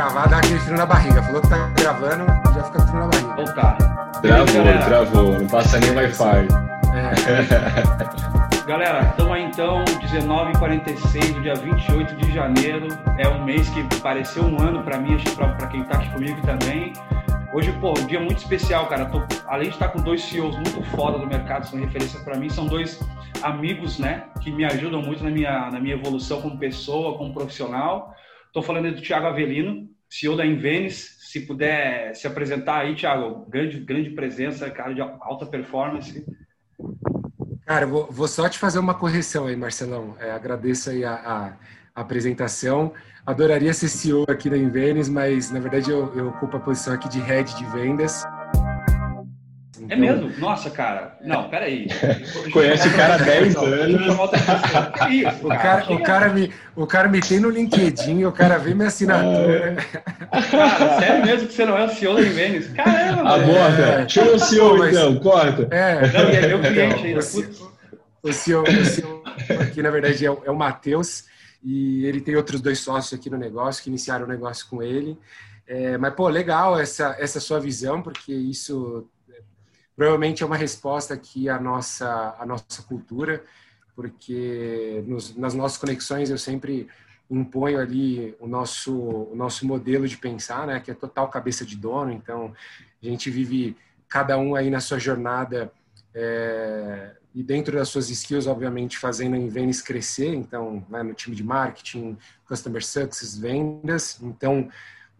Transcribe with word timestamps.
gravar, 0.00 0.28
dá 0.28 0.38
aquele 0.38 0.58
frio 0.60 0.76
na 0.78 0.86
barriga. 0.86 1.22
Falou 1.22 1.42
que 1.42 1.48
tá 1.48 1.68
gravando, 1.78 2.24
já 2.54 2.62
fica 2.64 2.80
frio 2.80 3.00
na 3.00 3.06
barriga. 3.06 3.32
Então 3.32 3.54
tá. 3.54 3.72
Travou, 4.22 4.46
Beleza, 4.46 4.84
travou. 4.86 5.38
Não 5.38 5.46
passa 5.46 5.78
nem 5.78 5.90
Wi-Fi. 5.94 6.48
É. 6.94 8.64
galera, 8.66 9.00
estamos 9.10 9.32
aí 9.32 9.44
então, 9.44 9.84
19h46 9.84 11.34
do 11.34 11.42
dia 11.42 11.54
28 11.54 12.16
de 12.16 12.32
janeiro. 12.32 12.88
É 13.18 13.28
um 13.28 13.44
mês 13.44 13.68
que 13.68 13.82
pareceu 14.00 14.42
um 14.44 14.58
ano 14.62 14.82
para 14.82 14.98
mim, 14.98 15.14
acho 15.14 15.24
que 15.24 15.36
para 15.36 15.66
quem 15.66 15.84
tá 15.84 15.98
aqui 15.98 16.10
comigo 16.10 16.40
também. 16.46 16.94
Hoje, 17.52 17.70
pô, 17.80 17.90
um 17.90 18.06
dia 18.06 18.20
muito 18.20 18.38
especial, 18.38 18.86
cara. 18.86 19.04
Tô, 19.04 19.22
além 19.48 19.68
de 19.68 19.74
estar 19.74 19.88
com 19.88 20.00
dois 20.00 20.22
CEOs 20.22 20.54
muito 20.54 20.82
foda 20.96 21.18
do 21.18 21.26
mercado, 21.26 21.66
são 21.66 21.78
referência 21.78 22.20
para 22.20 22.38
mim, 22.38 22.48
são 22.48 22.66
dois 22.66 22.98
amigos, 23.42 23.98
né, 23.98 24.24
que 24.40 24.50
me 24.50 24.64
ajudam 24.64 25.02
muito 25.02 25.24
na 25.24 25.30
minha, 25.30 25.70
na 25.70 25.80
minha 25.80 25.94
evolução 25.94 26.40
como 26.40 26.56
pessoa, 26.58 27.18
como 27.18 27.34
profissional. 27.34 28.14
Estou 28.46 28.62
falando 28.62 28.92
do 28.92 29.00
Thiago 29.00 29.26
Avelino, 29.26 29.88
CEO 30.10 30.36
da 30.36 30.44
Invenis. 30.44 31.16
Se 31.20 31.40
puder 31.40 32.14
se 32.16 32.26
apresentar 32.26 32.80
aí, 32.80 32.96
Thiago, 32.96 33.46
grande, 33.48 33.78
grande 33.78 34.10
presença, 34.10 34.68
cara 34.68 34.92
de 34.92 35.00
alta 35.00 35.46
performance. 35.46 36.24
Cara, 37.64 37.86
vou, 37.86 38.08
vou 38.10 38.26
só 38.26 38.48
te 38.48 38.58
fazer 38.58 38.80
uma 38.80 38.94
correção 38.94 39.46
aí, 39.46 39.54
Marcelão. 39.54 40.16
É, 40.18 40.32
agradeço 40.32 40.90
aí 40.90 41.04
a, 41.04 41.14
a, 41.14 41.52
a 41.94 42.00
apresentação 42.00 42.92
adoraria 43.24 43.72
ser 43.72 43.88
CEO 43.88 44.24
aqui 44.28 44.50
da 44.50 44.56
Invenis, 44.56 45.08
mas 45.08 45.50
na 45.50 45.60
verdade 45.60 45.90
eu, 45.90 46.12
eu 46.16 46.28
ocupo 46.28 46.56
a 46.56 46.60
posição 46.60 46.94
aqui 46.94 47.08
de 47.08 47.20
head 47.20 47.54
de 47.56 47.64
vendas. 47.66 48.24
É. 49.90 49.94
É 49.94 49.96
mesmo? 49.96 50.32
Nossa, 50.38 50.70
cara. 50.70 51.16
Não, 51.20 51.48
peraí. 51.50 51.88
Conhece 52.52 52.88
o 52.88 52.96
cara 52.96 53.14
há 53.16 53.18
10 53.18 53.56
anos. 53.56 54.18
o, 55.42 55.48
cara, 55.48 55.92
o, 55.92 56.02
cara 56.02 56.28
me, 56.28 56.52
o 56.76 56.86
cara 56.86 57.08
me 57.08 57.20
tem 57.20 57.40
no 57.40 57.50
LinkedIn, 57.50 58.24
o 58.24 58.30
cara 58.30 58.56
vê 58.56 58.72
minha 58.72 58.86
assinatura. 58.86 59.76
Cara, 60.50 61.00
sério 61.00 61.26
mesmo 61.26 61.48
que 61.48 61.54
você 61.54 61.66
não 61.66 61.76
é 61.76 61.84
o 61.84 61.90
CEO 61.90 62.14
da 62.14 62.22
Invenis? 62.22 62.68
Caramba! 62.68 63.34
Aborda. 63.34 63.82
É. 63.82 64.08
Chama 64.08 64.32
o 64.32 64.38
CEO 64.38 64.78
mas... 64.78 64.96
então, 64.96 65.16
corta. 65.18 65.74
É. 65.74 66.06
Não, 66.12 66.20
é 66.20 66.46
meu 66.46 66.60
cliente 66.60 67.06
ainda. 67.06 67.18
O 68.22 68.32
CEO, 68.32 68.62
o 68.62 68.84
CEO 68.84 69.24
aqui, 69.60 69.82
na 69.82 69.90
verdade, 69.90 70.24
é 70.24 70.30
o, 70.30 70.40
é 70.44 70.50
o 70.50 70.56
Matheus 70.56 71.24
e 71.64 72.06
ele 72.06 72.20
tem 72.20 72.36
outros 72.36 72.60
dois 72.60 72.78
sócios 72.78 73.18
aqui 73.18 73.28
no 73.28 73.36
negócio 73.36 73.82
que 73.82 73.90
iniciaram 73.90 74.24
o 74.24 74.28
negócio 74.28 74.66
com 74.68 74.82
ele. 74.82 75.18
É, 75.66 75.96
mas, 75.98 76.14
pô, 76.14 76.28
legal 76.28 76.78
essa, 76.78 77.16
essa 77.18 77.38
sua 77.38 77.60
visão, 77.60 78.02
porque 78.02 78.32
isso 78.32 79.08
é, 79.19 79.19
provavelmente 80.00 80.42
é 80.42 80.46
uma 80.46 80.56
resposta 80.56 81.12
aqui 81.12 81.46
à 81.50 81.60
nossa, 81.60 82.34
à 82.38 82.46
nossa 82.46 82.82
cultura, 82.88 83.44
porque 83.94 85.04
nos, 85.06 85.36
nas 85.36 85.52
nossas 85.52 85.76
conexões 85.76 86.30
eu 86.30 86.38
sempre 86.38 86.88
imponho 87.30 87.78
ali 87.78 88.34
o 88.40 88.46
nosso, 88.46 88.96
o 88.96 89.36
nosso 89.36 89.66
modelo 89.66 90.08
de 90.08 90.16
pensar, 90.16 90.66
né, 90.66 90.80
que 90.80 90.90
é 90.90 90.94
total 90.94 91.28
cabeça 91.28 91.66
de 91.66 91.76
dono, 91.76 92.12
então 92.12 92.54
a 93.02 93.06
gente 93.06 93.28
vive 93.28 93.76
cada 94.08 94.38
um 94.38 94.54
aí 94.54 94.70
na 94.70 94.80
sua 94.80 94.98
jornada 94.98 95.70
é, 96.14 97.10
e 97.34 97.42
dentro 97.42 97.76
das 97.76 97.90
suas 97.90 98.08
skills, 98.08 98.46
obviamente, 98.46 98.96
fazendo 98.96 99.34
a 99.34 99.38
Invenis 99.38 99.82
crescer, 99.82 100.32
então, 100.32 100.82
né, 100.88 101.02
no 101.02 101.12
time 101.12 101.36
de 101.36 101.44
marketing, 101.44 102.16
customer 102.48 102.82
success, 102.82 103.36
vendas. 103.36 104.18
Então, 104.22 104.66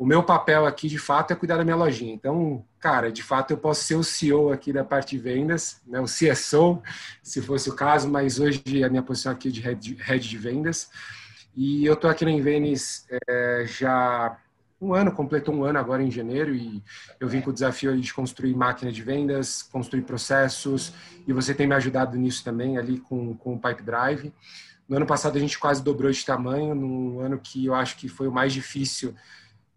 o 0.01 0.07
meu 0.07 0.23
papel 0.23 0.65
aqui, 0.65 0.89
de 0.89 0.97
fato, 0.97 1.31
é 1.31 1.37
cuidar 1.37 1.59
da 1.59 1.63
minha 1.63 1.77
lojinha. 1.77 2.15
Então, 2.15 2.65
cara, 2.79 3.13
de 3.13 3.23
fato, 3.23 3.51
eu 3.51 3.59
posso 3.59 3.85
ser 3.85 3.97
o 3.97 4.03
CEO 4.03 4.51
aqui 4.51 4.73
da 4.73 4.83
parte 4.83 5.15
de 5.15 5.23
vendas, 5.23 5.83
né, 5.87 6.01
o 6.01 6.07
CSO, 6.07 6.83
se 7.23 7.43
fosse 7.43 7.69
o 7.69 7.77
caso, 7.77 8.09
mas 8.09 8.41
hoje 8.41 8.83
a 8.83 8.89
minha 8.89 9.03
posição 9.03 9.31
aqui 9.31 9.49
é 9.49 9.75
de 9.75 9.95
head, 9.97 10.27
de 10.27 10.39
vendas. 10.39 10.89
E 11.55 11.85
eu 11.85 11.93
estou 11.93 12.09
aqui 12.09 12.25
na 12.25 12.31
Invenis 12.31 13.07
é, 13.29 13.67
já 13.67 14.39
um 14.81 14.95
ano, 14.95 15.13
completou 15.13 15.55
um 15.55 15.65
ano 15.65 15.79
agora 15.79 16.03
em 16.03 16.11
janeiro 16.11 16.55
e 16.55 16.83
eu 17.21 17.29
vim 17.29 17.43
com 17.43 17.51
o 17.51 17.53
desafio 17.53 17.95
de 18.01 18.15
construir 18.15 18.55
máquina 18.55 18.91
de 18.91 19.03
vendas, 19.03 19.63
construir 19.63 20.01
processos 20.01 20.95
e 21.29 21.33
você 21.35 21.53
tem 21.53 21.67
me 21.67 21.75
ajudado 21.75 22.17
nisso 22.17 22.43
também 22.43 22.79
ali 22.79 22.99
com, 23.01 23.35
com 23.35 23.53
o 23.53 23.61
Pipe 23.61 23.83
Drive. 23.83 24.33
No 24.89 24.97
ano 24.97 25.05
passado 25.05 25.37
a 25.37 25.41
gente 25.41 25.59
quase 25.59 25.85
dobrou 25.85 26.11
de 26.11 26.25
tamanho, 26.25 26.75
num 26.75 27.21
ano 27.21 27.39
que 27.39 27.67
eu 27.67 27.75
acho 27.75 27.99
que 27.99 28.09
foi 28.09 28.27
o 28.29 28.33
mais 28.33 28.55
difícil 28.55 29.15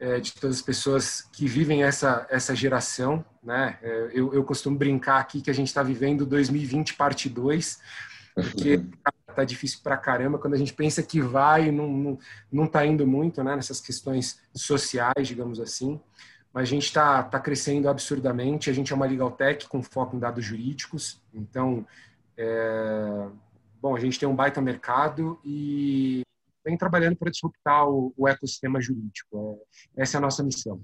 é, 0.04 0.20
de 0.20 0.34
todas 0.34 0.58
as 0.58 0.62
pessoas 0.62 1.22
que 1.32 1.48
vivem 1.48 1.84
essa, 1.84 2.28
essa 2.30 2.54
geração. 2.54 3.24
Né? 3.42 3.78
É, 3.82 4.10
eu, 4.14 4.34
eu 4.34 4.44
costumo 4.44 4.78
brincar 4.78 5.18
aqui 5.18 5.42
que 5.42 5.50
a 5.50 5.54
gente 5.54 5.68
está 5.68 5.82
vivendo 5.82 6.26
2020 6.26 6.96
parte 6.96 7.30
2, 7.30 7.80
porque 8.36 8.84
tá 9.34 9.46
difícil 9.46 9.80
pra 9.82 9.96
caramba. 9.96 10.38
Quando 10.38 10.56
a 10.56 10.58
gente 10.58 10.74
pensa 10.74 11.02
que 11.02 11.22
vai, 11.22 11.72
não, 11.72 11.88
não, 11.88 12.20
não 12.52 12.68
tá 12.68 12.86
indo 12.86 13.08
muito, 13.08 13.42
né, 13.46 13.56
nessas 13.56 13.80
questões 13.80 14.42
sociais, 14.54 15.26
digamos 15.26 15.62
assim. 15.62 16.00
Mas 16.54 16.64
a 16.64 16.72
gente 16.72 16.86
está 16.86 17.24
tá 17.24 17.40
crescendo 17.40 17.88
absurdamente. 17.88 18.70
A 18.70 18.74
gente 18.74 18.92
é 18.92 18.96
uma 18.96 19.06
legal 19.06 19.32
tech 19.32 19.68
com 19.70 19.82
foco 19.82 20.18
em 20.18 20.20
dados 20.20 20.44
jurídicos. 20.44 21.22
Então, 21.34 21.88
é, 22.38 23.28
bom, 23.82 23.96
a 23.96 24.00
gente 24.02 24.20
tem 24.20 24.28
um 24.28 24.36
baita 24.36 24.62
mercado 24.62 25.40
e 25.46 26.24
vem 26.64 26.78
trabalhando 26.78 27.16
para 27.16 27.32
disruptar 27.32 27.88
o, 27.88 28.14
o 28.18 28.28
ecossistema 28.28 28.82
jurídico. 28.82 29.60
É, 29.98 30.04
essa 30.04 30.18
é 30.18 30.20
a 30.20 30.22
nossa 30.22 30.44
missão. 30.44 30.82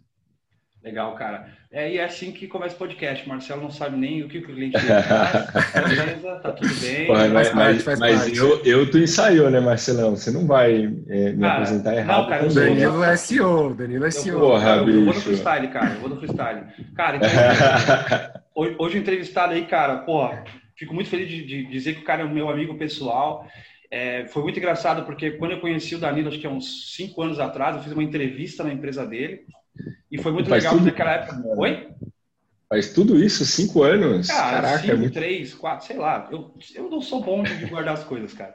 Legal, 0.82 1.14
cara. 1.16 1.50
É, 1.70 1.92
e 1.92 1.98
é 1.98 2.06
assim 2.06 2.32
que 2.32 2.48
começa 2.48 2.74
o 2.74 2.78
podcast. 2.78 3.28
Marcelo 3.28 3.62
não 3.62 3.70
sabe 3.70 3.98
nem 3.98 4.24
o 4.24 4.30
que 4.30 4.38
o 4.38 4.46
cliente 4.46 4.80
faz. 4.80 5.90
Beleza, 5.90 6.40
tá 6.42 6.52
tudo 6.54 6.74
bem. 6.80 7.06
Pô, 7.06 7.14
mas, 7.14 7.54
mas, 7.54 8.00
mas 8.00 8.38
eu, 8.38 8.64
eu 8.64 8.90
tu 8.90 8.98
ensaiou, 8.98 9.50
né, 9.50 9.60
Marcelão? 9.60 10.16
Você 10.16 10.32
não 10.32 10.48
vai 10.48 10.86
é, 11.10 11.34
me 11.34 11.46
apresentar 11.46 11.96
errado. 11.98 12.22
Não, 12.22 12.30
cara, 12.30 12.46
o 12.48 12.54
Danilo 12.54 13.04
é 13.04 13.18
CEO. 13.18 13.74
Danilo 13.74 14.06
é 14.06 14.12
CEO. 14.12 14.40
Porra, 14.40 14.78
eu, 14.78 14.90
eu, 14.90 15.06
vou 15.06 15.14
no 15.14 15.22
freestyle, 15.22 15.68
cara. 15.68 15.94
Eu 15.96 16.00
vou 16.00 16.10
no 16.10 16.18
freestyle. 16.18 16.62
Cara, 16.96 17.18
então, 17.18 17.30
hoje, 18.56 18.76
hoje 18.80 18.98
entrevistado 18.98 19.54
aí, 19.54 19.66
cara, 19.66 19.98
pô, 19.98 20.30
fico 20.78 20.94
muito 20.94 21.10
feliz 21.10 21.28
de, 21.28 21.46
de 21.46 21.66
dizer 21.66 21.96
que 21.96 22.02
o 22.02 22.06
cara 22.06 22.22
é 22.22 22.26
o 22.26 22.34
meu 22.34 22.50
amigo 22.50 22.78
pessoal. 22.78 23.46
É, 23.92 24.28
foi 24.28 24.44
muito 24.44 24.60
engraçado 24.60 25.04
porque 25.06 25.32
quando 25.32 25.52
eu 25.52 25.60
conheci 25.60 25.96
o 25.96 26.00
Danilo, 26.00 26.30
acho 26.30 26.40
que 26.40 26.46
há 26.46 26.50
uns 26.50 26.96
cinco 26.96 27.22
anos 27.22 27.40
atrás, 27.40 27.76
eu 27.76 27.84
fiz 27.84 27.92
uma 27.92 28.04
entrevista 28.04 28.64
na 28.64 28.72
empresa 28.72 29.06
dele. 29.06 29.46
E 30.12 30.22
foi 30.22 30.32
muito 30.32 30.50
legal 30.50 30.74
tudo... 30.74 30.86
naquela 30.86 31.14
época. 31.14 31.42
Oi? 31.58 31.90
Faz 32.68 32.94
tudo 32.94 33.18
isso, 33.24 33.44
cinco 33.46 33.82
anos? 33.82 34.28
Cara, 34.28 34.62
Caraca, 34.62 34.78
cinco, 34.80 34.94
é 34.94 34.96
muito... 34.96 35.14
três, 35.14 35.56
quatro, 35.56 35.88
sei 35.88 35.98
lá. 35.98 36.28
Eu, 36.32 36.54
eu 36.76 36.90
não 36.90 37.02
sou 37.02 37.24
bom 37.24 37.42
de 37.42 37.66
guardar 37.66 37.96
as 37.96 38.04
coisas, 38.04 38.32
cara. 38.32 38.54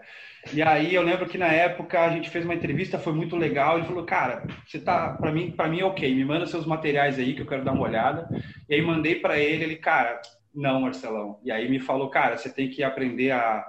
E 0.52 0.62
aí 0.62 0.94
eu 0.94 1.02
lembro 1.02 1.26
que 1.26 1.38
na 1.38 1.48
época 1.48 2.00
a 2.00 2.10
gente 2.10 2.30
fez 2.30 2.44
uma 2.44 2.54
entrevista, 2.54 2.98
foi 2.98 3.12
muito 3.12 3.34
legal. 3.34 3.78
Ele 3.78 3.86
falou, 3.86 4.04
cara, 4.04 4.46
você 4.64 4.78
tá, 4.78 5.14
para 5.14 5.32
mim, 5.32 5.50
para 5.50 5.68
mim 5.68 5.80
é 5.80 5.84
ok. 5.84 6.14
Me 6.14 6.24
manda 6.24 6.46
seus 6.46 6.66
materiais 6.66 7.18
aí 7.18 7.34
que 7.34 7.42
eu 7.42 7.46
quero 7.46 7.64
dar 7.64 7.72
uma 7.72 7.82
olhada. 7.82 8.28
E 8.68 8.74
aí 8.74 8.82
mandei 8.82 9.16
para 9.16 9.38
ele, 9.38 9.64
ele, 9.64 9.76
cara, 9.76 10.20
não, 10.54 10.82
Marcelão. 10.82 11.40
E 11.42 11.50
aí 11.50 11.68
me 11.68 11.80
falou, 11.80 12.08
cara, 12.08 12.36
você 12.36 12.48
tem 12.48 12.68
que 12.68 12.84
aprender 12.84 13.32
a, 13.32 13.64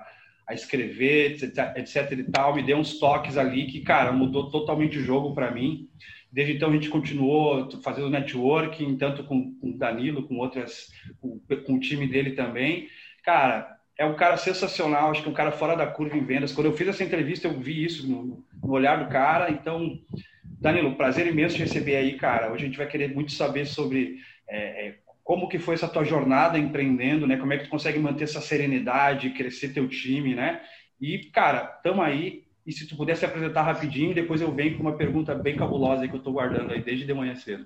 a 0.48 0.54
escrever, 0.54 1.32
etc, 1.32 1.78
etc 1.78 2.12
e 2.12 2.24
tal. 2.24 2.56
Me 2.56 2.64
deu 2.64 2.78
uns 2.78 3.00
toques 3.00 3.38
ali 3.38 3.66
que, 3.68 3.82
cara, 3.82 4.12
mudou 4.12 4.50
totalmente 4.50 4.98
o 4.98 5.04
jogo 5.04 5.34
para 5.34 5.52
mim. 5.52 5.90
Desde 6.32 6.54
então 6.54 6.70
a 6.70 6.74
gente 6.74 6.90
continuou 6.90 7.70
fazendo 7.82 8.10
networking, 8.10 8.98
tanto 8.98 9.24
com, 9.24 9.56
o 9.62 9.78
Danilo, 9.78 10.28
com 10.28 10.38
outras, 10.38 10.92
com, 11.22 11.40
com, 11.66 11.74
o 11.76 11.80
time 11.80 12.08
dele 12.08 12.32
também. 12.32 12.90
Cara, 13.24 13.78
é 13.98 14.06
um 14.06 14.16
cara 14.16 14.36
sensacional, 14.36 15.12
acho 15.12 15.22
que 15.22 15.30
é 15.30 15.32
um 15.32 15.36
cara 15.36 15.52
fora 15.52 15.76
da 15.76 15.88
curva 15.88 16.18
em 16.18 16.26
vendas. 16.26 16.52
Quando 16.52 16.68
eu 16.68 16.74
fiz 16.74 16.90
essa 16.90 17.04
entrevista, 17.04 17.48
eu 17.48 17.58
vi 17.58 17.86
isso 17.86 18.08
no, 18.08 18.46
no 18.62 18.72
olhar 18.72 19.02
do 19.02 19.10
cara. 19.10 19.50
Então, 19.50 19.98
Danilo, 20.44 20.96
prazer 20.96 21.26
imenso 21.26 21.56
te 21.56 21.62
receber 21.62 21.96
aí, 21.96 22.18
cara. 22.18 22.52
Hoje 22.52 22.64
a 22.64 22.68
gente 22.68 22.78
vai 22.78 22.88
querer 22.88 23.14
muito 23.14 23.32
saber 23.32 23.66
sobre 23.66 24.18
é, 24.48 24.88
é, 24.88 24.96
como 25.26 25.50
que 25.50 25.58
foi 25.58 25.74
essa 25.74 25.88
tua 25.88 26.06
jornada 26.06 26.60
empreendendo, 26.60 27.26
né? 27.26 27.36
Como 27.36 27.52
é 27.52 27.58
que 27.58 27.64
tu 27.64 27.70
consegue 27.72 27.98
manter 27.98 28.26
essa 28.26 28.40
serenidade, 28.40 29.32
crescer 29.32 29.70
teu 29.70 29.90
time, 29.90 30.36
né? 30.36 30.62
E, 31.02 31.18
cara, 31.34 31.62
tamo 31.84 32.04
aí. 32.04 32.44
E 32.66 32.72
se 32.72 32.88
tu 32.88 32.96
pudesse 32.96 33.26
apresentar 33.26 33.64
rapidinho, 33.64 34.14
depois 34.14 34.40
eu 34.40 34.54
venho 34.54 34.78
com 34.78 34.84
uma 34.84 34.96
pergunta 34.96 35.34
bem 35.34 35.56
cabulosa 35.56 36.08
que 36.08 36.14
eu 36.14 36.20
estou 36.20 36.32
guardando 36.32 36.72
aí 36.72 36.82
desde 36.82 37.06
de 37.06 37.14
manhã 37.14 37.36
cedo. 37.36 37.66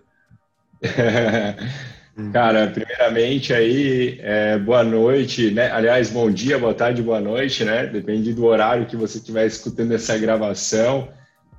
Cara, 2.33 2.67
primeiramente 2.67 3.53
aí, 3.53 4.19
é, 4.21 4.57
boa 4.57 4.83
noite, 4.83 5.51
né? 5.51 5.69
Aliás, 5.71 6.09
bom 6.09 6.31
dia, 6.31 6.57
boa 6.57 6.73
tarde, 6.73 7.01
boa 7.01 7.19
noite, 7.19 7.63
né? 7.63 7.87
Depende 7.87 8.33
do 8.33 8.45
horário 8.45 8.85
que 8.85 8.95
você 8.95 9.17
estiver 9.17 9.45
escutando 9.45 9.93
essa 9.93 10.17
gravação. 10.17 11.09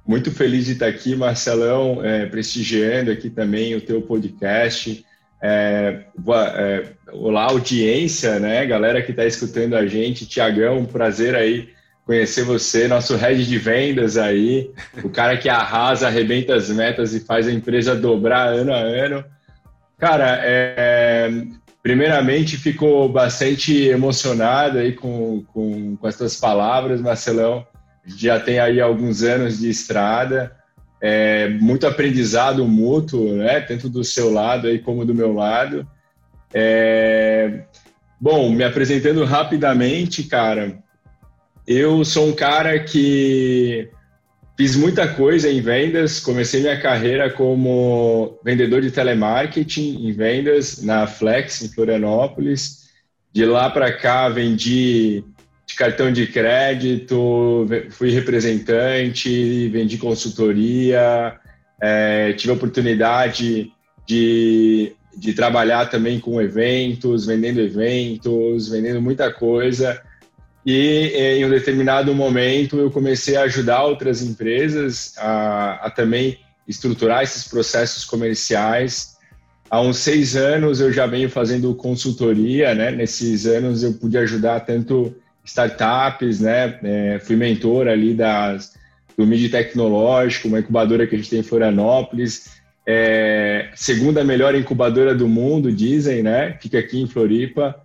Muito 0.07 0.31
feliz 0.31 0.67
de 0.67 0.73
estar 0.73 0.87
aqui, 0.87 1.15
Marcelão, 1.15 2.05
é, 2.05 2.27
prestigiando 2.27 3.11
aqui 3.11 3.31
também 3.31 3.75
o 3.75 3.81
teu 3.81 4.03
podcast. 4.03 5.05
É, 5.43 6.01
boa, 6.19 6.49
é, 6.49 6.85
olá, 7.13 7.45
audiência, 7.45 8.39
né? 8.39 8.67
Galera 8.67 9.03
que 9.03 9.11
está 9.11 9.25
escutando 9.25 9.75
a 9.75 9.87
gente, 9.87 10.27
Tiagão, 10.27 10.85
prazer 10.85 11.35
aí 11.35 11.71
conhecer 12.05 12.43
você, 12.43 12.89
nosso 12.89 13.15
head 13.15 13.47
de 13.47 13.57
vendas 13.57 14.19
aí, 14.19 14.69
o 15.05 15.09
cara 15.09 15.37
que 15.37 15.49
arrasa, 15.49 16.09
arrebenta 16.09 16.57
as 16.57 16.69
metas 16.69 17.15
e 17.15 17.21
faz 17.21 17.47
a 17.47 17.53
empresa 17.53 17.95
dobrar 17.95 18.49
ano 18.49 18.73
a 18.73 18.79
ano. 18.79 19.25
Cara, 19.97 20.41
é, 20.43 21.31
primeiramente 21.83 22.57
ficou 22.57 23.09
bastante 23.09 23.85
emocionado 23.85 24.79
aí 24.79 24.93
com, 24.93 25.45
com, 25.53 25.97
com 25.97 26.07
as 26.07 26.37
palavras, 26.37 27.01
Marcelão. 27.01 27.65
Já 28.05 28.41
tem 28.41 28.59
aí 28.59 28.81
alguns 28.81 29.23
anos 29.23 29.61
de 29.61 29.71
estrada 29.71 30.60
é, 31.01 31.49
muito 31.49 31.87
aprendizado 31.87 32.67
mútuo, 32.67 33.37
né? 33.37 33.61
Tanto 33.61 33.89
do 33.89 34.05
seu 34.05 34.31
lado 34.31 34.67
aí 34.67 34.79
como 34.79 35.05
do 35.05 35.15
meu 35.15 35.33
lado. 35.33 35.87
É, 36.53 37.63
bom, 38.21 38.51
me 38.51 38.65
apresentando 38.65 39.25
rapidamente, 39.25 40.25
cara, 40.25 40.79
eu 41.67 42.05
sou 42.05 42.29
um 42.29 42.33
cara 42.33 42.79
que 42.81 43.89
fiz 44.57 44.77
muita 44.77 45.09
coisa 45.09 45.49
em 45.49 45.61
vendas. 45.61 46.21
Comecei 46.21 46.61
minha 46.61 46.79
carreira 46.79 47.31
como 47.31 48.39
vendedor 48.45 48.83
de 48.83 48.91
telemarketing 48.91 50.07
em 50.07 50.13
vendas 50.13 50.83
na 50.83 51.07
Flex, 51.07 51.63
em 51.63 51.69
Florianópolis. 51.69 52.91
De 53.33 53.47
lá 53.47 53.71
para 53.71 53.93
cá, 53.93 54.29
vendi 54.29 55.25
de 55.71 55.77
cartão 55.77 56.13
de 56.13 56.27
crédito, 56.27 57.67
fui 57.91 58.11
representante, 58.11 59.69
vendi 59.69 59.99
consultoria, 59.99 61.39
é, 61.81 62.33
tive 62.33 62.53
a 62.53 62.57
oportunidade 62.57 63.73
de, 64.05 64.93
de 65.17 65.33
trabalhar 65.33 65.89
também 65.89 66.19
com 66.19 66.41
eventos, 66.41 67.25
vendendo 67.25 67.61
eventos, 67.61 68.69
vendendo 68.69 69.01
muita 69.01 69.33
coisa. 69.33 70.01
E 70.67 71.13
em 71.15 71.45
um 71.45 71.51
determinado 71.51 72.13
momento 72.15 72.79
eu 72.79 72.91
comecei 72.91 73.37
a 73.37 73.43
ajudar 73.43 73.85
outras 73.85 74.23
empresas 74.23 75.15
a, 75.19 75.87
a 75.87 75.91
também 75.91 76.39
estruturar 76.67 77.23
esses 77.23 77.47
processos 77.47 78.05
comerciais. 78.05 79.17
Há 79.71 79.81
uns 79.81 79.99
seis 79.99 80.35
anos 80.35 80.81
eu 80.81 80.93
já 80.93 81.07
venho 81.07 81.31
fazendo 81.31 81.73
consultoria, 81.77 82.75
né? 82.75 82.91
Nesses 82.91 83.47
anos 83.47 83.85
eu 83.85 83.93
pude 83.95 84.19
ajudar 84.19 84.61
tanto 84.61 85.15
startups, 85.51 86.41
né? 86.41 86.79
É, 86.83 87.19
fui 87.19 87.37
mentor 87.37 87.89
ali 87.89 88.15
das, 88.15 88.75
do 89.17 89.27
MID 89.27 89.51
Tecnológico, 89.51 90.49
uma 90.49 90.61
incubadora 90.61 91.07
que 91.07 91.15
a 91.15 91.19
gente 91.19 91.31
tem 91.31 91.41
em 91.41 91.45
Florianópolis, 91.45 92.61
é, 92.87 93.71
segunda 93.75 94.25
melhor 94.25 94.55
incubadora 94.55 95.15
do 95.15 95.29
mundo, 95.29 95.73
dizem, 95.73 96.23
né? 96.23 96.57
Fica 96.61 96.79
aqui 96.79 97.01
em 97.01 97.07
Floripa. 97.07 97.81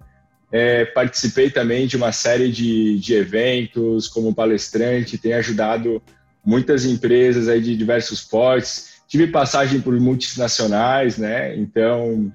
É, 0.52 0.86
participei 0.86 1.50
também 1.50 1.86
de 1.86 1.98
uma 1.98 2.12
série 2.12 2.50
de, 2.52 2.98
de 3.00 3.14
eventos 3.14 4.08
como 4.08 4.34
palestrante, 4.34 5.18
tenho 5.18 5.36
ajudado 5.38 6.02
muitas 6.46 6.86
empresas 6.86 7.50
aí 7.50 7.60
de 7.60 7.76
diversos 7.76 8.22
portes. 8.22 8.96
Tive 9.08 9.28
passagem 9.28 9.82
por 9.82 10.00
multinacionais, 10.00 11.18
né? 11.18 11.56
Então, 11.58 12.32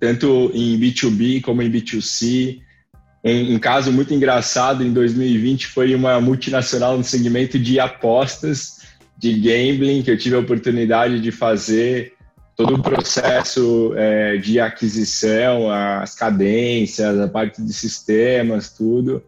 tanto 0.00 0.50
em 0.54 0.78
B2B 0.78 1.42
como 1.42 1.60
em 1.60 1.70
B2C. 1.70 2.60
Um, 3.28 3.54
um 3.54 3.58
caso 3.58 3.92
muito 3.92 4.14
engraçado 4.14 4.84
em 4.84 4.92
2020 4.92 5.66
foi 5.66 5.94
uma 5.94 6.20
multinacional 6.20 6.96
no 6.96 7.04
segmento 7.04 7.58
de 7.58 7.78
apostas, 7.78 8.78
de 9.16 9.32
gambling, 9.34 10.02
que 10.02 10.10
eu 10.10 10.18
tive 10.18 10.36
a 10.36 10.40
oportunidade 10.40 11.20
de 11.20 11.30
fazer 11.30 12.14
todo 12.56 12.74
o 12.74 12.82
processo 12.82 13.92
é, 13.96 14.36
de 14.36 14.58
aquisição, 14.58 15.70
as 15.70 16.14
cadências, 16.14 17.20
a 17.20 17.28
parte 17.28 17.62
de 17.62 17.72
sistemas, 17.72 18.70
tudo. 18.70 19.22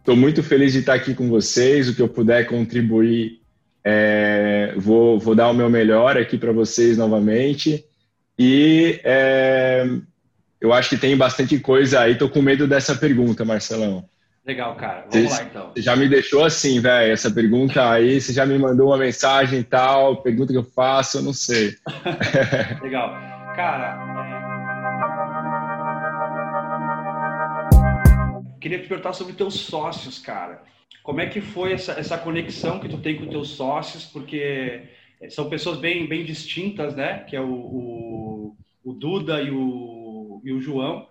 Estou 0.00 0.14
muito 0.14 0.42
feliz 0.42 0.72
de 0.72 0.80
estar 0.80 0.92
aqui 0.92 1.14
com 1.14 1.30
vocês. 1.30 1.88
O 1.88 1.94
que 1.94 2.02
eu 2.02 2.08
puder 2.08 2.46
contribuir, 2.46 3.40
é, 3.82 4.74
vou, 4.76 5.18
vou 5.18 5.34
dar 5.34 5.48
o 5.48 5.54
meu 5.54 5.70
melhor 5.70 6.18
aqui 6.18 6.36
para 6.36 6.52
vocês 6.52 6.98
novamente. 6.98 7.86
E 8.38 9.00
é, 9.02 9.88
eu 10.64 10.72
acho 10.72 10.88
que 10.88 10.96
tem 10.96 11.14
bastante 11.14 11.58
coisa 11.58 12.00
aí. 12.00 12.16
Tô 12.16 12.26
com 12.26 12.40
medo 12.40 12.66
dessa 12.66 12.96
pergunta, 12.96 13.44
Marcelão. 13.44 14.08
Legal, 14.46 14.74
cara. 14.76 15.06
Vamos 15.12 15.30
lá, 15.30 15.42
então. 15.42 15.72
Você 15.74 15.82
já 15.82 15.94
me 15.94 16.08
deixou 16.08 16.42
assim, 16.42 16.80
velho, 16.80 17.12
essa 17.12 17.30
pergunta 17.30 17.90
aí. 17.90 18.18
Você 18.18 18.32
já 18.32 18.46
me 18.46 18.58
mandou 18.58 18.86
uma 18.86 18.96
mensagem 18.96 19.60
e 19.60 19.62
tal, 19.62 20.22
pergunta 20.22 20.54
que 20.54 20.58
eu 20.58 20.64
faço, 20.64 21.18
eu 21.18 21.22
não 21.22 21.34
sei. 21.34 21.74
Legal. 22.82 23.10
Cara, 23.54 23.98
é... 28.46 28.58
queria 28.58 28.78
te 28.78 28.88
perguntar 28.88 29.12
sobre 29.12 29.34
teus 29.34 29.54
sócios, 29.54 30.18
cara. 30.18 30.62
Como 31.02 31.20
é 31.20 31.26
que 31.26 31.42
foi 31.42 31.74
essa, 31.74 31.92
essa 31.92 32.16
conexão 32.16 32.80
que 32.80 32.88
tu 32.88 32.96
tem 32.96 33.16
com 33.16 33.26
teus 33.26 33.50
sócios? 33.50 34.06
Porque 34.06 34.80
são 35.28 35.50
pessoas 35.50 35.76
bem, 35.76 36.08
bem 36.08 36.24
distintas, 36.24 36.96
né? 36.96 37.18
Que 37.28 37.36
é 37.36 37.40
o, 37.42 37.52
o, 37.52 38.56
o 38.82 38.94
Duda 38.94 39.42
e 39.42 39.50
o 39.50 40.03
e 40.44 40.52
o 40.52 40.60
João. 40.60 41.08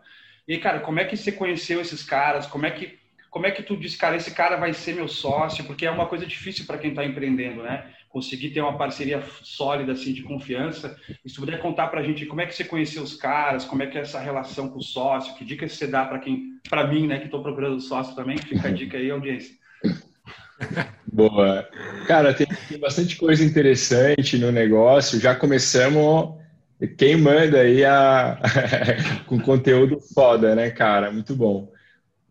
E, 0.47 0.57
cara, 0.57 0.79
como 0.79 0.99
é 0.99 1.05
que 1.05 1.17
você 1.17 1.31
conheceu 1.31 1.81
esses 1.81 2.03
caras? 2.03 2.45
Como 2.45 2.65
é 2.65 2.71
que, 2.71 2.97
como 3.29 3.45
é 3.45 3.51
que 3.51 3.63
tu 3.63 3.75
disse, 3.75 3.97
cara, 3.97 4.15
esse 4.15 4.31
cara 4.31 4.57
vai 4.57 4.73
ser 4.73 4.93
meu 4.93 5.07
sócio? 5.07 5.63
Porque 5.63 5.85
é 5.85 5.91
uma 5.91 6.05
coisa 6.05 6.25
difícil 6.25 6.65
para 6.65 6.77
quem 6.77 6.91
está 6.91 7.03
empreendendo, 7.03 7.63
né? 7.63 7.85
Conseguir 8.09 8.51
ter 8.51 8.61
uma 8.61 8.77
parceria 8.77 9.23
sólida, 9.41 9.93
assim, 9.93 10.13
de 10.13 10.21
confiança. 10.21 10.97
E 11.25 11.29
se 11.29 11.37
puder 11.37 11.59
contar 11.59 11.87
para 11.87 12.01
a 12.01 12.03
gente 12.03 12.25
como 12.25 12.41
é 12.41 12.45
que 12.45 12.53
você 12.53 12.63
conheceu 12.63 13.01
os 13.01 13.15
caras, 13.15 13.65
como 13.65 13.81
é 13.81 13.87
que 13.87 13.97
é 13.97 14.01
essa 14.01 14.19
relação 14.19 14.69
com 14.69 14.79
o 14.79 14.83
sócio, 14.83 15.35
que 15.35 15.45
dicas 15.45 15.71
você 15.71 15.87
dá 15.87 16.05
para 16.05 16.19
quem, 16.19 16.59
para 16.69 16.85
mim, 16.85 17.07
né, 17.07 17.19
que 17.19 17.25
estou 17.25 17.41
procurando 17.41 17.79
sócio 17.79 18.15
também, 18.15 18.37
fica 18.37 18.67
a 18.67 18.71
dica 18.71 18.97
aí, 18.97 19.09
audiência. 19.09 19.55
Boa. 21.11 21.67
Cara, 22.07 22.33
tem, 22.33 22.47
tem 22.67 22.79
bastante 22.79 23.15
coisa 23.17 23.43
interessante 23.43 24.37
no 24.37 24.51
negócio. 24.51 25.19
Já 25.19 25.35
começamos 25.35 26.42
quem 26.87 27.17
manda 27.17 27.61
aí 27.61 27.83
a... 27.85 28.39
com 29.25 29.39
conteúdo 29.39 29.99
foda, 30.13 30.55
né, 30.55 30.69
cara? 30.69 31.11
Muito 31.11 31.35
bom. 31.35 31.71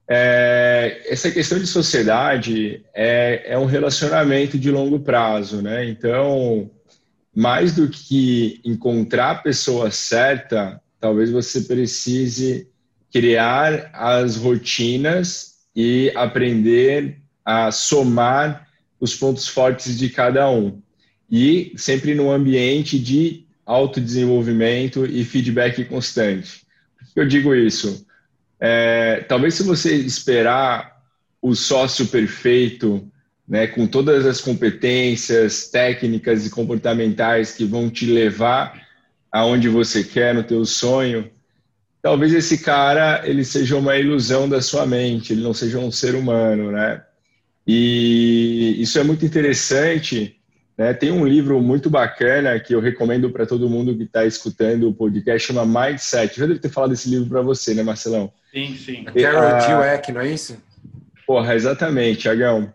É, 0.08 1.06
essa 1.08 1.30
questão 1.30 1.58
de 1.58 1.66
sociedade 1.66 2.84
é, 2.94 3.52
é 3.52 3.58
um 3.58 3.64
relacionamento 3.64 4.58
de 4.58 4.70
longo 4.70 5.00
prazo, 5.00 5.62
né? 5.62 5.88
Então, 5.88 6.70
mais 7.34 7.74
do 7.74 7.88
que 7.88 8.60
encontrar 8.64 9.30
a 9.30 9.36
pessoa 9.36 9.90
certa, 9.90 10.80
talvez 11.00 11.30
você 11.30 11.62
precise 11.62 12.68
criar 13.12 13.90
as 13.92 14.36
rotinas 14.36 15.54
e 15.74 16.12
aprender 16.14 17.18
a 17.44 17.70
somar 17.70 18.68
os 19.00 19.14
pontos 19.14 19.48
fortes 19.48 19.98
de 19.98 20.08
cada 20.10 20.50
um. 20.50 20.80
E 21.30 21.72
sempre 21.76 22.14
num 22.14 22.30
ambiente 22.30 22.98
de 22.98 23.46
autodesenvolvimento 23.72 25.06
e 25.06 25.24
feedback 25.24 25.84
constante. 25.84 26.62
Por 26.98 27.14
que 27.14 27.20
eu 27.20 27.26
digo 27.26 27.54
isso? 27.54 28.06
É, 28.60 29.24
talvez 29.28 29.54
se 29.54 29.62
você 29.62 29.94
esperar 29.96 31.02
o 31.40 31.54
sócio 31.54 32.06
perfeito, 32.06 33.10
né, 33.48 33.66
com 33.66 33.86
todas 33.86 34.24
as 34.24 34.40
competências 34.40 35.68
técnicas 35.68 36.46
e 36.46 36.50
comportamentais 36.50 37.52
que 37.52 37.64
vão 37.64 37.90
te 37.90 38.06
levar 38.06 38.80
aonde 39.30 39.68
você 39.68 40.04
quer 40.04 40.34
no 40.34 40.44
teu 40.44 40.64
sonho, 40.64 41.30
talvez 42.00 42.32
esse 42.32 42.58
cara 42.58 43.22
ele 43.24 43.44
seja 43.44 43.76
uma 43.76 43.96
ilusão 43.96 44.48
da 44.48 44.60
sua 44.60 44.86
mente, 44.86 45.32
ele 45.32 45.42
não 45.42 45.54
seja 45.54 45.78
um 45.78 45.90
ser 45.90 46.14
humano, 46.14 46.70
né? 46.70 47.02
E 47.66 48.76
isso 48.80 48.98
é 48.98 49.04
muito 49.04 49.24
interessante 49.24 50.36
né? 50.82 50.92
Tem 50.92 51.12
um 51.12 51.24
livro 51.24 51.60
muito 51.62 51.88
bacana 51.88 52.58
que 52.58 52.74
eu 52.74 52.80
recomendo 52.80 53.30
para 53.30 53.46
todo 53.46 53.70
mundo 53.70 53.96
que 53.96 54.02
está 54.02 54.26
escutando 54.26 54.88
o 54.88 54.92
podcast, 54.92 55.46
chama 55.46 55.64
Mindset. 55.64 56.40
Já 56.40 56.44
deve 56.44 56.58
ter 56.58 56.70
falado 56.70 56.90
desse 56.90 57.08
livro 57.08 57.28
para 57.28 57.40
você, 57.40 57.72
né, 57.72 57.84
Marcelão? 57.84 58.32
Sim, 58.52 58.74
sim. 58.74 59.04
A 59.06 59.12
Carol 59.12 59.78
Dweck, 59.78 60.10
não 60.10 60.20
é 60.20 60.32
isso? 60.32 60.60
Porra, 61.24 61.54
exatamente, 61.54 62.28
Agão. 62.28 62.74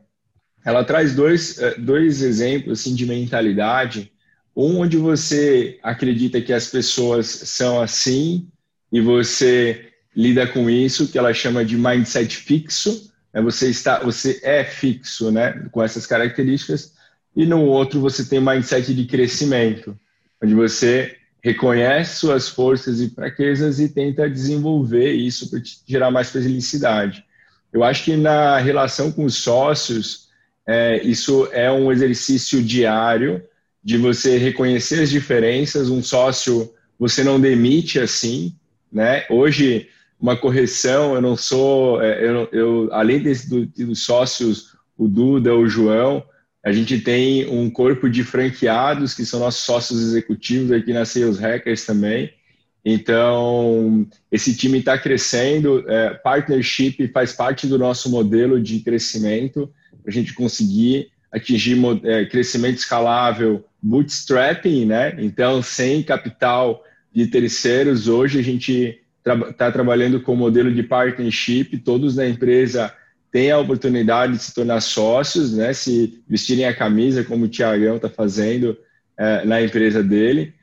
Ela 0.65 0.85
traz 0.85 1.13
dois, 1.13 1.59
eh, 1.59 1.75
dois 1.77 2.21
exemplos 2.21 2.79
assim, 2.79 2.95
de 2.95 3.05
mentalidade. 3.05 4.09
Um 4.55 4.79
onde 4.79 4.95
você 4.95 5.77
acredita 5.83 6.39
que 6.39 6.53
as 6.53 6.67
pessoas 6.67 7.25
são 7.27 7.81
assim 7.81 8.47
e 8.89 9.01
você 9.01 9.89
lida 10.15 10.47
com 10.47 10.69
isso, 10.69 11.09
que 11.09 11.17
ela 11.17 11.33
chama 11.33 11.65
de 11.65 11.75
mindset 11.75 12.37
fixo. 12.37 13.11
Né? 13.33 13.41
Você, 13.41 13.69
está, 13.69 13.99
você 13.99 14.39
é 14.43 14.63
fixo 14.63 15.29
né? 15.29 15.67
com 15.73 15.83
essas 15.83 16.07
características 16.07 16.95
e 17.37 17.45
no 17.45 17.61
outro 17.65 18.01
você 18.01 18.25
tem 18.25 18.39
um 18.39 18.45
mindset 18.45 18.95
de 18.95 19.05
crescimento, 19.05 19.95
onde 20.43 20.55
você 20.55 21.15
reconhece 21.39 22.15
suas 22.15 22.49
forças 22.49 22.99
e 22.99 23.11
fraquezas 23.11 23.79
e 23.79 23.87
tenta 23.87 24.27
desenvolver 24.27 25.11
isso 25.11 25.47
para 25.47 25.61
te 25.61 25.77
gerar 25.87 26.09
mais 26.09 26.31
felicidade. 26.31 27.23
Eu 27.71 27.83
acho 27.83 28.05
que 28.05 28.17
na 28.17 28.57
relação 28.57 29.11
com 29.11 29.23
os 29.23 29.35
sócios, 29.35 30.29
é, 30.65 30.99
isso 31.03 31.47
é 31.51 31.71
um 31.71 31.91
exercício 31.91 32.61
diário 32.63 33.43
de 33.83 33.97
você 33.97 34.39
reconhecer 34.39 35.03
as 35.03 35.09
diferenças. 35.11 35.89
Um 35.89 36.01
sócio 36.01 36.73
você 36.97 37.23
não 37.23 37.39
demite 37.39 37.99
assim, 37.99 38.55
né? 38.91 39.25
Hoje 39.29 39.89
uma 40.19 40.35
correção, 40.35 41.13
eu 41.13 41.21
não 41.21 41.37
sou, 41.37 42.01
é, 42.01 42.27
eu, 42.27 42.49
eu 42.51 42.89
além 42.91 43.21
desse, 43.21 43.47
do, 43.47 43.67
dos 43.67 44.03
sócios, 44.03 44.75
o 44.97 45.07
Duda, 45.07 45.53
o 45.53 45.69
João, 45.69 46.23
a 46.67 46.71
gente 46.73 46.99
tem 46.99 47.49
um 47.49 47.69
corpo 47.69 48.09
de 48.09 48.25
franqueados, 48.25 49.13
que 49.13 49.25
são 49.25 49.39
nossos 49.39 49.63
sócios 49.63 50.01
executivos 50.01 50.69
aqui 50.69 50.91
na 50.91 51.05
Sales 51.05 51.39
Hackers 51.39 51.85
também. 51.85 52.29
Então, 52.83 54.05
esse 54.29 54.53
time 54.53 54.79
está 54.79 54.97
crescendo, 54.97 55.89
é, 55.89 56.09
partnership 56.15 57.07
faz 57.13 57.31
parte 57.31 57.67
do 57.67 57.77
nosso 57.79 58.09
modelo 58.09 58.61
de 58.61 58.81
crescimento, 58.81 59.71
para 60.03 60.11
a 60.11 60.13
gente 60.13 60.33
conseguir 60.33 61.07
atingir 61.31 61.77
é, 62.03 62.25
crescimento 62.25 62.79
escalável 62.79 63.63
bootstrapping, 63.81 64.87
né? 64.87 65.15
Então, 65.19 65.63
sem 65.63 66.03
capital 66.03 66.83
de 67.13 67.27
terceiros, 67.27 68.09
hoje 68.09 68.39
a 68.39 68.43
gente 68.43 68.99
está 69.19 69.53
tra 69.53 69.71
trabalhando 69.71 70.19
com 70.19 70.33
o 70.33 70.37
modelo 70.37 70.69
de 70.73 70.83
partnership, 70.83 71.77
todos 71.77 72.17
na 72.17 72.27
empresa 72.27 72.93
têm 73.31 73.51
a 73.51 73.59
oportunidade 73.59 74.33
de 74.33 74.43
se 74.43 74.53
tornar 74.53 74.81
sócios, 74.81 75.53
né? 75.53 75.73
Se 75.73 76.21
vestirem 76.27 76.65
a 76.65 76.75
camisa, 76.75 77.23
como 77.23 77.45
o 77.45 77.49
Tiagão 77.49 77.97
está 77.97 78.09
fazendo 78.09 78.77
é, 79.17 79.45
na 79.45 79.61
empresa 79.61 80.03
dele. 80.03 80.53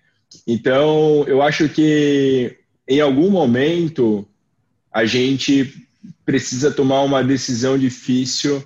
Então, 0.46 1.24
eu 1.26 1.42
acho 1.42 1.68
que 1.68 2.56
em 2.88 3.00
algum 3.00 3.30
momento 3.30 4.26
a 4.92 5.04
gente 5.04 5.72
precisa 6.24 6.70
tomar 6.70 7.02
uma 7.02 7.22
decisão 7.22 7.78
difícil 7.78 8.62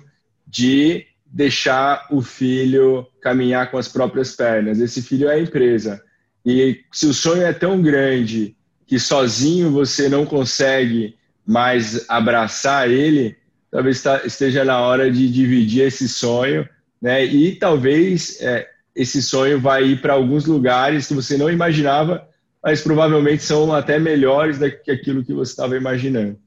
de 0.47 1.05
deixar 1.25 2.07
o 2.09 2.21
filho 2.21 3.05
caminhar 3.21 3.69
com 3.69 3.77
as 3.77 3.87
próprias 3.87 4.35
pernas. 4.35 4.79
Esse 4.79 5.01
filho 5.01 5.29
é 5.29 5.35
a 5.35 5.39
empresa. 5.39 6.01
E 6.45 6.81
se 6.91 7.05
o 7.05 7.13
sonho 7.13 7.43
é 7.43 7.53
tão 7.53 7.81
grande 7.81 8.55
que 8.87 8.99
sozinho 8.99 9.69
você 9.69 10.09
não 10.09 10.25
consegue 10.25 11.15
mais 11.45 12.09
abraçar 12.09 12.89
ele, 12.89 13.37
talvez 13.71 14.03
esteja 14.25 14.65
na 14.65 14.79
hora 14.79 15.11
de 15.11 15.31
dividir 15.31 15.83
esse 15.83 16.07
sonho, 16.07 16.67
né? 17.01 17.23
E 17.23 17.55
talvez 17.55 18.41
é, 18.41 18.67
esse 18.95 19.21
sonho 19.21 19.59
vai 19.59 19.83
ir 19.83 20.01
para 20.01 20.13
alguns 20.13 20.45
lugares 20.45 21.07
que 21.07 21.13
você 21.13 21.37
não 21.37 21.49
imaginava, 21.49 22.27
mas 22.61 22.81
provavelmente 22.81 23.43
são 23.43 23.73
até 23.73 23.97
melhores 23.99 24.59
do 24.59 24.69
que 24.69 24.91
aquilo 24.91 25.23
que 25.23 25.33
você 25.33 25.51
estava 25.51 25.77
imaginando. 25.77 26.37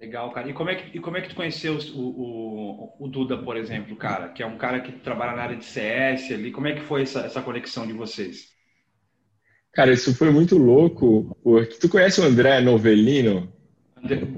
Legal, 0.00 0.30
cara. 0.32 0.48
E 0.48 0.52
como 0.52 0.70
é 0.70 0.74
que, 0.74 0.96
e 0.96 1.00
como 1.00 1.16
é 1.16 1.22
que 1.22 1.30
tu 1.30 1.34
conheceu 1.34 1.78
o, 1.94 2.00
o, 2.00 2.94
o, 3.00 3.08
Duda, 3.08 3.38
por 3.38 3.56
exemplo, 3.56 3.96
cara? 3.96 4.28
Que 4.28 4.42
é 4.42 4.46
um 4.46 4.58
cara 4.58 4.80
que 4.80 4.92
trabalha 4.92 5.34
na 5.34 5.42
área 5.42 5.56
de 5.56 5.64
CS 5.64 6.30
ali. 6.30 6.50
Como 6.50 6.66
é 6.66 6.74
que 6.74 6.82
foi 6.82 7.02
essa, 7.02 7.20
essa 7.20 7.40
conexão 7.40 7.86
de 7.86 7.94
vocês? 7.94 8.52
Cara, 9.72 9.92
isso 9.92 10.14
foi 10.14 10.30
muito 10.30 10.58
louco, 10.58 11.36
porque 11.42 11.78
tu 11.78 11.88
conhece 11.88 12.20
o 12.20 12.24
André 12.24 12.60
Novellino? 12.60 13.52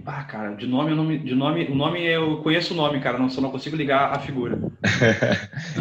Ah, 0.05 0.23
cara, 0.25 0.55
de 0.55 0.67
nome, 0.67 0.95
nome, 0.95 1.19
de 1.19 1.35
nome, 1.35 1.65
o 1.65 1.75
nome 1.75 2.05
eu 2.05 2.37
conheço 2.39 2.73
o 2.73 2.77
nome, 2.77 3.01
cara, 3.01 3.19
não, 3.19 3.29
só 3.29 3.41
não 3.41 3.51
consigo 3.51 3.75
ligar 3.77 4.13
a 4.13 4.21
figura. 4.21 4.59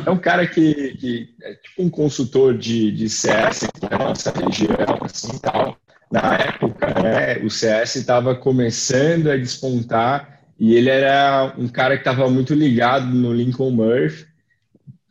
é 0.06 0.10
um 0.10 0.18
cara 0.18 0.48
que, 0.48 0.98
que 0.98 1.30
é 1.44 1.54
tipo 1.54 1.84
um 1.84 1.90
consultor 1.90 2.58
de, 2.58 2.92
de 2.92 3.08
CS 3.08 3.66
aqui 3.66 3.88
na 3.90 4.00
nossa 4.00 4.32
região, 4.32 4.98
assim, 5.04 5.38
tal 5.40 5.78
na 6.12 6.36
época, 6.36 6.88
né, 7.02 7.38
o 7.40 7.50
CS 7.50 7.96
estava 7.96 8.36
começando 8.36 9.30
a 9.30 9.38
despontar 9.38 10.40
e 10.60 10.76
ele 10.76 10.90
era 10.90 11.54
um 11.58 11.68
cara 11.68 11.96
que 11.96 12.02
estava 12.02 12.30
muito 12.30 12.54
ligado 12.54 13.08
no 13.08 13.34
Lincoln 13.34 13.72
Murphy 13.72 14.26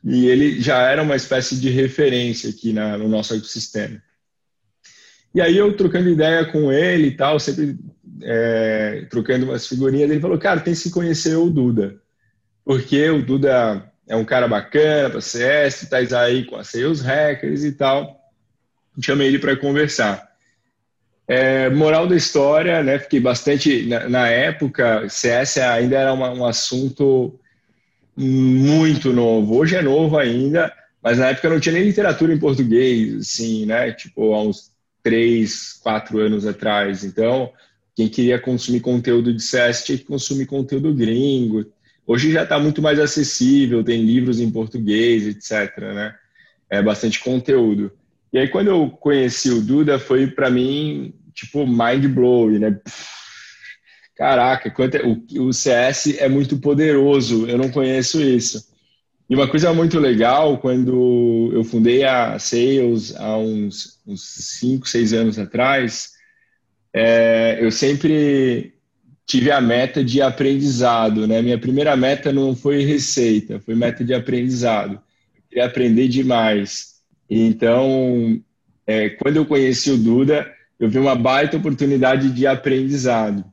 e 0.02 0.26
ele 0.26 0.60
já 0.60 0.82
era 0.82 1.02
uma 1.02 1.16
espécie 1.16 1.60
de 1.60 1.70
referência 1.70 2.50
aqui 2.50 2.72
na, 2.72 2.96
no 2.96 3.08
nosso 3.08 3.34
ecossistema. 3.34 4.00
E 5.34 5.40
aí 5.40 5.56
eu 5.56 5.76
trocando 5.76 6.08
ideia 6.08 6.44
com 6.44 6.72
ele 6.72 7.08
e 7.08 7.16
tal, 7.16 7.40
sempre 7.40 7.76
é, 8.22 9.06
trocando 9.10 9.46
umas 9.46 9.66
figurinhas, 9.66 10.10
ele 10.10 10.20
falou, 10.20 10.38
cara, 10.38 10.60
tem 10.60 10.74
que 10.74 10.80
se 10.80 10.90
conhecer 10.90 11.36
o 11.36 11.50
Duda, 11.50 11.96
porque 12.64 13.08
o 13.10 13.24
Duda 13.24 13.90
é 14.08 14.16
um 14.16 14.24
cara 14.24 14.46
bacana 14.46 15.10
para 15.10 15.20
CS, 15.20 15.88
tá 15.88 15.98
aí 16.20 16.44
com 16.44 16.56
a 16.56 16.64
Sales 16.64 17.00
Hackers 17.00 17.64
e 17.64 17.72
tal. 17.72 18.20
Chamei 19.00 19.28
ele 19.28 19.38
para 19.38 19.56
conversar. 19.56 20.34
É, 21.26 21.70
moral 21.70 22.06
da 22.06 22.14
história, 22.14 22.82
né? 22.82 22.98
Fiquei 22.98 23.18
bastante 23.18 23.86
na, 23.86 24.08
na 24.08 24.28
época. 24.28 25.08
CS 25.08 25.58
ainda 25.58 25.96
era 25.96 26.12
uma, 26.12 26.30
um 26.30 26.44
assunto 26.44 27.38
muito 28.16 29.12
novo. 29.12 29.56
Hoje 29.56 29.76
é 29.76 29.82
novo 29.82 30.18
ainda, 30.18 30.72
mas 31.02 31.18
na 31.18 31.28
época 31.28 31.48
não 31.48 31.58
tinha 31.58 31.72
nem 31.72 31.84
literatura 31.84 32.32
em 32.32 32.38
português, 32.38 33.14
assim, 33.20 33.66
né? 33.66 33.92
Tipo 33.92 34.34
há 34.34 34.42
uns 34.42 34.70
três, 35.02 35.72
quatro 35.82 36.18
anos 36.18 36.46
atrás. 36.46 37.04
Então, 37.04 37.50
quem 37.94 38.08
queria 38.08 38.38
consumir 38.38 38.80
conteúdo 38.80 39.32
de 39.32 39.42
CS 39.42 39.84
tinha 39.84 39.98
que 39.98 40.04
consumir 40.04 40.46
conteúdo 40.46 40.92
gringo. 40.92 41.64
Hoje 42.06 42.32
já 42.32 42.42
está 42.42 42.58
muito 42.58 42.82
mais 42.82 42.98
acessível, 42.98 43.84
tem 43.84 44.02
livros 44.02 44.40
em 44.40 44.50
português, 44.50 45.26
etc. 45.26 45.78
Né? 45.78 46.14
É 46.68 46.82
bastante 46.82 47.20
conteúdo. 47.20 47.92
E 48.32 48.38
aí, 48.38 48.48
quando 48.48 48.66
eu 48.66 48.90
conheci 48.90 49.48
o 49.50 49.62
Duda, 49.62 49.96
foi 49.96 50.26
para 50.26 50.50
mim, 50.50 51.14
tipo, 51.32 51.64
mind 51.64 52.06
blowing, 52.06 52.58
né? 52.58 52.80
Caraca, 54.16 54.70
quanto 54.72 54.96
é, 54.96 55.02
o, 55.38 55.52
CS 55.52 56.18
é 56.18 56.28
muito 56.28 56.58
poderoso, 56.58 57.46
eu 57.46 57.56
não 57.56 57.70
conheço 57.70 58.20
isso. 58.20 58.72
E 59.30 59.36
uma 59.36 59.46
coisa 59.46 59.72
muito 59.72 60.00
legal, 60.00 60.58
quando 60.58 61.50
eu 61.52 61.62
fundei 61.62 62.04
a 62.04 62.36
Sales 62.40 63.14
há 63.16 63.36
uns 63.38 64.00
5, 64.16 64.88
6 64.88 65.12
anos 65.12 65.38
atrás, 65.38 66.13
é, 66.94 67.58
eu 67.60 67.72
sempre 67.72 68.72
tive 69.26 69.50
a 69.50 69.60
meta 69.60 70.04
de 70.04 70.22
aprendizado, 70.22 71.26
né? 71.26 71.42
Minha 71.42 71.58
primeira 71.58 71.96
meta 71.96 72.32
não 72.32 72.54
foi 72.54 72.84
receita, 72.84 73.58
foi 73.58 73.74
meta 73.74 74.04
de 74.04 74.14
aprendizado. 74.14 74.94
Eu 75.34 75.42
queria 75.48 75.66
aprender 75.66 76.08
demais. 76.08 76.94
Então, 77.28 78.40
é, 78.86 79.10
quando 79.10 79.36
eu 79.36 79.46
conheci 79.46 79.90
o 79.90 79.98
Duda, 79.98 80.50
eu 80.78 80.88
vi 80.88 80.98
uma 80.98 81.16
baita 81.16 81.56
oportunidade 81.56 82.30
de 82.30 82.46
aprendizado. 82.46 83.44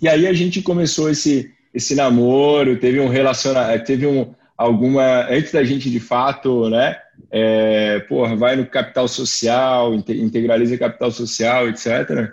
E 0.00 0.08
aí 0.08 0.26
a 0.26 0.32
gente 0.32 0.62
começou 0.62 1.10
esse, 1.10 1.52
esse 1.72 1.94
namoro, 1.94 2.78
teve 2.78 2.98
um 2.98 3.08
relacionamento, 3.08 3.84
teve 3.84 4.06
um, 4.06 4.34
alguma, 4.56 5.26
antes 5.28 5.52
da 5.52 5.62
gente 5.62 5.90
de 5.90 6.00
fato, 6.00 6.68
né, 6.70 6.96
é, 7.30 8.00
porra, 8.00 8.34
vai 8.36 8.56
no 8.56 8.66
capital 8.66 9.06
social, 9.06 9.94
integraliza 9.94 10.78
capital 10.78 11.10
social, 11.10 11.68
etc. 11.68 12.32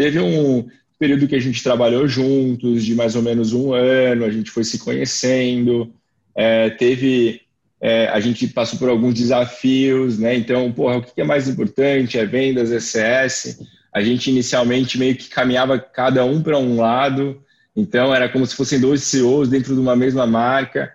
Teve 0.00 0.18
um 0.18 0.66
período 0.98 1.28
que 1.28 1.36
a 1.36 1.38
gente 1.38 1.62
trabalhou 1.62 2.08
juntos, 2.08 2.86
de 2.86 2.94
mais 2.94 3.14
ou 3.14 3.20
menos 3.20 3.52
um 3.52 3.74
ano, 3.74 4.24
a 4.24 4.30
gente 4.30 4.50
foi 4.50 4.64
se 4.64 4.78
conhecendo, 4.78 5.92
é, 6.34 6.70
teve 6.70 7.42
é, 7.78 8.08
a 8.08 8.18
gente 8.18 8.48
passou 8.48 8.78
por 8.78 8.88
alguns 8.88 9.12
desafios, 9.12 10.18
né? 10.18 10.34
Então, 10.34 10.72
porra, 10.72 10.96
o 10.96 11.02
que 11.02 11.20
é 11.20 11.24
mais 11.24 11.48
importante? 11.48 12.16
É 12.16 12.24
vendas, 12.24 12.72
é 12.72 12.80
CS. 12.80 13.60
A 13.92 14.00
gente 14.00 14.30
inicialmente 14.30 14.96
meio 14.96 15.14
que 15.14 15.28
caminhava 15.28 15.78
cada 15.78 16.24
um 16.24 16.42
para 16.42 16.56
um 16.56 16.76
lado, 16.76 17.38
então 17.76 18.14
era 18.14 18.26
como 18.26 18.46
se 18.46 18.56
fossem 18.56 18.80
dois 18.80 19.02
CEOs 19.02 19.50
dentro 19.50 19.74
de 19.74 19.80
uma 19.82 19.94
mesma 19.94 20.26
marca. 20.26 20.90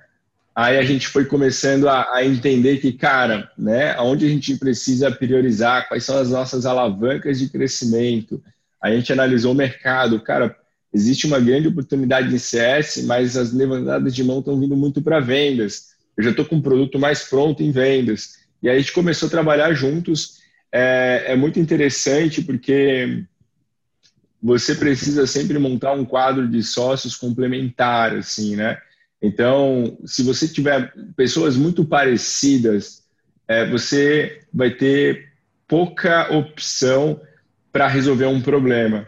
Aí 0.55 0.79
a 0.79 0.83
gente 0.83 1.07
foi 1.09 1.25
começando 1.25 1.87
a, 1.87 2.11
a 2.11 2.25
entender 2.25 2.77
que, 2.77 2.91
cara, 2.91 3.51
né, 3.55 3.95
onde 3.99 4.25
a 4.25 4.29
gente 4.29 4.57
precisa 4.57 5.11
priorizar, 5.11 5.87
quais 5.87 6.03
são 6.03 6.17
as 6.17 6.31
nossas 6.31 6.65
alavancas 6.65 7.37
de 7.37 7.49
crescimento. 7.49 8.41
A 8.81 8.91
gente 8.91 9.11
analisou 9.11 9.51
o 9.51 9.55
mercado, 9.55 10.19
cara, 10.19 10.55
existe 10.93 11.25
uma 11.27 11.39
grande 11.39 11.67
oportunidade 11.67 12.33
em 12.33 12.37
CS, 12.37 13.03
mas 13.05 13.35
as 13.35 13.51
levantadas 13.51 14.13
de 14.13 14.23
mão 14.23 14.39
estão 14.39 14.59
vindo 14.59 14.75
muito 14.75 15.01
para 15.01 15.19
vendas 15.19 15.95
eu 16.17 16.23
já 16.23 16.29
estou 16.29 16.45
com 16.45 16.55
um 16.55 16.61
produto 16.61 16.97
mais 16.97 17.23
pronto 17.23 17.61
em 17.61 17.71
vendas. 17.71 18.45
E 18.61 18.69
aí 18.69 18.77
a 18.77 18.79
gente 18.79 18.93
começou 18.93 19.27
a 19.27 19.31
trabalhar 19.31 19.73
juntos. 19.73 20.39
É, 20.71 21.25
é 21.27 21.35
muito 21.35 21.59
interessante 21.59 22.41
porque 22.41 23.23
você 24.41 24.75
precisa 24.75 25.27
sempre 25.27 25.57
montar 25.59 25.93
um 25.93 26.05
quadro 26.05 26.47
de 26.47 26.63
sócios 26.63 27.15
complementar, 27.15 28.15
assim, 28.15 28.55
né? 28.55 28.77
Então, 29.21 29.97
se 30.05 30.23
você 30.23 30.47
tiver 30.47 30.93
pessoas 31.15 31.55
muito 31.55 31.83
parecidas, 31.83 33.03
é, 33.47 33.65
você 33.69 34.41
vai 34.53 34.71
ter 34.71 35.33
pouca 35.67 36.31
opção 36.31 37.19
para 37.75 37.89
resolver 37.89 38.27
um 38.27 38.39
problema. 38.39 39.05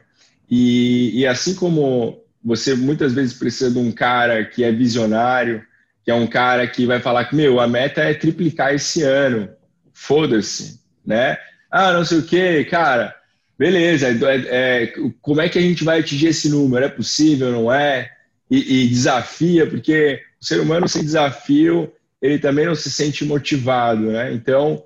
E, 0.52 1.22
e 1.22 1.26
assim 1.26 1.56
como 1.56 2.22
você 2.44 2.76
muitas 2.76 3.14
vezes 3.14 3.34
precisa 3.34 3.72
de 3.72 3.80
um 3.80 3.94
cara 3.94 4.44
que 4.44 4.62
é 4.62 4.74
visionário, 4.74 5.64
que 6.04 6.12
é 6.12 6.14
um 6.14 6.28
cara 6.28 6.68
que 6.68 6.86
vai 6.86 7.00
falar 7.00 7.24
que, 7.24 7.34
meu, 7.34 7.62
a 7.62 7.68
meta 7.68 8.02
é 8.02 8.14
triplicar 8.14 8.74
esse 8.74 9.04
ano. 9.04 9.48
Foda-se, 9.94 10.82
né? 11.06 11.38
Ah, 11.72 11.94
não 11.94 12.04
sei 12.04 12.18
o 12.18 12.24
que, 12.24 12.66
cara. 12.66 13.16
Beleza, 13.58 14.10
é, 14.10 14.84
é, 14.84 14.94
como 15.22 15.40
é 15.40 15.48
que 15.48 15.58
a 15.58 15.62
gente 15.62 15.86
vai 15.86 16.02
atingir 16.02 16.28
esse 16.28 16.50
número? 16.50 16.84
É 16.84 16.90
possível, 16.90 17.50
não 17.50 17.72
é? 17.72 18.12
E, 18.52 18.84
e, 18.84 18.90
desafia, 18.90 19.66
porque 19.66 20.22
o 20.42 20.46
ser 20.46 20.60
humano 20.60 20.90
sem 20.90 21.06
desafio, 21.06 21.90
ele 22.22 22.38
também 22.38 22.66
não 22.66 22.76
se 22.76 22.92
sente 22.92 23.24
motivado, 23.24 24.12
né? 24.12 24.34
Então, 24.34 24.84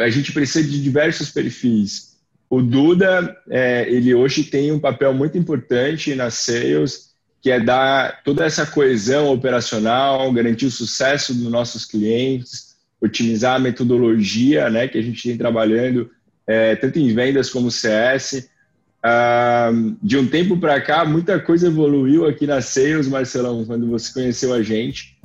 a 0.00 0.08
gente 0.08 0.32
precisa 0.32 0.66
de 0.66 0.82
diversos 0.82 1.28
perfis. 1.28 2.11
O 2.52 2.60
Duda, 2.60 3.34
é, 3.48 3.90
ele 3.90 4.14
hoje 4.14 4.44
tem 4.44 4.70
um 4.70 4.78
papel 4.78 5.14
muito 5.14 5.38
importante 5.38 6.14
na 6.14 6.28
sales, 6.28 7.14
que 7.40 7.50
é 7.50 7.58
dar 7.58 8.22
toda 8.22 8.44
essa 8.44 8.66
coesão 8.66 9.32
operacional, 9.32 10.30
garantir 10.30 10.66
o 10.66 10.70
sucesso 10.70 11.32
dos 11.32 11.50
nossos 11.50 11.86
clientes, 11.86 12.76
otimizar 13.00 13.54
a 13.54 13.58
metodologia 13.58 14.68
né, 14.68 14.86
que 14.86 14.98
a 14.98 15.02
gente 15.02 15.26
tem 15.26 15.38
trabalhando, 15.38 16.10
é, 16.46 16.76
tanto 16.76 16.98
em 16.98 17.14
vendas 17.14 17.48
como 17.48 17.70
CS. 17.70 18.46
Ah, 19.02 19.70
de 20.02 20.18
um 20.18 20.26
tempo 20.26 20.58
para 20.58 20.78
cá, 20.78 21.06
muita 21.06 21.40
coisa 21.40 21.68
evoluiu 21.68 22.26
aqui 22.26 22.46
na 22.46 22.60
Sales, 22.60 23.08
Marcelão, 23.08 23.64
quando 23.64 23.88
você 23.88 24.12
conheceu 24.12 24.52
a 24.52 24.62
gente. 24.62 25.18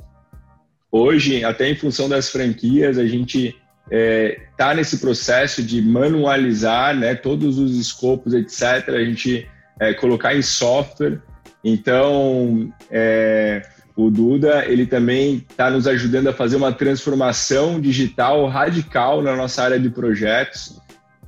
hoje, 0.90 1.44
até 1.44 1.68
em 1.68 1.76
função 1.76 2.08
das 2.08 2.30
franquias, 2.30 2.96
a 2.96 3.06
gente 3.06 3.54
está 3.90 4.72
é, 4.72 4.74
nesse 4.74 4.98
processo 4.98 5.62
de 5.62 5.80
manualizar 5.82 6.96
né, 6.96 7.14
todos 7.14 7.58
os 7.58 7.76
escopos, 7.78 8.34
etc., 8.34 8.88
a 8.88 9.04
gente 9.04 9.48
é, 9.80 9.94
colocar 9.94 10.34
em 10.34 10.42
software. 10.42 11.20
Então, 11.64 12.72
é, 12.90 13.62
o 13.96 14.10
Duda 14.10 14.64
ele 14.66 14.86
também 14.86 15.44
está 15.50 15.70
nos 15.70 15.86
ajudando 15.86 16.28
a 16.28 16.32
fazer 16.32 16.56
uma 16.56 16.72
transformação 16.72 17.80
digital 17.80 18.46
radical 18.46 19.22
na 19.22 19.34
nossa 19.34 19.62
área 19.62 19.78
de 19.78 19.90
projetos. 19.90 20.80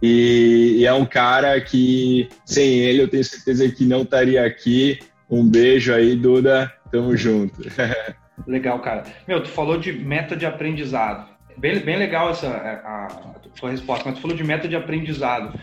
E, 0.02 0.76
e, 0.79 0.87
é 0.87 0.93
um 0.93 1.05
cara 1.05 1.61
que, 1.61 2.29
sem 2.45 2.79
ele, 2.79 3.02
eu 3.02 3.09
tenho 3.09 3.25
certeza 3.25 3.69
que 3.69 3.85
não 3.85 4.02
estaria 4.02 4.47
aqui. 4.47 4.99
Um 5.29 5.47
beijo 5.47 5.93
aí, 5.93 6.17
Duda. 6.17 6.73
Tamo 6.90 7.17
junto. 7.17 7.61
Legal, 8.47 8.79
cara. 8.81 9.05
Meu, 9.29 9.43
tu 9.43 9.49
falou 9.49 9.79
de 9.79 9.93
meta 9.93 10.35
de 10.35 10.47
aprendizado. 10.47 11.29
Bem, 11.61 11.79
bem 11.81 11.99
legal 11.99 12.31
essa 12.31 12.49
a, 12.49 13.07
a 13.07 13.59
sua 13.59 13.71
resposta, 13.71 14.05
mas 14.07 14.14
tu 14.14 14.23
falou 14.23 14.35
de 14.35 14.43
meta 14.43 14.67
de 14.67 14.75
aprendizado. 14.75 15.61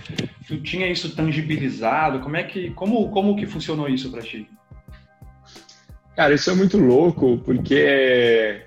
Tu 0.48 0.62
tinha 0.62 0.88
isso 0.88 1.16
tangibilizado? 1.16 2.20
Como 2.20 2.38
é 2.38 2.44
que, 2.44 2.70
como, 2.72 3.10
como 3.10 3.36
que 3.36 3.48
funcionou 3.48 3.90
isso 3.90 4.12
para 4.12 4.22
ti? 4.22 4.48
Cara, 6.16 6.36
isso 6.36 6.52
é 6.52 6.54
muito 6.54 6.78
louco, 6.78 7.40
porque 7.44 8.62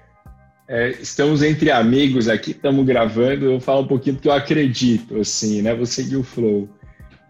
é, 0.69 0.89
estamos 1.01 1.41
entre 1.45 1.71
amigos 1.71 2.29
aqui, 2.29 2.51
estamos 2.51 2.85
gravando, 2.85 3.45
eu 3.45 3.61
falo 3.61 3.83
um 3.83 3.87
pouquinho 3.87 4.17
porque 4.17 4.29
eu 4.29 4.33
acredito, 4.33 5.21
assim, 5.21 5.63
né? 5.63 5.73
Vou 5.73 5.87
seguir 5.87 6.17
o 6.17 6.25
flow. 6.25 6.69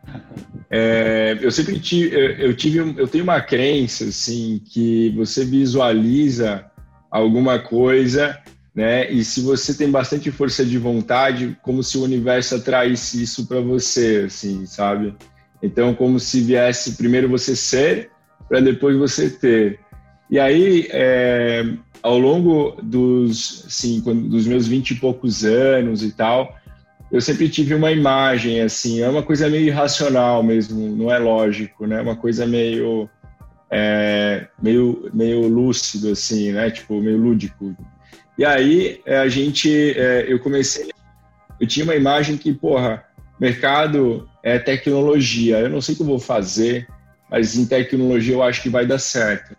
É, 0.73 1.37
eu 1.41 1.51
sempre 1.51 1.81
tive, 1.81 2.15
eu, 2.39 2.55
tive, 2.55 2.79
eu 2.79 3.09
tenho 3.09 3.25
uma 3.25 3.41
crença, 3.41 4.05
assim, 4.05 4.63
que 4.65 5.11
você 5.17 5.45
visualiza 5.45 6.65
alguma 7.11 7.59
coisa 7.59 8.41
né? 8.75 9.11
E 9.11 9.25
se 9.25 9.41
você 9.41 9.75
tem 9.75 9.91
bastante 9.91 10.31
força 10.31 10.65
de 10.65 10.79
vontade, 10.79 11.57
como 11.63 11.83
se 11.83 11.99
o 11.99 12.05
universo 12.05 12.57
atraísse 12.57 13.23
isso 13.23 13.47
para 13.47 13.61
você, 13.61 14.25
assim, 14.27 14.65
sabe? 14.67 15.15
Então, 15.63 15.95
como 15.95 16.19
se 16.19 16.41
viesse 16.41 16.97
primeiro 16.97 17.29
você 17.29 17.55
ser, 17.55 18.11
para 18.49 18.61
depois 18.61 18.97
você 18.97 19.29
ter. 19.29 19.81
E 20.31 20.39
aí, 20.39 20.89
é, 20.91 21.65
ao 22.03 22.19
longo 22.19 22.77
dos, 22.83 23.65
assim, 23.67 24.01
dos 24.01 24.47
meus 24.47 24.67
vinte 24.67 24.93
e 24.93 24.95
poucos 24.95 25.45
anos 25.45 26.03
e 26.03 26.13
tal, 26.13 26.57
eu 27.11 27.21
sempre 27.21 27.49
tive 27.49 27.75
uma 27.75 27.91
imagem, 27.91 28.61
assim, 28.61 29.01
é 29.01 29.09
uma 29.09 29.23
coisa 29.23 29.49
meio 29.49 29.67
irracional 29.67 30.43
mesmo, 30.43 30.95
não 30.97 31.13
é 31.13 31.19
lógico, 31.19 31.87
né? 31.87 32.01
Uma 32.01 32.15
coisa 32.15 32.47
meio, 32.47 33.11
é, 33.69 34.47
meio, 34.63 35.11
meio 35.13 35.49
lúcido, 35.49 36.13
assim, 36.13 36.53
né? 36.53 36.71
Tipo, 36.71 37.01
meio 37.01 37.19
lúdico. 37.19 37.77
E 38.41 38.45
aí 38.47 39.03
é, 39.05 39.19
a 39.19 39.29
gente, 39.29 39.93
é, 39.99 40.25
eu 40.27 40.39
comecei, 40.39 40.89
eu 41.61 41.67
tinha 41.67 41.85
uma 41.85 41.95
imagem 41.95 42.39
que, 42.39 42.55
porra, 42.55 43.05
mercado 43.39 44.27
é 44.43 44.59
tecnologia. 44.59 45.59
Eu 45.59 45.69
não 45.69 45.83
sei 45.83 45.93
o 45.93 45.97
que 45.99 46.03
eu 46.03 46.07
vou 46.07 46.19
fazer, 46.19 46.89
mas 47.31 47.55
em 47.55 47.67
tecnologia 47.67 48.33
eu 48.33 48.43
acho 48.43 48.63
que 48.63 48.71
vai 48.71 48.87
dar 48.87 48.99
certo. 48.99 49.55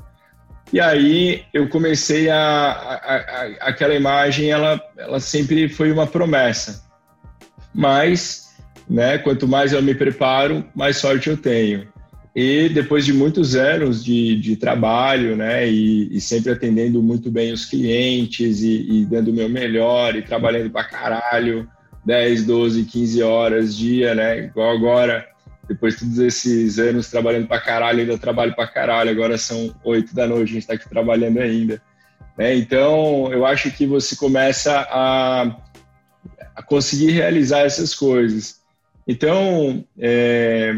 E 0.74 0.80
aí 0.80 1.46
eu 1.54 1.70
comecei 1.70 2.28
a, 2.32 2.40
a, 2.40 3.16
a 3.18 3.46
aquela 3.70 3.94
imagem, 3.94 4.50
ela, 4.50 4.82
ela 4.98 5.20
sempre 5.20 5.70
foi 5.70 5.92
uma 5.92 6.08
promessa. 6.08 6.84
Mas, 7.72 8.56
né, 8.90 9.20
quanto 9.20 9.48
mais 9.48 9.74
eu 9.74 9.82
me 9.84 9.94
preparo, 9.94 10.66
mais 10.74 10.98
sorte 10.98 11.30
eu 11.30 11.38
tenho. 11.38 11.88
E 12.34 12.70
depois 12.70 13.06
de 13.06 13.12
muitos 13.12 13.56
anos 13.56 14.04
de, 14.04 14.40
de 14.40 14.56
trabalho, 14.56 15.36
né, 15.36 15.70
e, 15.70 16.16
e, 16.16 16.22
sempre 16.22 16.52
atendendo 16.52 17.04
muito 17.04 17.30
bem 17.30 17.52
os 17.52 17.66
clientes 17.66 18.62
e, 18.62 19.02
e 19.02 19.06
dando 19.06 19.32
o 19.32 19.34
meu 19.34 19.50
melhor 19.50 20.16
e 20.16 20.22
trabalhando 20.22 20.70
pra 20.70 20.86
caralho, 20.86 21.70
10, 22.06 22.46
12, 22.46 22.86
15 22.86 23.22
horas 23.22 23.76
dia, 23.76 24.16
né, 24.16 24.46
igual 24.46 24.72
agora, 24.72 25.28
depois 25.68 25.96
de 25.96 26.00
todos 26.02 26.20
esses 26.20 26.80
anos 26.80 27.10
trabalhando 27.10 27.48
pra 27.48 27.60
caralho, 27.60 28.00
ainda 28.00 28.18
trabalho 28.18 28.56
pra 28.56 28.66
caralho, 28.66 29.12
agora 29.12 29.38
são 29.38 29.76
8 29.84 30.16
da 30.16 30.26
noite, 30.26 30.52
a 30.52 30.54
gente 30.54 30.68
tá 30.68 30.74
aqui 30.74 30.88
trabalhando 30.88 31.40
ainda. 31.40 31.82
Né? 32.38 32.56
Então, 32.56 33.32
eu 33.32 33.46
acho 33.46 33.72
que 33.72 33.86
você 33.86 34.16
começa 34.16 34.88
a, 34.90 35.54
a 36.56 36.64
conseguir 36.64 37.12
realizar 37.12 37.60
essas 37.60 37.94
coisas. 37.94 38.62
Então, 39.06 39.84
é, 40.00 40.74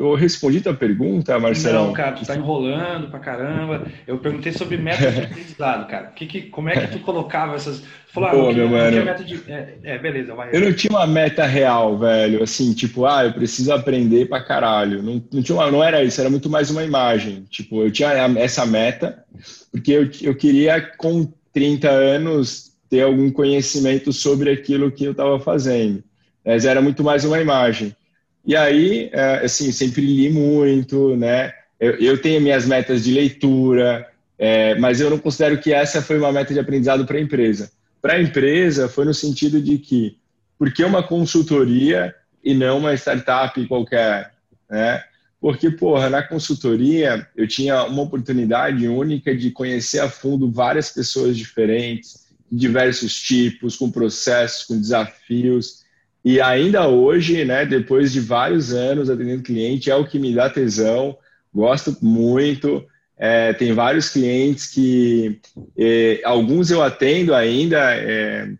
eu 0.00 0.14
respondi 0.14 0.62
tua 0.62 0.72
pergunta, 0.72 1.38
Marcelo? 1.38 1.86
Não, 1.86 1.92
cara, 1.92 2.12
tu 2.12 2.24
tá 2.24 2.34
enrolando 2.34 3.08
pra 3.10 3.18
caramba. 3.18 3.86
Eu 4.06 4.16
perguntei 4.18 4.50
sobre 4.50 4.78
meta 4.78 5.10
de 5.10 5.20
aprendizado, 5.20 5.86
cara. 5.88 6.06
Que, 6.06 6.26
que, 6.26 6.42
como 6.42 6.70
é 6.70 6.86
que 6.86 6.98
tu 6.98 7.00
colocava 7.00 7.54
essas. 7.54 7.82
Falou, 8.08 8.28
ah, 8.28 8.32
Pô, 8.32 8.52
meu 8.52 8.68
mano. 8.68 9.24
de. 9.24 9.42
É, 9.46 9.74
é, 9.82 9.98
beleza, 9.98 10.34
vai. 10.34 10.48
Eu 10.52 10.62
não 10.62 10.72
tinha 10.72 10.90
uma 10.90 11.06
meta 11.06 11.44
real, 11.44 11.98
velho. 11.98 12.42
Assim, 12.42 12.72
tipo, 12.72 13.04
ah, 13.04 13.24
eu 13.24 13.32
preciso 13.32 13.72
aprender 13.72 14.26
pra 14.26 14.42
caralho. 14.42 15.02
Não, 15.02 15.22
não, 15.30 15.42
tinha 15.42 15.56
uma, 15.56 15.70
não 15.70 15.84
era 15.84 16.02
isso, 16.02 16.18
era 16.18 16.30
muito 16.30 16.48
mais 16.48 16.70
uma 16.70 16.82
imagem. 16.82 17.44
Tipo, 17.50 17.82
eu 17.82 17.90
tinha 17.90 18.10
essa 18.38 18.64
meta, 18.64 19.22
porque 19.70 19.92
eu, 19.92 20.10
eu 20.22 20.34
queria, 20.34 20.80
com 20.96 21.30
30 21.52 21.90
anos, 21.90 22.72
ter 22.88 23.02
algum 23.02 23.30
conhecimento 23.30 24.14
sobre 24.14 24.50
aquilo 24.50 24.90
que 24.90 25.04
eu 25.04 25.12
estava 25.12 25.38
fazendo. 25.38 26.02
Mas 26.44 26.64
era 26.64 26.80
muito 26.80 27.04
mais 27.04 27.22
uma 27.24 27.38
imagem. 27.38 27.94
E 28.44 28.56
aí, 28.56 29.10
é, 29.12 29.44
assim, 29.44 29.70
sempre 29.70 30.02
li 30.02 30.30
muito, 30.30 31.16
né? 31.16 31.52
Eu, 31.78 31.92
eu 31.96 32.20
tenho 32.20 32.40
minhas 32.40 32.66
metas 32.66 33.04
de 33.04 33.12
leitura, 33.12 34.08
é, 34.38 34.74
mas 34.76 35.00
eu 35.00 35.10
não 35.10 35.18
considero 35.18 35.58
que 35.58 35.72
essa 35.72 36.00
foi 36.00 36.18
uma 36.18 36.32
meta 36.32 36.52
de 36.52 36.60
aprendizado 36.60 37.06
para 37.06 37.18
a 37.18 37.20
empresa. 37.20 37.70
Para 38.00 38.14
a 38.14 38.22
empresa, 38.22 38.88
foi 38.88 39.04
no 39.04 39.12
sentido 39.12 39.60
de 39.60 39.78
que, 39.78 40.16
por 40.58 40.72
que 40.72 40.82
uma 40.82 41.02
consultoria 41.02 42.14
e 42.42 42.54
não 42.54 42.78
uma 42.78 42.94
startup 42.94 43.66
qualquer, 43.66 44.32
né? 44.68 45.02
Porque, 45.40 45.70
porra, 45.70 46.10
na 46.10 46.22
consultoria 46.22 47.26
eu 47.34 47.48
tinha 47.48 47.84
uma 47.84 48.02
oportunidade 48.02 48.86
única 48.86 49.34
de 49.34 49.50
conhecer 49.50 50.00
a 50.00 50.08
fundo 50.08 50.50
várias 50.50 50.90
pessoas 50.90 51.36
diferentes, 51.36 52.26
diversos 52.52 53.14
tipos, 53.14 53.76
com 53.76 53.90
processos, 53.90 54.64
com 54.64 54.78
desafios, 54.78 55.82
e 56.24 56.40
ainda 56.40 56.86
hoje, 56.86 57.44
né, 57.44 57.64
depois 57.64 58.12
de 58.12 58.20
vários 58.20 58.72
anos 58.72 59.08
atendendo 59.08 59.42
cliente, 59.42 59.90
é 59.90 59.94
o 59.94 60.06
que 60.06 60.18
me 60.18 60.34
dá 60.34 60.50
tesão, 60.50 61.16
gosto 61.52 61.96
muito. 62.02 62.84
É, 63.16 63.52
tem 63.52 63.72
vários 63.72 64.08
clientes 64.08 64.66
que, 64.66 65.40
é, 65.76 66.20
alguns 66.24 66.70
eu 66.70 66.82
atendo 66.82 67.34
ainda 67.34 67.94
é, 67.94 68.50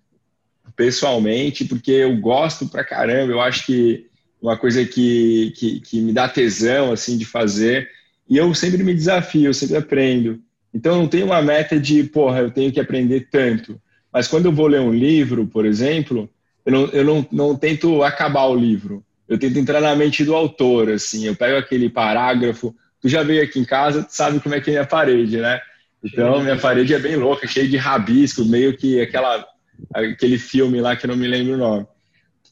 pessoalmente, 0.76 1.64
porque 1.64 1.92
eu 1.92 2.16
gosto 2.18 2.68
pra 2.68 2.84
caramba, 2.84 3.32
eu 3.32 3.40
acho 3.40 3.66
que 3.66 4.06
uma 4.40 4.56
coisa 4.56 4.84
que, 4.84 5.52
que, 5.56 5.80
que 5.80 6.00
me 6.00 6.12
dá 6.12 6.28
tesão, 6.28 6.92
assim, 6.92 7.18
de 7.18 7.24
fazer, 7.24 7.88
e 8.28 8.36
eu 8.36 8.54
sempre 8.54 8.82
me 8.82 8.94
desafio, 8.94 9.46
eu 9.46 9.54
sempre 9.54 9.76
aprendo. 9.76 10.40
Então, 10.72 10.96
não 10.96 11.08
tenho 11.08 11.26
uma 11.26 11.42
meta 11.42 11.78
de, 11.78 12.04
porra, 12.04 12.40
eu 12.40 12.50
tenho 12.50 12.72
que 12.72 12.80
aprender 12.80 13.28
tanto. 13.30 13.80
Mas 14.12 14.28
quando 14.28 14.46
eu 14.46 14.52
vou 14.52 14.66
ler 14.66 14.80
um 14.80 14.92
livro, 14.92 15.46
por 15.46 15.66
exemplo, 15.66 16.28
eu 16.64 16.72
não, 16.72 16.86
eu 16.86 17.04
não, 17.04 17.26
não 17.30 17.56
tento 17.56 18.02
acabar 18.02 18.44
o 18.44 18.54
livro. 18.54 19.04
Eu 19.28 19.38
tento 19.38 19.58
entrar 19.58 19.80
na 19.80 19.94
mente 19.94 20.24
do 20.24 20.34
autor, 20.34 20.90
assim. 20.90 21.26
Eu 21.26 21.36
pego 21.36 21.56
aquele 21.56 21.88
parágrafo. 21.88 22.74
Tu 23.00 23.08
já 23.08 23.22
veio 23.22 23.42
aqui 23.42 23.58
em 23.58 23.64
casa, 23.64 24.02
tu 24.02 24.14
sabe 24.14 24.40
como 24.40 24.54
é 24.54 24.60
que 24.60 24.70
é 24.70 24.74
a 24.74 24.76
minha 24.76 24.86
parede, 24.86 25.38
né? 25.38 25.60
Então, 26.02 26.42
minha 26.42 26.56
parede 26.56 26.94
é 26.94 26.98
bem 26.98 27.16
louca, 27.16 27.46
cheia 27.46 27.68
de 27.68 27.76
rabisco, 27.76 28.44
meio 28.44 28.76
que 28.76 29.00
aquela, 29.00 29.46
aquele 29.94 30.38
filme 30.38 30.80
lá 30.80 30.96
que 30.96 31.06
eu 31.06 31.08
não 31.08 31.16
me 31.16 31.26
lembro 31.26 31.54
o 31.54 31.58
nome. 31.58 31.86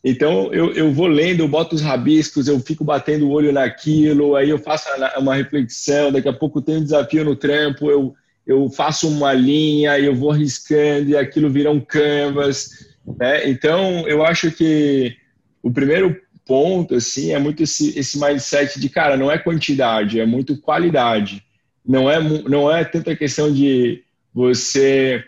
Então, 0.05 0.53
eu, 0.53 0.73
eu 0.73 0.93
vou 0.93 1.07
lendo, 1.07 1.41
eu 1.41 1.49
boto 1.49 1.75
os 1.75 1.83
rabiscos, 1.83 2.47
eu 2.47 2.61
fico 2.61 2.85
batendo 2.85 3.27
o 3.27 3.31
olho 3.31 3.53
naquilo, 3.53 4.37
aí 4.37 4.49
eu 4.49 4.59
faço 4.59 4.89
uma 5.19 5.35
reflexão, 5.35 6.13
daqui 6.13 6.29
a 6.29 6.33
pouco 6.33 6.63
tem 6.63 6.77
um 6.77 6.83
desafio 6.83 7.25
no 7.25 7.35
trampo, 7.35 7.91
eu, 7.91 8.15
eu 8.47 8.71
faço 8.71 9.09
uma 9.09 9.33
linha, 9.33 9.99
eu 9.99 10.15
vou 10.15 10.31
riscando 10.31 11.11
e 11.11 11.17
aquilo 11.17 11.51
vira 11.51 11.71
um 11.71 11.81
canvas. 11.81 12.88
Né? 13.17 13.49
Então, 13.49 14.07
eu 14.09 14.25
acho 14.25 14.51
que 14.51 15.17
o 15.63 15.71
primeiro 15.71 16.21
ponto 16.47 16.95
assim 16.95 17.33
é 17.33 17.39
muito 17.39 17.63
esse, 17.63 17.99
esse 17.99 18.19
mindset 18.19 18.81
de 18.81 18.89
cara, 18.89 19.17
não 19.17 19.31
é 19.31 19.39
quantidade, 19.39 20.19
é 20.19 20.27
muito 20.27 20.61
qualidade. 20.61 21.45
Não 21.85 22.11
é 22.11 22.19
não 22.21 22.75
é 22.75 22.85
tanta 22.85 23.15
questão 23.15 23.53
de 23.53 24.03
você 24.33 25.25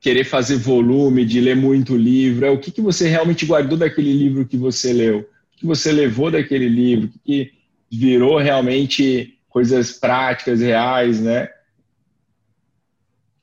querer 0.00 0.24
fazer 0.24 0.56
volume, 0.56 1.24
de 1.24 1.40
ler 1.40 1.56
muito 1.56 1.96
livro, 1.96 2.44
é 2.44 2.50
o 2.50 2.58
que, 2.58 2.70
que 2.70 2.80
você 2.80 3.08
realmente 3.08 3.46
guardou 3.46 3.78
daquele 3.78 4.12
livro 4.12 4.46
que 4.46 4.56
você 4.56 4.92
leu, 4.92 5.20
o 5.20 5.56
que 5.56 5.66
você 5.66 5.90
levou 5.90 6.30
daquele 6.30 6.68
livro, 6.68 7.06
o 7.06 7.10
que, 7.10 7.18
que 7.20 7.52
virou 7.90 8.38
realmente 8.38 9.38
coisas 9.48 9.92
práticas, 9.92 10.60
reais, 10.60 11.20
né? 11.20 11.48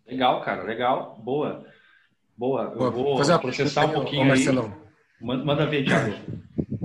Legal, 0.08 0.42
cara, 0.42 0.64
legal, 0.64 1.20
boa. 1.24 1.66
Boa, 2.38 2.74
eu 2.76 2.92
vou 2.92 3.18
fazer 3.18 3.38
processar 3.40 3.86
um 3.86 3.94
pouquinho 3.94 4.26
Marcelão. 4.26 4.66
aí. 4.66 4.86
Manda, 5.22 5.66
ver, 5.66 5.86
Thiago. 5.86 6.14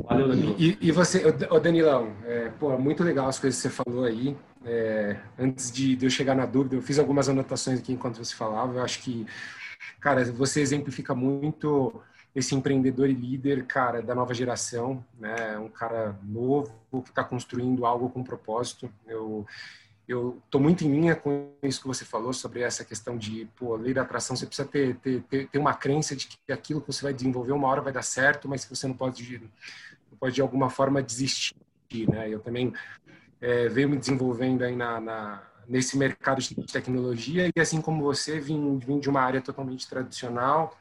Valeu, 0.04 0.28
Danilo. 0.28 0.56
E, 0.58 0.78
e 0.80 0.92
você, 0.92 1.24
o 1.50 1.60
Danilão, 1.60 2.12
é, 2.24 2.48
pô, 2.50 2.76
muito 2.78 3.02
legal 3.02 3.28
as 3.28 3.38
coisas 3.38 3.60
que 3.60 3.68
você 3.68 3.74
falou 3.74 4.04
aí. 4.04 4.36
É, 4.64 5.16
antes 5.38 5.72
de, 5.72 5.96
de 5.96 6.06
eu 6.06 6.10
chegar 6.10 6.34
na 6.34 6.46
dúvida, 6.46 6.76
eu 6.76 6.82
fiz 6.82 6.98
algumas 6.98 7.28
anotações 7.28 7.80
aqui 7.80 7.92
enquanto 7.92 8.16
você 8.16 8.34
falava. 8.34 8.74
Eu 8.74 8.82
acho 8.82 9.02
que, 9.02 9.26
cara, 10.00 10.24
você 10.32 10.60
exemplifica 10.60 11.14
muito 11.14 12.00
esse 12.34 12.54
empreendedor 12.54 13.08
e 13.08 13.14
líder, 13.14 13.66
cara, 13.66 14.00
da 14.00 14.14
nova 14.14 14.32
geração, 14.32 15.04
né? 15.18 15.58
Um 15.58 15.68
cara 15.68 16.16
novo 16.22 16.72
que 17.02 17.10
está 17.10 17.24
construindo 17.24 17.84
algo 17.84 18.08
com 18.08 18.22
propósito. 18.22 18.88
Eu 19.06 19.44
eu 20.10 20.42
tô 20.50 20.58
muito 20.58 20.84
em 20.84 20.90
linha 20.90 21.14
com 21.14 21.52
isso 21.62 21.80
que 21.80 21.86
você 21.86 22.04
falou 22.04 22.32
sobre 22.32 22.62
essa 22.62 22.84
questão 22.84 23.16
de, 23.16 23.48
pô, 23.54 23.76
lei 23.76 23.94
da 23.94 24.02
atração, 24.02 24.34
você 24.34 24.44
precisa 24.44 24.66
ter, 24.66 24.96
ter, 24.96 25.46
ter 25.46 25.58
uma 25.58 25.72
crença 25.72 26.16
de 26.16 26.26
que 26.26 26.52
aquilo 26.52 26.80
que 26.80 26.88
você 26.88 27.00
vai 27.04 27.14
desenvolver 27.14 27.52
uma 27.52 27.68
hora 27.68 27.80
vai 27.80 27.92
dar 27.92 28.02
certo, 28.02 28.48
mas 28.48 28.64
que 28.64 28.74
você 28.74 28.88
não 28.88 28.94
pode, 28.94 29.38
não 30.10 30.18
pode 30.18 30.34
de 30.34 30.42
alguma 30.42 30.68
forma 30.68 31.00
desistir, 31.00 31.54
né? 32.08 32.28
Eu 32.28 32.40
também 32.40 32.72
é, 33.40 33.68
venho 33.68 33.88
me 33.88 33.96
desenvolvendo 33.96 34.64
aí 34.64 34.74
na, 34.74 35.00
na, 35.00 35.42
nesse 35.68 35.96
mercado 35.96 36.42
de 36.42 36.56
tecnologia 36.56 37.48
e 37.54 37.60
assim 37.60 37.80
como 37.80 38.02
você, 38.02 38.40
vim, 38.40 38.78
vim 38.80 38.98
de 38.98 39.08
uma 39.08 39.20
área 39.20 39.40
totalmente 39.40 39.88
tradicional, 39.88 40.76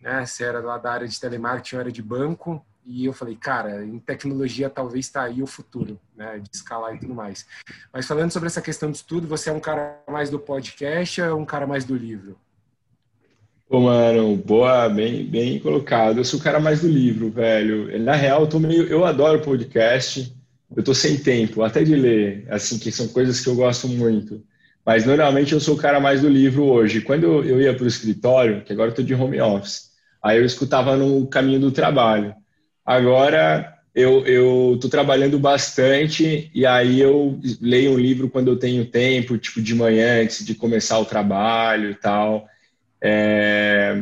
né? 0.00 0.24
Você 0.24 0.44
era 0.44 0.60
lá 0.60 0.78
da 0.78 0.92
área 0.92 1.08
de 1.08 1.18
telemarketing, 1.18 1.74
eu 1.74 1.80
era 1.80 1.90
de 1.90 2.02
banco, 2.02 2.64
e 2.84 3.04
eu 3.04 3.12
falei, 3.12 3.36
cara, 3.36 3.84
em 3.84 3.98
tecnologia 3.98 4.70
talvez 4.70 5.06
está 5.06 5.22
aí 5.22 5.42
o 5.42 5.46
futuro, 5.46 5.98
né, 6.16 6.38
de 6.38 6.48
escalar 6.52 6.94
e 6.94 6.98
tudo 6.98 7.14
mais. 7.14 7.46
Mas 7.92 8.06
falando 8.06 8.30
sobre 8.30 8.46
essa 8.46 8.62
questão 8.62 8.90
de 8.90 8.96
estudo, 8.96 9.26
você 9.26 9.50
é 9.50 9.52
um 9.52 9.60
cara 9.60 10.00
mais 10.08 10.30
do 10.30 10.38
podcast 10.38 11.20
ou 11.22 11.40
um 11.40 11.44
cara 11.44 11.66
mais 11.66 11.84
do 11.84 11.94
livro? 11.94 12.36
Pô, 13.68 13.80
mano, 13.80 14.36
boa, 14.36 14.88
bem, 14.88 15.24
bem 15.24 15.60
colocado. 15.60 16.18
Eu 16.18 16.24
sou 16.24 16.40
o 16.40 16.42
cara 16.42 16.58
mais 16.58 16.80
do 16.80 16.88
livro, 16.88 17.30
velho. 17.30 18.02
Na 18.02 18.16
real, 18.16 18.40
eu 18.40 18.48
tô 18.48 18.58
meio, 18.58 18.82
eu 18.88 19.04
adoro 19.04 19.42
podcast. 19.42 20.34
Eu 20.76 20.82
tô 20.82 20.92
sem 20.92 21.16
tempo, 21.16 21.62
até 21.62 21.84
de 21.84 21.94
ler, 21.94 22.46
assim, 22.50 22.78
que 22.78 22.90
são 22.90 23.06
coisas 23.08 23.40
que 23.40 23.48
eu 23.48 23.54
gosto 23.54 23.86
muito. 23.86 24.42
Mas 24.84 25.06
normalmente 25.06 25.52
eu 25.52 25.60
sou 25.60 25.76
o 25.76 25.78
cara 25.78 26.00
mais 26.00 26.20
do 26.20 26.28
livro 26.28 26.64
hoje. 26.64 27.00
Quando 27.00 27.44
eu 27.44 27.60
ia 27.60 27.72
para 27.72 27.84
o 27.84 27.88
escritório, 27.88 28.64
que 28.64 28.72
agora 28.72 28.90
eu 28.90 28.94
tô 28.94 29.02
de 29.02 29.14
home 29.14 29.40
office, 29.40 29.90
aí 30.20 30.38
eu 30.38 30.44
escutava 30.44 30.96
no 30.96 31.28
caminho 31.28 31.60
do 31.60 31.70
trabalho. 31.70 32.34
Agora 32.90 33.78
eu 33.94 34.26
eu 34.26 34.76
trabalhando 34.90 35.38
bastante 35.38 36.50
e 36.52 36.66
aí 36.66 37.00
eu 37.00 37.38
leio 37.60 37.92
um 37.92 37.96
livro 37.96 38.28
quando 38.28 38.48
eu 38.48 38.56
tenho 38.56 38.84
tempo, 38.84 39.38
tipo 39.38 39.62
de 39.62 39.76
manhã 39.76 40.20
antes 40.20 40.44
de 40.44 40.56
começar 40.56 40.98
o 40.98 41.04
trabalho 41.04 41.92
e 41.92 41.94
tal. 41.94 42.48
É, 43.00 43.94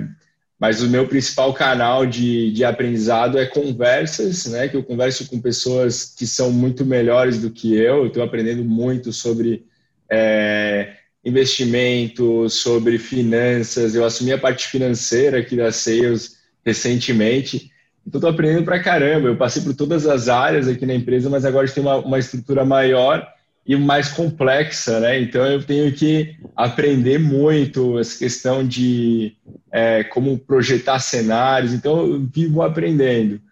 mas 0.58 0.82
o 0.82 0.88
meu 0.88 1.06
principal 1.06 1.52
canal 1.52 2.06
de, 2.06 2.50
de 2.50 2.64
aprendizado 2.64 3.38
é 3.38 3.44
conversas, 3.44 4.46
né? 4.46 4.68
Que 4.68 4.78
eu 4.78 4.82
converso 4.82 5.28
com 5.28 5.38
pessoas 5.38 6.14
que 6.16 6.26
são 6.26 6.50
muito 6.50 6.82
melhores 6.86 7.42
do 7.42 7.50
que 7.50 7.76
eu. 7.76 8.06
Estou 8.06 8.22
aprendendo 8.22 8.64
muito 8.64 9.12
sobre 9.12 9.66
é, 10.10 10.94
investimento, 11.22 12.48
sobre 12.48 12.96
finanças. 12.98 13.94
Eu 13.94 14.06
assumi 14.06 14.32
a 14.32 14.38
parte 14.38 14.66
financeira 14.66 15.40
aqui 15.40 15.56
da 15.56 15.70
Sales 15.70 16.38
recentemente 16.64 17.70
então, 18.08 18.18
estou 18.20 18.30
aprendendo 18.30 18.64
pra 18.64 18.82
caramba. 18.82 19.28
Eu 19.28 19.36
passei 19.36 19.62
por 19.62 19.74
todas 19.74 20.06
as 20.06 20.30
áreas 20.30 20.66
aqui 20.66 20.86
na 20.86 20.94
empresa, 20.94 21.28
mas 21.28 21.44
agora 21.44 21.64
a 21.64 21.66
gente 21.66 21.74
tem 21.74 21.84
uma, 21.84 21.96
uma 21.96 22.18
estrutura 22.18 22.64
maior 22.64 23.26
e 23.66 23.76
mais 23.76 24.08
complexa, 24.08 24.98
né? 24.98 25.20
Então, 25.20 25.44
eu 25.44 25.62
tenho 25.62 25.92
que 25.92 26.34
aprender 26.56 27.18
muito 27.18 27.98
essa 27.98 28.18
questão 28.18 28.66
de 28.66 29.36
é, 29.70 30.04
como 30.04 30.38
projetar 30.38 30.98
cenários. 31.00 31.74
Então, 31.74 32.06
eu 32.06 32.26
vivo 32.34 32.62
aprendendo, 32.62 33.42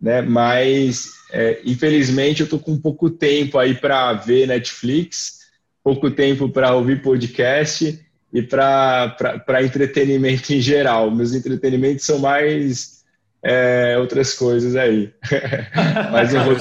né? 0.00 0.22
Mas, 0.22 1.10
é, 1.30 1.60
infelizmente, 1.62 2.40
eu 2.40 2.44
estou 2.44 2.58
com 2.58 2.78
pouco 2.78 3.10
tempo 3.10 3.58
aí 3.58 3.74
para 3.74 4.14
ver 4.14 4.48
Netflix, 4.48 5.40
pouco 5.84 6.10
tempo 6.10 6.48
para 6.48 6.74
ouvir 6.74 7.02
podcast 7.02 8.00
e 8.32 8.40
para 8.40 9.62
entretenimento 9.62 10.54
em 10.54 10.60
geral. 10.60 11.10
Meus 11.10 11.34
entretenimentos 11.34 12.06
são 12.06 12.18
mais 12.18 12.95
é, 13.42 13.96
outras 13.98 14.34
coisas 14.34 14.76
aí. 14.76 15.14
Mas 16.12 16.34
eu, 16.34 16.44
vou... 16.44 16.54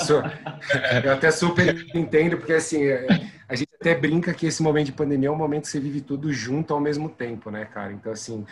eu 1.03 1.11
até 1.11 1.31
super 1.31 1.85
entendo, 1.95 2.37
porque 2.37 2.53
assim, 2.53 2.83
é, 2.83 3.07
a 3.47 3.55
gente 3.55 3.69
até 3.79 3.95
brinca 3.95 4.33
que 4.33 4.45
esse 4.45 4.61
momento 4.61 4.87
de 4.87 4.91
pandemia 4.91 5.29
é 5.29 5.31
um 5.31 5.35
momento 5.35 5.63
que 5.63 5.69
você 5.69 5.79
vive 5.79 6.01
tudo 6.01 6.31
junto 6.31 6.73
ao 6.73 6.79
mesmo 6.79 7.09
tempo, 7.09 7.49
né, 7.49 7.65
cara? 7.65 7.93
Então, 7.93 8.11
assim, 8.11 8.45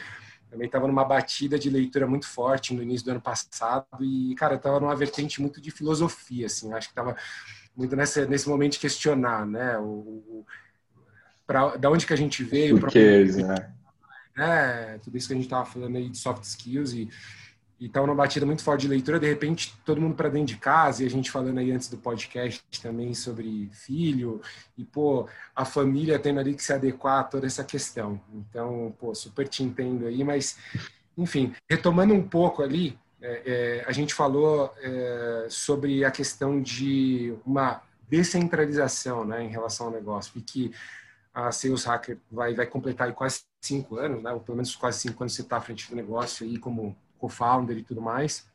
também 0.50 0.68
estava 0.68 0.88
numa 0.88 1.04
batida 1.04 1.58
de 1.58 1.70
leitura 1.70 2.06
muito 2.06 2.28
forte 2.28 2.74
no 2.74 2.84
início 2.84 3.06
do 3.06 3.12
ano 3.12 3.22
passado 3.22 3.88
e, 4.02 4.36
cara, 4.36 4.56
estava 4.56 4.80
numa 4.80 4.96
vertente 4.96 5.42
muito 5.42 5.60
de 5.60 5.72
filosofia, 5.72 6.46
assim, 6.46 6.72
acho 6.74 6.88
que 6.88 6.92
estava 6.92 7.16
muito 7.76 7.96
nessa, 7.96 8.26
nesse 8.28 8.48
momento 8.48 8.74
de 8.74 8.80
questionar, 8.80 9.48
né, 9.48 9.78
o, 9.80 9.84
o 9.84 10.46
pra, 11.46 11.76
da 11.76 11.90
onde 11.90 12.06
que 12.06 12.14
a 12.14 12.18
gente 12.18 12.44
veio, 12.44 12.80
para 12.80 12.92
né? 12.94 13.74
né? 14.38 15.00
tudo 15.04 15.18
isso 15.18 15.28
que 15.28 15.34
a 15.34 15.38
gente 15.38 15.46
estava 15.46 15.66
falando 15.66 15.98
aí 15.98 16.08
de 16.08 16.18
soft 16.18 16.44
skills 16.44 16.94
e 16.94 17.10
e 17.84 17.88
estava 17.88 18.08
numa 18.08 18.16
batida 18.16 18.46
muito 18.46 18.64
forte 18.64 18.84
de 18.84 18.88
leitura, 18.88 19.20
de 19.20 19.28
repente 19.28 19.78
todo 19.84 20.00
mundo 20.00 20.16
para 20.16 20.30
dentro 20.30 20.56
de 20.56 20.58
casa, 20.58 21.04
e 21.04 21.06
a 21.06 21.10
gente 21.10 21.30
falando 21.30 21.58
aí 21.58 21.70
antes 21.70 21.90
do 21.90 21.98
podcast 21.98 22.64
também 22.82 23.14
sobre 23.14 23.70
filho, 23.74 24.42
e 24.78 24.86
pô, 24.86 25.28
a 25.54 25.66
família 25.66 26.18
tendo 26.18 26.40
ali 26.40 26.56
que 26.56 26.64
se 26.64 26.72
adequar 26.72 27.20
a 27.20 27.24
toda 27.26 27.46
essa 27.46 27.62
questão. 27.62 28.22
Então, 28.34 28.96
pô, 28.98 29.14
super 29.14 29.50
te 29.50 29.64
entendo 29.64 30.08
aí, 30.08 30.24
mas, 30.24 30.58
enfim, 31.18 31.54
retomando 31.70 32.14
um 32.14 32.26
pouco 32.26 32.64
ali, 32.64 32.98
é, 33.22 33.42
é, 33.46 33.86
a 33.86 33.92
gente 33.92 34.14
falou 34.14 34.74
é, 34.82 35.48
sobre 35.50 36.06
a 36.06 36.12
questão 36.12 36.62
de 36.62 37.36
uma 37.46 37.82
descentralização 38.08 39.26
né, 39.26 39.44
em 39.44 39.50
relação 39.50 39.88
ao 39.88 39.92
negócio, 39.92 40.32
e 40.38 40.42
que 40.42 40.72
a 41.34 41.52
Sales 41.52 41.84
Hacker 41.84 42.18
vai, 42.32 42.54
vai 42.54 42.66
completar 42.66 43.12
quase 43.12 43.42
cinco 43.60 43.98
anos, 43.98 44.24
né, 44.24 44.32
ou 44.32 44.40
pelo 44.40 44.56
menos 44.56 44.74
quase 44.74 45.00
cinco 45.00 45.22
anos 45.22 45.34
você 45.34 45.42
está 45.42 45.58
à 45.58 45.62
frente 45.62 45.90
do 45.90 45.98
negócio 45.98 46.46
aí 46.46 46.58
como 46.58 46.96
co-founder 47.24 47.78
e 47.78 47.84
tudo 47.84 48.02
mais. 48.02 48.46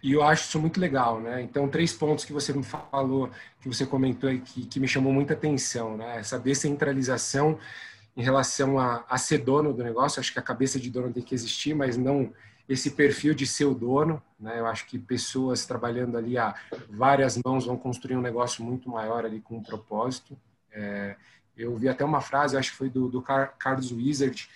E 0.00 0.12
eu 0.12 0.22
acho 0.22 0.44
isso 0.44 0.60
muito 0.60 0.80
legal, 0.80 1.20
né? 1.20 1.42
Então, 1.42 1.68
três 1.68 1.92
pontos 1.92 2.24
que 2.24 2.32
você 2.32 2.52
me 2.52 2.62
falou, 2.62 3.28
que 3.60 3.68
você 3.68 3.84
comentou 3.84 4.30
e 4.30 4.40
que, 4.40 4.64
que 4.64 4.78
me 4.78 4.86
chamou 4.86 5.12
muita 5.12 5.34
atenção, 5.34 5.96
né? 5.96 6.18
Essa 6.18 6.38
descentralização 6.38 7.58
em 8.16 8.22
relação 8.22 8.78
a, 8.78 9.04
a 9.08 9.18
ser 9.18 9.38
dono 9.38 9.72
do 9.72 9.82
negócio. 9.82 10.20
Acho 10.20 10.32
que 10.32 10.38
a 10.38 10.42
cabeça 10.42 10.78
de 10.78 10.88
dono 10.88 11.12
tem 11.12 11.22
que 11.22 11.34
existir, 11.34 11.74
mas 11.74 11.96
não 11.96 12.32
esse 12.68 12.92
perfil 12.92 13.34
de 13.34 13.46
ser 13.46 13.64
o 13.64 13.74
dono, 13.74 14.22
né? 14.38 14.60
Eu 14.60 14.66
acho 14.66 14.86
que 14.86 14.98
pessoas 14.98 15.66
trabalhando 15.66 16.16
ali 16.16 16.38
a 16.38 16.54
várias 16.88 17.38
mãos 17.44 17.66
vão 17.66 17.76
construir 17.76 18.16
um 18.16 18.22
negócio 18.22 18.64
muito 18.64 18.88
maior 18.88 19.24
ali 19.24 19.40
com 19.40 19.56
um 19.56 19.62
propósito. 19.62 20.36
É, 20.72 21.16
eu 21.56 21.76
vi 21.76 21.88
até 21.88 22.04
uma 22.04 22.20
frase, 22.20 22.56
acho 22.56 22.70
que 22.70 22.76
foi 22.76 22.90
do, 22.90 23.08
do 23.08 23.22
Carlos 23.22 23.90
Wizard, 23.90 24.48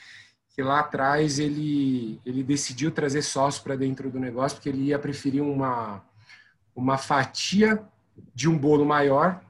que 0.61 0.63
lá 0.63 0.81
atrás 0.81 1.39
ele, 1.39 2.21
ele 2.25 2.43
decidiu 2.43 2.91
trazer 2.91 3.23
sócio 3.23 3.63
para 3.63 3.77
dentro 3.77 4.11
do 4.11 4.21
negócio 4.21 4.59
porque 4.59 4.69
ele 4.69 4.83
ia 4.83 4.99
preferir 4.99 5.43
uma, 5.43 6.05
uma 6.77 6.99
fatia 6.99 7.83
de 8.35 8.47
um 8.47 8.59
bolo 8.59 8.85
maior, 8.85 9.43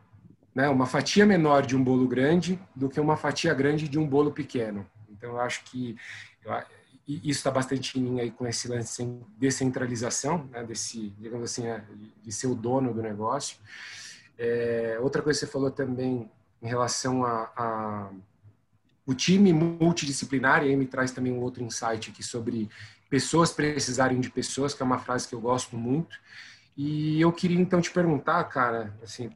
né, 0.54 0.68
uma 0.68 0.86
fatia 0.86 1.26
menor 1.26 1.66
de 1.66 1.74
um 1.74 1.82
bolo 1.82 2.06
grande 2.06 2.60
do 2.76 2.88
que 2.88 3.00
uma 3.00 3.16
fatia 3.16 3.52
grande 3.52 3.88
de 3.88 3.98
um 3.98 4.06
bolo 4.06 4.30
pequeno. 4.30 4.86
Então, 5.10 5.30
eu 5.30 5.40
acho 5.40 5.64
que 5.64 5.96
eu, 6.44 6.52
isso 7.08 7.40
está 7.40 7.50
bastante 7.50 7.98
em 7.98 8.04
linha 8.04 8.22
aí 8.22 8.30
com 8.30 8.46
esse 8.46 8.68
lance 8.68 9.04
de 9.04 9.20
descentralização, 9.36 10.48
né, 10.52 10.62
desse, 10.62 11.12
digamos 11.18 11.50
assim, 11.50 11.66
é, 11.66 11.82
de 12.22 12.30
ser 12.30 12.46
o 12.46 12.54
dono 12.54 12.94
do 12.94 13.02
negócio. 13.02 13.56
É, 14.38 14.96
outra 15.00 15.22
coisa 15.22 15.40
que 15.40 15.44
você 15.44 15.50
falou 15.50 15.72
também 15.72 16.30
em 16.62 16.68
relação 16.68 17.24
a, 17.24 17.50
a 17.56 18.10
o 19.10 19.14
time 19.14 19.52
multidisciplinar, 19.52 20.64
e 20.64 20.68
aí 20.68 20.76
me 20.76 20.86
traz 20.86 21.10
também 21.10 21.32
um 21.32 21.40
outro 21.40 21.64
insight 21.64 22.10
aqui 22.10 22.22
sobre 22.22 22.68
pessoas 23.08 23.50
precisarem 23.50 24.20
de 24.20 24.30
pessoas, 24.30 24.72
que 24.72 24.82
é 24.82 24.86
uma 24.86 24.98
frase 24.98 25.26
que 25.26 25.34
eu 25.34 25.40
gosto 25.40 25.76
muito. 25.76 26.16
E 26.76 27.20
eu 27.20 27.32
queria 27.32 27.60
então 27.60 27.80
te 27.80 27.90
perguntar, 27.90 28.44
cara, 28.44 28.94
assim, 29.02 29.28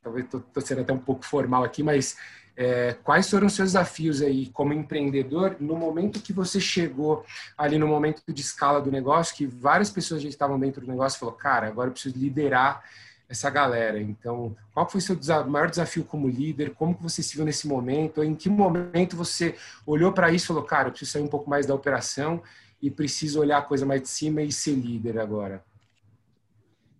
talvez 0.00 0.26
estou 0.26 0.62
sendo 0.62 0.82
até 0.82 0.92
um 0.92 0.98
pouco 0.98 1.24
formal 1.24 1.64
aqui, 1.64 1.82
mas 1.82 2.16
é, 2.56 2.92
quais 3.02 3.28
foram 3.28 3.48
os 3.48 3.54
seus 3.54 3.72
desafios 3.72 4.22
aí 4.22 4.48
como 4.50 4.72
empreendedor 4.72 5.56
no 5.58 5.74
momento 5.74 6.20
que 6.20 6.32
você 6.32 6.60
chegou 6.60 7.26
ali 7.58 7.78
no 7.78 7.88
momento 7.88 8.22
de 8.28 8.40
escala 8.40 8.80
do 8.80 8.92
negócio, 8.92 9.34
que 9.34 9.44
várias 9.44 9.90
pessoas 9.90 10.22
já 10.22 10.28
estavam 10.28 10.56
dentro 10.56 10.80
do 10.80 10.86
negócio 10.86 11.16
e 11.16 11.20
falou, 11.20 11.34
cara, 11.34 11.66
agora 11.66 11.88
eu 11.88 11.92
preciso 11.92 12.16
liderar 12.16 12.84
essa 13.28 13.50
galera. 13.50 14.00
Então, 14.00 14.56
qual 14.72 14.88
foi 14.88 15.00
seu 15.00 15.18
maior 15.48 15.68
desafio 15.68 16.04
como 16.04 16.28
líder? 16.28 16.70
Como 16.70 16.94
que 16.94 17.02
você 17.02 17.22
se 17.22 17.36
viu 17.36 17.44
nesse 17.44 17.66
momento? 17.66 18.22
Em 18.22 18.34
que 18.34 18.48
momento 18.48 19.16
você 19.16 19.54
olhou 19.84 20.12
para 20.12 20.30
isso 20.30 20.46
e 20.46 20.48
falou, 20.48 20.62
cara, 20.62 20.88
eu 20.88 20.92
preciso 20.92 21.12
sair 21.12 21.22
um 21.22 21.28
pouco 21.28 21.48
mais 21.50 21.66
da 21.66 21.74
operação 21.74 22.42
e 22.80 22.90
preciso 22.90 23.40
olhar 23.40 23.58
a 23.58 23.62
coisa 23.62 23.84
mais 23.84 24.02
de 24.02 24.08
cima 24.08 24.42
e 24.42 24.52
ser 24.52 24.74
líder 24.74 25.18
agora? 25.18 25.62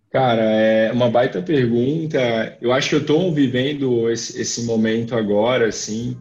Cara, 0.09 0.41
é 0.41 0.91
uma 0.91 1.09
baita 1.09 1.41
pergunta. 1.41 2.57
Eu 2.61 2.71
acho 2.71 2.89
que 2.89 2.95
eu 2.95 3.01
estou 3.01 3.33
vivendo 3.33 4.09
esse, 4.09 4.41
esse, 4.41 4.63
momento 4.63 5.15
agora, 5.15 5.67
assim, 5.67 6.17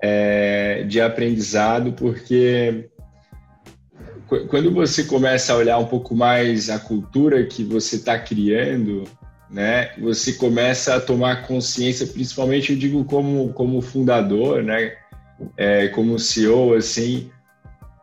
é, 0.00 0.84
de 0.84 1.00
aprendizado, 1.00 1.92
porque 1.92 2.88
quando 4.48 4.72
você 4.72 5.04
começa 5.04 5.52
a 5.52 5.56
olhar 5.56 5.78
um 5.78 5.86
pouco 5.86 6.14
mais 6.14 6.70
a 6.70 6.78
cultura 6.78 7.44
que 7.44 7.62
você 7.62 7.96
está 7.96 8.18
criando, 8.18 9.04
né, 9.54 9.92
você 9.98 10.32
começa 10.32 10.96
a 10.96 11.00
tomar 11.00 11.46
consciência, 11.46 12.08
principalmente 12.08 12.72
eu 12.72 12.78
digo 12.78 13.04
como, 13.04 13.52
como 13.52 13.80
fundador, 13.80 14.64
né, 14.64 14.94
é, 15.56 15.86
como 15.88 16.18
CEO, 16.18 16.74
assim, 16.74 17.30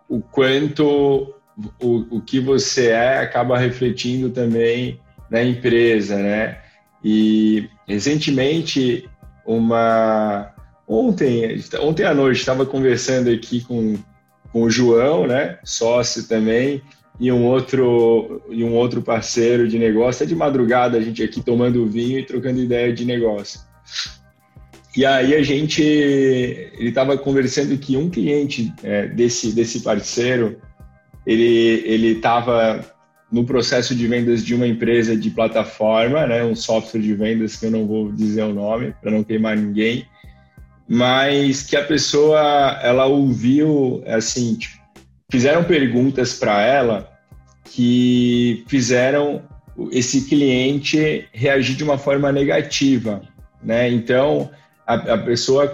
o 0.08 0.22
quanto 0.22 1.36
o, 1.82 2.18
o 2.18 2.22
que 2.22 2.40
você 2.40 2.88
é 2.88 3.18
acaba 3.18 3.58
refletindo 3.58 4.30
também 4.30 4.98
na 5.30 5.44
empresa, 5.44 6.16
né? 6.18 6.58
E 7.04 7.70
recentemente, 7.86 9.10
uma 9.46 10.54
ontem, 10.88 11.62
ontem 11.82 12.06
à 12.06 12.14
noite 12.14 12.40
estava 12.40 12.66
conversando 12.66 13.30
aqui 13.30 13.62
com, 13.62 13.98
com 14.54 14.64
o 14.64 14.70
João, 14.70 15.28
né, 15.28 15.60
sócio 15.64 16.28
também, 16.28 16.82
e 17.22 17.32
um 17.32 17.46
outro 17.46 18.42
e 18.50 18.64
um 18.64 18.74
outro 18.74 19.00
parceiro 19.04 19.68
de 19.68 19.78
negócio, 19.78 20.24
é 20.24 20.26
de 20.26 20.36
madrugada 20.36 20.98
a 20.98 21.02
gente 21.02 21.22
aqui 21.22 21.40
tomando 21.40 21.86
vinho 21.86 22.18
e 22.18 22.26
trocando 22.26 22.60
ideia 22.60 22.92
de 22.92 23.06
negócio. 23.06 23.60
E 24.98 25.06
aí 25.06 25.36
a 25.36 25.44
gente 25.44 25.84
ele 25.84 26.90
estava 26.90 27.16
conversando 27.16 27.78
que 27.78 27.96
um 27.96 28.10
cliente 28.10 28.74
é, 28.82 29.06
desse 29.08 29.54
desse 29.54 29.82
parceiro 29.82 30.60
ele 31.24 31.84
ele 31.86 32.08
estava 32.14 32.84
no 33.32 33.46
processo 33.46 33.94
de 33.94 34.08
vendas 34.08 34.44
de 34.44 34.56
uma 34.56 34.66
empresa 34.66 35.16
de 35.16 35.30
plataforma, 35.30 36.26
né, 36.26 36.44
um 36.44 36.56
software 36.56 37.02
de 37.02 37.14
vendas 37.14 37.56
que 37.56 37.68
eu 37.68 37.72
não 37.72 37.86
vou 37.86 38.12
dizer 38.12 38.44
o 38.46 38.54
nome 38.54 38.96
para 39.00 39.12
não 39.12 39.24
queimar 39.24 39.56
ninguém, 39.56 40.08
mas 40.90 41.62
que 41.62 41.76
a 41.76 41.84
pessoa 41.84 42.80
ela 42.82 43.06
ouviu 43.06 44.04
assim, 44.08 44.56
tipo, 44.56 44.82
fizeram 45.32 45.64
perguntas 45.64 46.34
para 46.34 46.66
ela 46.66 47.11
que 47.64 48.64
fizeram 48.68 49.42
esse 49.92 50.28
cliente 50.28 51.28
reagir 51.32 51.76
de 51.76 51.84
uma 51.84 51.98
forma 51.98 52.32
negativa, 52.32 53.22
né? 53.64 53.90
Então 53.90 54.50
a, 54.86 54.96
a 54.96 55.18
pessoa 55.18 55.72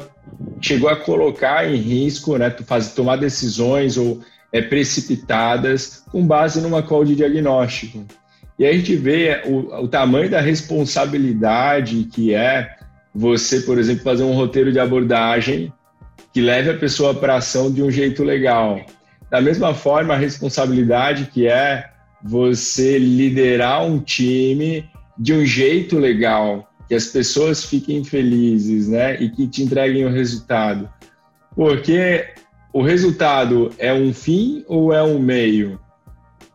chegou 0.62 0.90
a 0.90 0.96
colocar 0.96 1.70
em 1.70 1.78
risco, 1.78 2.38
né, 2.38 2.50
fazer 2.66 2.94
tomar 2.94 3.16
decisões 3.16 3.98
ou 3.98 4.22
é, 4.52 4.62
precipitadas 4.62 6.04
com 6.12 6.26
base 6.26 6.62
numa 6.62 6.84
call 6.84 7.06
de 7.06 7.16
diagnóstico. 7.16 8.06
E 8.60 8.66
a 8.66 8.74
gente 8.74 8.96
vê 8.96 9.42
o, 9.46 9.84
o 9.84 9.88
tamanho 9.88 10.30
da 10.30 10.42
responsabilidade 10.42 12.06
que 12.06 12.34
é 12.34 12.76
você, 13.14 13.62
por 13.62 13.78
exemplo, 13.78 14.04
fazer 14.04 14.24
um 14.24 14.34
roteiro 14.34 14.72
de 14.72 14.80
abordagem 14.80 15.72
que 16.34 16.42
leve 16.42 16.70
a 16.70 16.78
pessoa 16.78 17.14
para 17.14 17.36
ação 17.36 17.72
de 17.72 17.82
um 17.82 17.90
jeito 17.90 18.24
legal. 18.24 18.80
Da 19.30 19.42
mesma 19.42 19.74
forma, 19.74 20.14
a 20.14 20.18
responsabilidade 20.18 21.26
que 21.26 21.48
é 21.48 21.90
você 22.24 22.98
liderar 22.98 23.86
um 23.86 24.00
time 24.00 24.90
de 25.18 25.34
um 25.34 25.46
jeito 25.46 25.98
legal, 25.98 26.72
que 26.88 26.96
as 26.96 27.08
pessoas 27.08 27.64
fiquem 27.64 28.04
felizes, 28.04 28.88
né? 28.88 29.22
E 29.22 29.30
que 29.30 29.48
te 29.48 29.64
entreguem 29.64 30.06
o 30.06 30.12
resultado. 30.12 30.90
Porque 31.56 32.26
o 32.72 32.82
resultado 32.82 33.74
é 33.78 33.94
um 33.94 34.14
fim 34.14 34.64
ou 34.68 34.94
é 34.94 35.04
um 35.04 35.20
meio? 35.20 35.80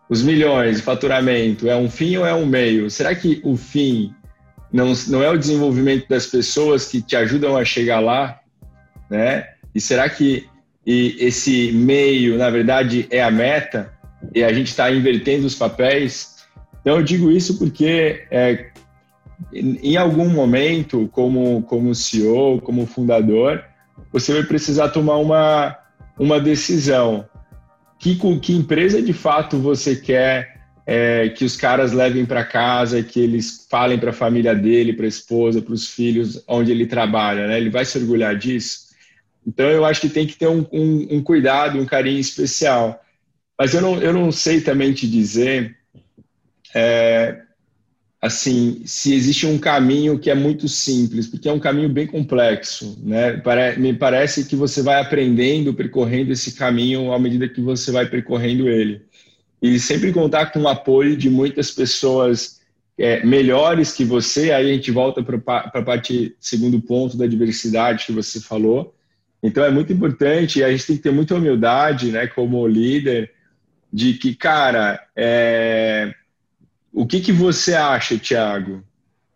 Os 0.09 0.23
milhões 0.23 0.77
de 0.77 0.83
faturamento 0.83 1.69
é 1.69 1.77
um 1.77 1.91
fim 1.91 2.17
ou 2.17 2.27
é 2.27 2.35
um 2.35 2.47
meio? 2.47 2.91
Será 2.91 3.15
que 3.15 3.41
o 3.45 3.57
fim 3.57 4.15
não, 4.73 4.93
não 5.09 5.23
é 5.23 5.31
o 5.31 5.39
desenvolvimento 5.39 6.09
das 6.09 6.27
pessoas 6.27 6.87
que 6.87 7.03
te 7.03 7.17
ajudam 7.17 7.57
a 7.57 7.65
chegar 7.65 8.01
lá, 8.01 8.41
né? 9.11 9.49
E 9.75 9.81
será 9.81 10.09
que 10.09 10.47
e 10.87 11.17
esse 11.21 11.73
meio, 11.73 12.37
na 12.37 12.51
verdade, 12.51 13.07
é 13.11 13.23
a 13.23 13.31
meta? 13.31 13.93
E 14.35 14.43
a 14.43 14.53
gente 14.53 14.69
está 14.69 14.91
invertendo 14.91 15.47
os 15.47 15.55
papéis? 15.55 16.37
Então, 16.81 16.97
eu 16.97 17.03
digo 17.03 17.31
isso 17.31 17.59
porque 17.59 18.27
é, 18.31 18.71
em 19.53 19.97
algum 19.97 20.29
momento, 20.29 21.09
como, 21.13 21.63
como 21.63 21.95
CEO, 21.95 22.61
como 22.61 22.87
fundador, 22.87 23.65
você 24.13 24.33
vai 24.33 24.43
precisar 24.43 24.89
tomar 24.89 25.17
uma, 25.17 25.77
uma 26.19 26.41
decisão. 26.41 27.27
Que, 27.99 28.19
que 28.41 28.53
empresa 28.53 29.01
de 29.01 29.13
fato 29.13 29.59
você 29.59 29.95
quer 29.95 30.61
é, 30.85 31.29
que 31.29 31.45
os 31.45 31.57
caras 31.57 31.93
levem 31.93 32.27
para 32.27 32.45
casa, 32.45 33.03
que 33.03 33.21
eles 33.21 33.67
falem 33.71 33.99
para 33.99 34.11
a 34.11 34.15
família 34.15 34.55
dele, 34.55 34.93
para 34.93 35.05
a 35.05 35.09
esposa, 35.09 35.63
para 35.63 35.73
os 35.75 35.89
filhos, 35.89 36.43
onde 36.49 36.73
ele 36.73 36.87
trabalha, 36.87 37.47
né? 37.47 37.57
Ele 37.57 37.71
vai 37.71 37.85
se 37.85 37.99
orgulhar 37.99 38.37
disso. 38.37 38.82
Então 39.47 39.69
eu 39.71 39.85
acho 39.85 40.01
que 40.01 40.09
tem 40.09 40.27
que 40.27 40.37
ter 40.37 40.49
um, 40.49 40.67
um, 40.73 41.17
um 41.17 41.23
cuidado, 41.23 41.79
um 41.79 41.87
carinho 41.87 42.19
especial. 42.19 43.03
Mas 43.59 43.75
eu 43.75 43.81
não, 43.81 44.01
eu 44.01 44.13
não 44.13 44.33
sei 44.33 44.61
também 44.61 44.93
te 44.93 45.09
dizer 45.09 45.77
é, 46.75 47.43
assim, 48.21 48.83
se 48.85 49.13
existe 49.13 49.47
um 49.47 49.59
caminho 49.59 50.19
que 50.19 50.31
é 50.31 50.35
muito 50.35 50.69
simples, 50.69 51.27
porque 51.27 51.49
é 51.49 51.53
um 51.53 51.59
caminho 51.59 51.89
bem 51.89 52.07
complexo, 52.07 52.97
né? 53.03 53.43
Me 53.77 53.93
parece 53.93 54.45
que 54.45 54.55
você 54.55 54.81
vai 54.81 55.01
aprendendo, 55.01 55.75
percorrendo 55.75 56.33
esse 56.33 56.53
caminho 56.53 57.13
à 57.13 57.19
medida 57.19 57.49
que 57.49 57.61
você 57.61 57.91
vai 57.91 58.07
percorrendo 58.07 58.69
ele. 58.69 59.03
E 59.61 59.79
sempre 59.79 60.13
contar 60.13 60.47
com 60.47 60.63
o 60.63 60.69
apoio 60.69 61.17
de 61.17 61.29
muitas 61.29 61.71
pessoas 61.73 62.61
é, 62.97 63.25
melhores 63.25 63.93
que 63.93 64.05
você, 64.05 64.53
aí 64.53 64.71
a 64.71 64.75
gente 64.75 64.91
volta 64.91 65.23
para 65.23 65.37
a 65.75 65.83
parte, 65.83 66.37
segundo 66.39 66.81
ponto 66.81 67.17
da 67.17 67.27
diversidade 67.27 68.07
que 68.07 68.13
você 68.13 68.41
falou. 68.41 68.95
Então 69.43 69.65
é 69.65 69.71
muito 69.71 69.93
importante, 69.93 70.61
e 70.61 70.65
a 70.65 70.71
gente 70.71 70.87
tem 70.87 70.97
que 70.97 71.03
ter 71.03 71.13
muita 71.13 71.35
humildade, 71.35 72.13
né, 72.13 72.27
como 72.29 72.67
líder, 72.67 73.33
de 73.93 74.15
que, 74.15 74.35
cara, 74.35 75.05
é, 75.17 76.15
o 76.93 77.07
que, 77.07 77.21
que 77.21 77.33
você 77.33 77.75
acha, 77.75 78.19
Thiago? 78.19 78.85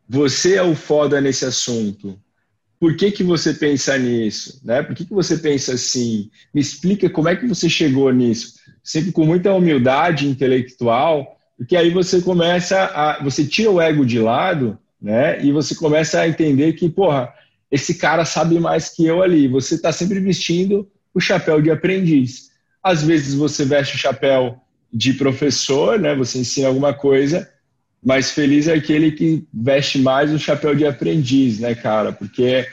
Você 0.08 0.54
é 0.54 0.62
o 0.62 0.74
foda 0.74 1.20
nesse 1.20 1.44
assunto. 1.44 2.18
Por 2.78 2.96
que, 2.96 3.10
que 3.10 3.24
você 3.24 3.54
pensa 3.54 3.98
nisso? 3.98 4.60
Né? 4.64 4.82
Por 4.82 4.94
que, 4.94 5.04
que 5.04 5.14
você 5.14 5.36
pensa 5.36 5.74
assim? 5.74 6.30
Me 6.54 6.60
explica 6.60 7.10
como 7.10 7.28
é 7.28 7.34
que 7.34 7.46
você 7.46 7.68
chegou 7.68 8.12
nisso. 8.12 8.54
Sempre 8.84 9.12
com 9.12 9.24
muita 9.24 9.52
humildade 9.52 10.28
intelectual, 10.28 11.36
porque 11.56 11.76
aí 11.76 11.90
você 11.90 12.20
começa 12.20 12.84
a. 12.84 13.22
Você 13.24 13.44
tira 13.44 13.70
o 13.70 13.80
ego 13.80 14.04
de 14.04 14.18
lado, 14.18 14.78
né? 15.00 15.42
E 15.44 15.50
você 15.50 15.74
começa 15.74 16.20
a 16.20 16.28
entender 16.28 16.74
que, 16.74 16.88
porra, 16.88 17.32
esse 17.76 17.94
cara 17.94 18.24
sabe 18.24 18.58
mais 18.58 18.88
que 18.88 19.06
eu 19.06 19.22
ali. 19.22 19.46
Você 19.46 19.76
está 19.76 19.92
sempre 19.92 20.18
vestindo 20.18 20.90
o 21.14 21.20
chapéu 21.20 21.62
de 21.62 21.70
aprendiz. 21.70 22.50
Às 22.82 23.02
vezes 23.02 23.34
você 23.34 23.64
veste 23.64 23.94
o 23.94 23.98
chapéu 23.98 24.58
de 24.92 25.12
professor, 25.12 25.98
né? 25.98 26.14
Você 26.14 26.38
ensina 26.38 26.68
alguma 26.68 26.92
coisa, 26.92 27.48
mas 28.02 28.30
feliz 28.30 28.66
é 28.66 28.74
aquele 28.74 29.12
que 29.12 29.46
veste 29.52 29.98
mais 29.98 30.32
o 30.32 30.38
chapéu 30.38 30.74
de 30.74 30.86
aprendiz, 30.86 31.58
né, 31.60 31.74
cara? 31.74 32.12
Porque 32.12 32.66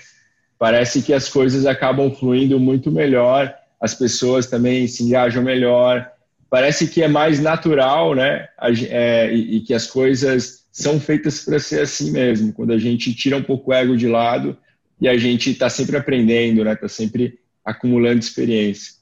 parece 0.58 1.02
que 1.02 1.14
as 1.14 1.28
coisas 1.30 1.66
acabam 1.66 2.10
fluindo 2.12 2.60
muito 2.60 2.92
melhor, 2.92 3.54
as 3.80 3.94
pessoas 3.94 4.48
também 4.48 4.88
se 4.88 5.04
engajam 5.04 5.44
melhor. 5.44 6.10
Parece 6.50 6.88
que 6.88 7.02
é 7.02 7.08
mais 7.08 7.40
natural, 7.40 8.16
né? 8.16 8.48
É, 8.90 9.34
e, 9.34 9.58
e 9.58 9.62
que 9.62 9.74
as 9.74 9.88
coisas 9.88 10.64
são 10.72 11.00
feitas 11.00 11.40
para 11.44 11.60
ser 11.60 11.82
assim 11.82 12.12
mesmo. 12.12 12.54
Quando 12.54 12.72
a 12.72 12.78
gente 12.78 13.14
tira 13.14 13.36
um 13.38 13.44
pouco 13.44 13.72
o 13.72 13.74
ego 13.74 13.98
de 13.98 14.08
lado 14.08 14.58
e 15.04 15.08
a 15.10 15.18
gente 15.18 15.52
está 15.52 15.70
sempre 15.70 15.98
aprendendo, 15.98 16.64
né? 16.64 16.72
Está 16.72 16.88
sempre 16.88 17.38
acumulando 17.64 18.20
experiência. 18.20 18.94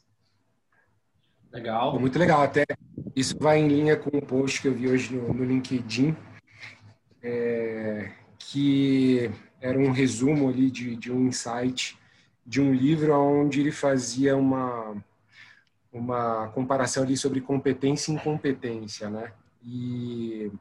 Legal. 1.53 1.99
Muito 1.99 2.17
legal. 2.17 2.41
Até 2.41 2.65
isso 3.15 3.37
vai 3.39 3.59
em 3.59 3.67
linha 3.67 3.95
com 3.95 4.17
um 4.17 4.19
post 4.19 4.59
que 4.59 4.67
eu 4.67 4.73
vi 4.73 4.87
hoje 4.87 5.13
no, 5.13 5.31
no 5.31 5.43
LinkedIn, 5.43 6.15
é, 7.21 8.09
que 8.39 9.29
era 9.61 9.77
um 9.77 9.91
resumo 9.91 10.49
ali 10.49 10.71
de, 10.71 10.95
de 10.95 11.11
um 11.11 11.27
insight 11.27 11.95
de 12.43 12.59
um 12.59 12.73
livro 12.73 13.13
onde 13.13 13.59
ele 13.59 13.71
fazia 13.71 14.35
uma 14.35 14.95
uma 15.93 16.47
comparação 16.47 17.03
ali 17.03 17.15
sobre 17.15 17.41
competência 17.41 18.11
e 18.11 18.15
incompetência, 18.15 19.07
né? 19.07 19.33
E 19.63 20.51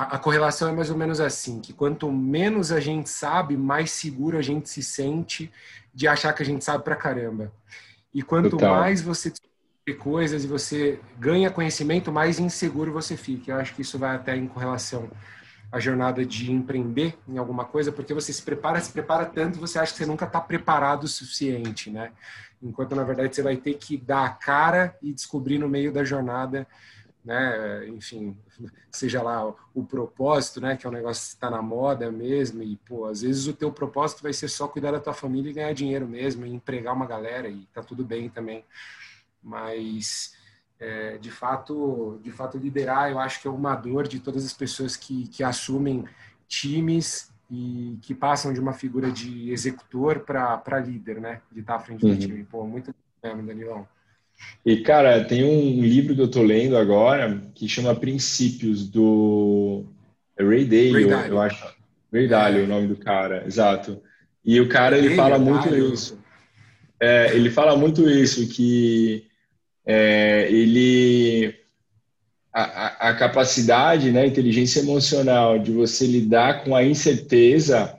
a, 0.00 0.16
a, 0.16 0.18
correlação 0.18 0.68
é 0.70 0.72
mais 0.72 0.88
ou 0.88 0.96
menos 0.96 1.20
assim, 1.20 1.60
que 1.60 1.72
quanto 1.74 2.10
menos 2.10 2.72
a 2.72 2.80
gente 2.80 3.10
sabe, 3.10 3.56
mais 3.56 3.90
seguro 3.90 4.38
a 4.38 4.42
gente 4.42 4.68
se 4.68 4.82
sente 4.82 5.52
de 5.92 6.08
achar 6.08 6.32
que 6.32 6.42
a 6.42 6.46
gente 6.46 6.64
sabe 6.64 6.82
pra 6.82 6.96
caramba. 6.96 7.52
E 8.14 8.22
quanto 8.22 8.58
mais 8.60 9.02
você 9.02 9.32
coisas 9.98 10.44
e 10.44 10.46
você 10.46 11.00
ganha 11.18 11.50
conhecimento, 11.50 12.12
mais 12.12 12.38
inseguro 12.38 12.92
você 12.92 13.16
fica. 13.16 13.50
Eu 13.50 13.56
acho 13.56 13.74
que 13.74 13.82
isso 13.82 13.98
vai 13.98 14.14
até 14.14 14.36
em 14.36 14.46
correlação 14.46 15.10
à 15.72 15.80
jornada 15.80 16.24
de 16.24 16.52
empreender 16.52 17.18
em 17.28 17.38
alguma 17.38 17.64
coisa, 17.64 17.90
porque 17.90 18.14
você 18.14 18.32
se 18.32 18.42
prepara, 18.42 18.80
se 18.80 18.92
prepara 18.92 19.26
tanto, 19.26 19.58
você 19.58 19.80
acha 19.80 19.92
que 19.92 19.98
você 19.98 20.06
nunca 20.06 20.26
está 20.26 20.40
preparado 20.40 21.04
o 21.04 21.08
suficiente, 21.08 21.90
né? 21.90 22.12
Enquanto 22.62 22.94
na 22.94 23.02
verdade 23.02 23.34
você 23.34 23.42
vai 23.42 23.56
ter 23.56 23.74
que 23.74 23.96
dar 23.96 24.24
a 24.26 24.30
cara 24.30 24.96
e 25.02 25.12
descobrir 25.12 25.58
no 25.58 25.68
meio 25.68 25.92
da 25.92 26.04
jornada, 26.04 26.66
né? 27.24 27.88
Enfim, 27.88 28.36
seja 28.90 29.22
lá 29.22 29.54
o, 29.74 29.84
propósito, 29.84 30.60
né? 30.60 30.76
Que 30.76 30.86
é 30.86 30.90
um 30.90 30.92
negócio 30.92 31.22
que 31.22 31.34
está 31.34 31.50
na 31.50 31.62
moda 31.62 32.10
mesmo 32.10 32.62
e 32.62 32.76
pô, 32.76 33.06
às 33.06 33.22
vezes 33.22 33.46
o 33.46 33.52
teu 33.52 33.72
propósito 33.72 34.22
vai 34.22 34.32
ser 34.32 34.48
só 34.48 34.68
cuidar 34.68 34.92
da 34.92 35.00
tua 35.00 35.14
família 35.14 35.50
e 35.50 35.54
ganhar 35.54 35.72
dinheiro 35.72 36.06
mesmo, 36.06 36.46
e 36.46 36.52
empregar 36.52 36.94
uma 36.94 37.06
galera 37.06 37.48
e 37.48 37.66
tá 37.72 37.82
tudo 37.82 38.04
bem 38.04 38.28
também 38.28 38.64
mas 39.42 40.36
é, 40.78 41.18
de 41.18 41.30
fato, 41.30 42.20
de 42.22 42.30
fato 42.30 42.58
liderar, 42.58 43.10
eu 43.10 43.18
acho 43.18 43.40
que 43.40 43.48
é 43.48 43.50
uma 43.50 43.74
dor 43.74 44.06
de 44.06 44.20
todas 44.20 44.44
as 44.44 44.52
pessoas 44.52 44.96
que, 44.96 45.28
que 45.28 45.42
assumem 45.42 46.04
times 46.46 47.32
e 47.50 47.98
que 48.02 48.14
passam 48.14 48.52
de 48.52 48.60
uma 48.60 48.72
figura 48.72 49.10
de 49.10 49.50
executor 49.50 50.20
para 50.20 50.78
líder, 50.78 51.20
né? 51.20 51.42
De 51.50 51.60
estar 51.60 51.76
à 51.76 51.80
frente 51.80 52.04
uhum. 52.04 52.14
do 52.14 52.18
time. 52.18 52.44
Pô, 52.44 52.64
muito 52.64 52.94
mesmo, 53.22 53.42
Danilão. 53.42 53.86
E, 54.64 54.78
cara, 54.78 55.24
tem 55.24 55.44
um 55.44 55.82
livro 55.82 56.14
que 56.14 56.20
eu 56.20 56.28
tô 56.28 56.42
lendo 56.42 56.76
agora 56.76 57.40
que 57.54 57.68
chama 57.68 57.94
Princípios, 57.94 58.88
do 58.88 59.84
Ray 60.38 60.64
Dalio, 60.64 60.92
Ray 60.92 61.06
Dalio. 61.06 61.32
eu 61.32 61.40
acho. 61.40 61.74
Ray 62.12 62.28
Dalio, 62.28 62.60
é. 62.60 62.64
o 62.64 62.68
nome 62.68 62.88
do 62.88 62.96
cara, 62.96 63.44
exato. 63.46 64.02
E 64.44 64.60
o 64.60 64.68
cara, 64.68 64.98
ele 64.98 65.14
fala 65.14 65.38
muito 65.38 65.74
isso. 65.74 66.18
É, 66.98 67.34
ele 67.34 67.50
fala 67.50 67.76
muito 67.76 68.08
isso, 68.08 68.46
que 68.48 69.24
é, 69.86 70.46
ele 70.50 71.54
a, 72.52 73.08
a, 73.08 73.14
capacidade, 73.14 74.10
né, 74.10 74.22
a 74.22 74.26
inteligência 74.26 74.80
emocional 74.80 75.58
de 75.58 75.72
você 75.72 76.06
lidar 76.06 76.64
com 76.64 76.74
a 76.74 76.84
incerteza, 76.84 77.96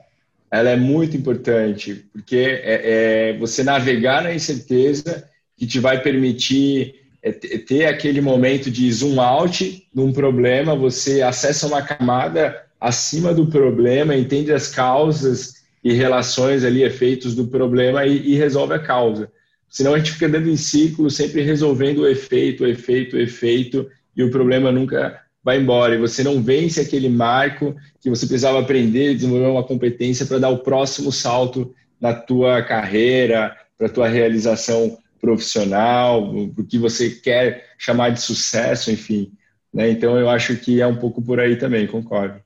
ela 0.50 0.70
é 0.70 0.76
muito 0.76 1.16
importante, 1.16 1.94
porque 2.12 2.36
é, 2.36 3.30
é 3.30 3.38
você 3.38 3.64
navegar 3.64 4.22
na 4.22 4.34
incerteza 4.34 5.28
que 5.62 5.66
te 5.68 5.78
vai 5.78 6.02
permitir 6.02 6.96
é, 7.22 7.30
ter 7.30 7.84
aquele 7.84 8.20
momento 8.20 8.68
de 8.68 8.90
zoom 8.92 9.20
out 9.20 9.86
num 9.94 10.12
problema, 10.12 10.74
você 10.74 11.22
acessa 11.22 11.68
uma 11.68 11.80
camada 11.80 12.64
acima 12.80 13.32
do 13.32 13.46
problema, 13.46 14.16
entende 14.16 14.52
as 14.52 14.66
causas 14.68 15.62
e 15.84 15.92
relações 15.92 16.64
ali, 16.64 16.82
efeitos 16.82 17.36
do 17.36 17.46
problema 17.46 18.04
e, 18.04 18.32
e 18.32 18.34
resolve 18.34 18.74
a 18.74 18.78
causa. 18.80 19.30
Senão 19.70 19.94
a 19.94 19.98
gente 19.98 20.10
fica 20.10 20.28
dando 20.28 20.50
em 20.50 20.56
círculo, 20.56 21.08
sempre 21.08 21.42
resolvendo 21.42 21.98
o 21.98 22.08
efeito, 22.08 22.64
o 22.64 22.66
efeito, 22.66 23.14
o 23.14 23.20
efeito, 23.20 23.88
e 24.16 24.24
o 24.24 24.32
problema 24.32 24.72
nunca 24.72 25.16
vai 25.44 25.60
embora. 25.60 25.94
E 25.94 25.98
você 25.98 26.24
não 26.24 26.42
vence 26.42 26.80
aquele 26.80 27.08
marco 27.08 27.76
que 28.00 28.10
você 28.10 28.26
precisava 28.26 28.58
aprender, 28.58 29.14
desenvolver 29.14 29.46
uma 29.46 29.62
competência 29.62 30.26
para 30.26 30.40
dar 30.40 30.48
o 30.48 30.58
próximo 30.58 31.12
salto 31.12 31.72
na 32.00 32.12
tua 32.12 32.62
carreira, 32.62 33.56
para 33.78 33.88
tua 33.88 34.08
realização 34.08 34.98
profissional, 35.22 36.34
o 36.34 36.64
que 36.64 36.76
você 36.76 37.08
quer 37.08 37.68
chamar 37.78 38.10
de 38.10 38.20
sucesso, 38.20 38.90
enfim. 38.90 39.32
Né? 39.72 39.88
Então 39.88 40.18
eu 40.18 40.28
acho 40.28 40.56
que 40.56 40.80
é 40.80 40.86
um 40.86 40.96
pouco 40.96 41.22
por 41.22 41.38
aí 41.38 41.54
também, 41.54 41.86
concordo. 41.86 42.40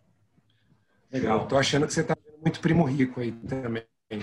Legal. 1.10 1.46
Tô 1.46 1.56
achando 1.56 1.86
que 1.86 1.94
você 1.94 2.02
está 2.02 2.14
muito 2.42 2.60
primo 2.60 2.84
rico 2.84 3.20
aí 3.20 3.32
também. 3.32 3.82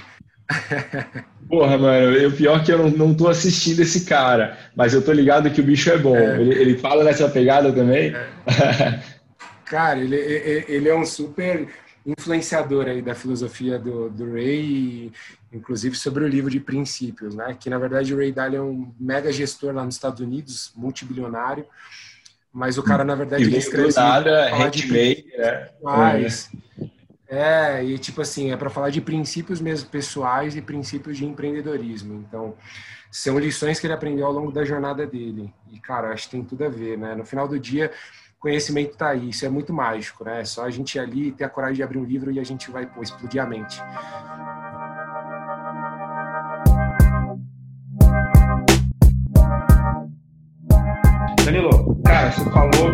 Porra, 1.50 1.78
mano, 1.80 2.28
o 2.28 2.32
pior 2.32 2.62
é 2.62 2.64
que 2.64 2.72
eu 2.72 2.78
não, 2.78 2.90
não 2.92 3.14
tô 3.16 3.28
assistindo 3.28 3.82
esse 3.82 4.06
cara, 4.06 4.58
mas 4.76 4.94
eu 4.94 5.04
tô 5.04 5.12
ligado 5.12 5.50
que 5.50 5.60
o 5.60 5.64
bicho 5.64 5.90
é 5.90 5.98
bom. 5.98 6.16
É. 6.16 6.40
Ele, 6.40 6.54
ele 6.54 6.78
fala 6.78 7.04
nessa 7.04 7.28
pegada 7.28 7.74
também? 7.74 8.14
É. 8.14 9.00
cara, 9.66 10.00
ele, 10.00 10.16
ele 10.16 10.90
é 10.90 10.96
um 10.96 11.06
super 11.06 11.68
influenciador 12.06 12.88
aí 12.88 13.02
da 13.02 13.16
filosofia 13.16 13.80
do, 13.80 14.10
do 14.10 14.34
Ray, 14.34 15.12
inclusive 15.52 15.96
sobre 15.96 16.24
o 16.24 16.28
livro 16.28 16.50
de 16.50 16.60
princípios, 16.60 17.36
né? 17.36 17.56
Que 17.60 17.70
na 17.70 17.78
verdade 17.78 18.14
o 18.14 18.18
Ray 18.18 18.32
Dalio 18.32 18.58
é 18.58 18.62
um 18.62 18.94
mega 19.00 19.32
gestor 19.32 19.74
lá 19.74 19.84
nos 19.86 19.96
Estados 19.96 20.20
Unidos, 20.20 20.72
multibilionário, 20.76 21.66
mas 22.52 22.78
o 22.78 22.84
cara 22.84 23.04
na 23.04 23.16
verdade 23.16 23.44
ele 23.44 23.58
escreve 23.58 23.94
nada, 23.96 24.50
handmade, 24.50 25.26
né? 25.38 25.70
Mas, 25.82 26.52
é, 27.28 27.84
e 27.84 27.98
tipo 27.98 28.22
assim, 28.22 28.52
é 28.52 28.58
para 28.58 28.70
falar 28.70 28.90
de 28.90 29.02
princípios 29.02 29.62
mesmo 29.62 29.90
pessoais 29.90 30.56
e 30.56 30.62
princípios 30.62 31.18
de 31.18 31.26
empreendedorismo. 31.26 32.14
Então, 32.28 32.56
são 33.10 33.38
lições 33.38 33.80
que 33.80 33.86
ele 33.86 33.94
aprendeu 33.94 34.26
ao 34.26 34.32
longo 34.32 34.52
da 34.52 34.66
jornada 34.66 35.06
dele. 35.06 35.54
E, 35.72 35.80
cara, 35.80 36.10
acho 36.10 36.26
que 36.26 36.32
tem 36.32 36.44
tudo 36.44 36.64
a 36.66 36.70
ver, 36.70 36.98
né? 36.98 37.16
No 37.16 37.24
final 37.24 37.48
do 37.48 37.60
dia, 37.60 37.92
conhecimento 38.44 38.92
está 38.92 39.12
aí. 39.12 39.30
Isso 39.30 39.46
é 39.46 39.50
muito 39.50 39.72
mágico, 39.72 40.26
né? 40.26 40.42
É 40.42 40.46
só 40.46 40.66
a 40.66 40.70
gente 40.70 40.96
ir 40.96 41.00
ali, 41.00 41.32
ter 41.32 41.46
a 41.46 41.50
coragem 41.50 41.78
de 41.78 41.84
abrir 41.84 41.98
um 41.98 42.04
livro 42.04 42.30
e 42.30 42.42
a 42.42 42.44
gente 42.44 42.70
vai 42.70 42.86
pô, 42.86 43.02
explodir 43.02 43.42
a 43.42 43.46
mente. 43.46 43.82
Danilo, 51.46 52.02
cara, 52.04 52.32
você 52.32 52.44
falou. 52.52 52.92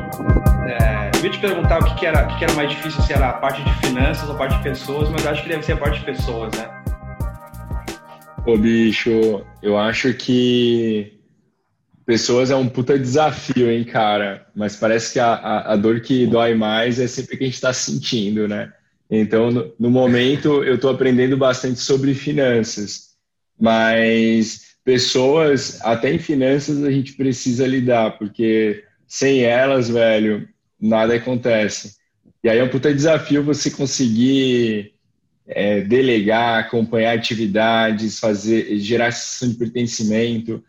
É, 0.68 1.10
eu 1.18 1.26
ia 1.26 1.32
te 1.32 1.40
perguntar 1.40 1.80
o 1.80 1.86
que, 1.86 1.96
que 1.96 2.06
era, 2.06 2.26
o 2.26 2.28
que, 2.28 2.38
que, 2.38 2.44
era 2.44 2.54
mais 2.54 2.70
difícil, 2.70 3.02
se 3.02 3.12
era 3.12 3.30
a 3.30 3.34
parte 3.34 3.64
de 3.64 3.74
finanças 3.88 4.30
ou 4.30 4.36
a 4.36 4.38
parte 4.38 4.56
de 4.56 4.64
pessoas, 4.64 5.10
mas 5.10 5.26
acho 5.26 5.42
que 5.42 5.50
deve 5.50 5.64
ser 5.64 5.74
a 5.74 5.78
parte 5.78 6.00
de 6.00 6.06
pessoas, 6.06 6.56
né? 6.56 6.70
Ô, 8.46 8.56
bicho, 8.56 9.44
eu 9.64 9.80
acho 9.80 10.14
que 10.14 11.19
pessoas 12.10 12.50
é 12.50 12.56
um 12.56 12.68
puta 12.68 12.98
desafio, 12.98 13.70
hein, 13.70 13.84
cara? 13.84 14.48
Mas 14.56 14.76
parece 14.76 15.14
que 15.14 15.20
a, 15.20 15.32
a, 15.32 15.74
a 15.74 15.76
dor 15.76 16.02
que 16.02 16.26
dói 16.26 16.56
mais 16.56 17.00
é 17.00 17.06
sempre 17.06 17.38
que 17.38 17.44
a 17.44 17.46
gente 17.46 17.62
tá 17.62 17.72
sentindo, 17.72 18.48
né? 18.48 18.74
Então, 19.08 19.52
no, 19.52 19.72
no 19.80 19.92
momento, 19.92 20.64
eu 20.64 20.80
tô 20.80 20.90
aprendendo 20.90 21.38
bastante 21.38 21.80
sobre 21.80 22.16
finanças, 22.16 23.10
mas 23.62 24.76
pessoas, 24.84 25.80
até 25.84 26.12
em 26.12 26.18
finanças, 26.18 26.84
a 26.84 26.90
gente 26.90 27.14
precisa 27.14 27.68
lidar, 27.68 28.18
porque 28.18 28.84
sem 29.08 29.44
elas, 29.44 29.88
velho, 29.88 30.50
nada 30.82 31.14
acontece. 31.14 31.98
E 32.44 32.50
aí 32.50 32.58
é 32.58 32.64
um 32.64 32.70
puta 32.70 32.92
desafio 32.92 33.44
você 33.44 33.70
conseguir 33.70 34.96
é, 35.46 35.82
delegar, 35.82 36.58
acompanhar 36.58 37.16
atividades, 37.16 38.20
fazer, 38.20 38.80
gerar 38.80 39.12
sensação 39.12 39.50
de 39.50 39.60
pertencimento. 39.60 40.64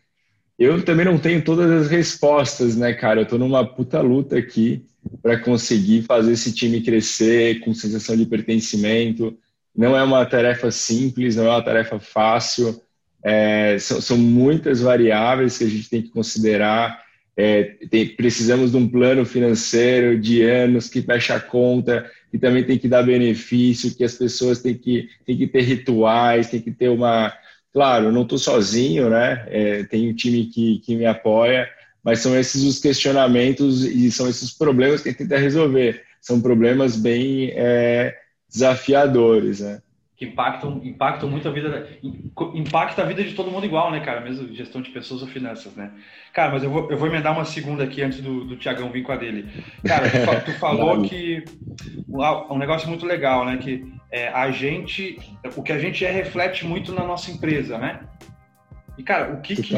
Eu 0.61 0.85
também 0.85 1.07
não 1.07 1.16
tenho 1.16 1.42
todas 1.42 1.70
as 1.70 1.88
respostas, 1.88 2.77
né, 2.77 2.92
cara? 2.92 3.23
Eu 3.23 3.27
tô 3.27 3.38
numa 3.38 3.64
puta 3.64 4.03
luta 4.03 4.37
aqui 4.37 4.85
para 5.23 5.38
conseguir 5.38 6.03
fazer 6.03 6.33
esse 6.33 6.53
time 6.53 6.83
crescer 6.83 7.61
com 7.61 7.73
sensação 7.73 8.14
de 8.14 8.27
pertencimento. 8.27 9.35
Não 9.75 9.96
é 9.96 10.03
uma 10.03 10.27
tarefa 10.27 10.70
simples, 10.70 11.37
não 11.37 11.46
é 11.46 11.49
uma 11.49 11.64
tarefa 11.64 11.99
fácil. 11.99 12.79
É, 13.25 13.79
são, 13.79 14.03
são, 14.03 14.18
muitas 14.18 14.83
variáveis 14.83 15.57
que 15.57 15.64
a 15.64 15.66
gente 15.66 15.88
tem 15.88 16.03
que 16.03 16.11
considerar. 16.11 17.05
É, 17.35 17.62
tem, 17.90 18.09
precisamos 18.09 18.73
de 18.73 18.77
um 18.77 18.87
plano 18.87 19.25
financeiro 19.25 20.20
de 20.20 20.42
anos 20.42 20.88
que 20.88 21.01
fecha 21.01 21.37
a 21.37 21.40
conta, 21.40 22.05
que 22.31 22.38
também 22.38 22.64
tem 22.64 22.77
que 22.77 22.87
dar 22.87 23.03
benefício, 23.03 23.94
que 23.94 24.05
as 24.05 24.14
pessoas 24.14 24.61
têm 24.61 24.75
que, 24.75 25.09
têm 25.25 25.38
que 25.38 25.46
ter 25.46 25.62
rituais, 25.62 26.51
tem 26.51 26.61
que 26.61 26.70
ter 26.70 26.90
uma. 26.90 27.33
Claro, 27.72 28.11
não 28.11 28.22
estou 28.22 28.38
sozinho, 28.38 29.09
né? 29.09 29.46
É, 29.48 29.85
tem 29.85 30.11
um 30.11 30.14
time 30.14 30.46
que, 30.46 30.80
que 30.80 30.96
me 30.96 31.06
apoia, 31.06 31.68
mas 32.02 32.18
são 32.18 32.37
esses 32.38 32.62
os 32.62 32.78
questionamentos 32.80 33.85
e 33.85 34.11
são 34.11 34.28
esses 34.28 34.52
problemas 34.52 35.00
que 35.00 35.09
a 35.09 35.12
gente 35.12 35.20
tenta 35.20 35.38
resolver. 35.38 36.02
São 36.20 36.40
problemas 36.40 36.96
bem 36.96 37.52
é, 37.54 38.16
desafiadores, 38.48 39.61
né? 39.61 39.80
Que 40.20 40.26
impactam, 40.26 40.83
impactam 40.85 41.30
muito 41.30 41.48
a 41.48 41.50
vida, 41.50 41.88
impacta 42.54 43.00
a 43.00 43.06
vida 43.06 43.24
de 43.24 43.33
todo 43.33 43.50
mundo 43.50 43.64
igual, 43.64 43.90
né, 43.90 44.00
cara? 44.00 44.20
Mesmo 44.20 44.54
gestão 44.54 44.83
de 44.83 44.90
pessoas 44.90 45.22
ou 45.22 45.28
finanças, 45.28 45.74
né? 45.74 45.92
Cara, 46.35 46.52
mas 46.52 46.62
eu 46.62 46.68
vou, 46.68 46.90
eu 46.90 46.98
vou 46.98 47.09
emendar 47.09 47.33
uma 47.33 47.46
segunda 47.46 47.85
aqui 47.85 48.02
antes 48.02 48.20
do, 48.20 48.44
do 48.44 48.54
Tiagão 48.54 48.92
vir 48.92 49.02
com 49.02 49.12
a 49.12 49.16
dele. 49.16 49.48
Cara, 49.83 50.11
tu, 50.11 50.52
tu 50.52 50.59
falou 50.59 51.00
que 51.04 51.42
um 52.50 52.59
negócio 52.59 52.87
muito 52.87 53.06
legal, 53.06 53.46
né? 53.46 53.56
Que 53.56 53.83
é, 54.12 54.28
a 54.28 54.50
gente, 54.50 55.18
o 55.56 55.62
que 55.62 55.72
a 55.72 55.78
gente 55.78 56.04
é 56.04 56.11
reflete 56.11 56.66
muito 56.66 56.92
na 56.92 57.02
nossa 57.02 57.30
empresa, 57.30 57.78
né? 57.78 58.00
E, 58.98 59.02
cara, 59.02 59.33
o 59.33 59.40
que 59.40 59.56
que, 59.56 59.74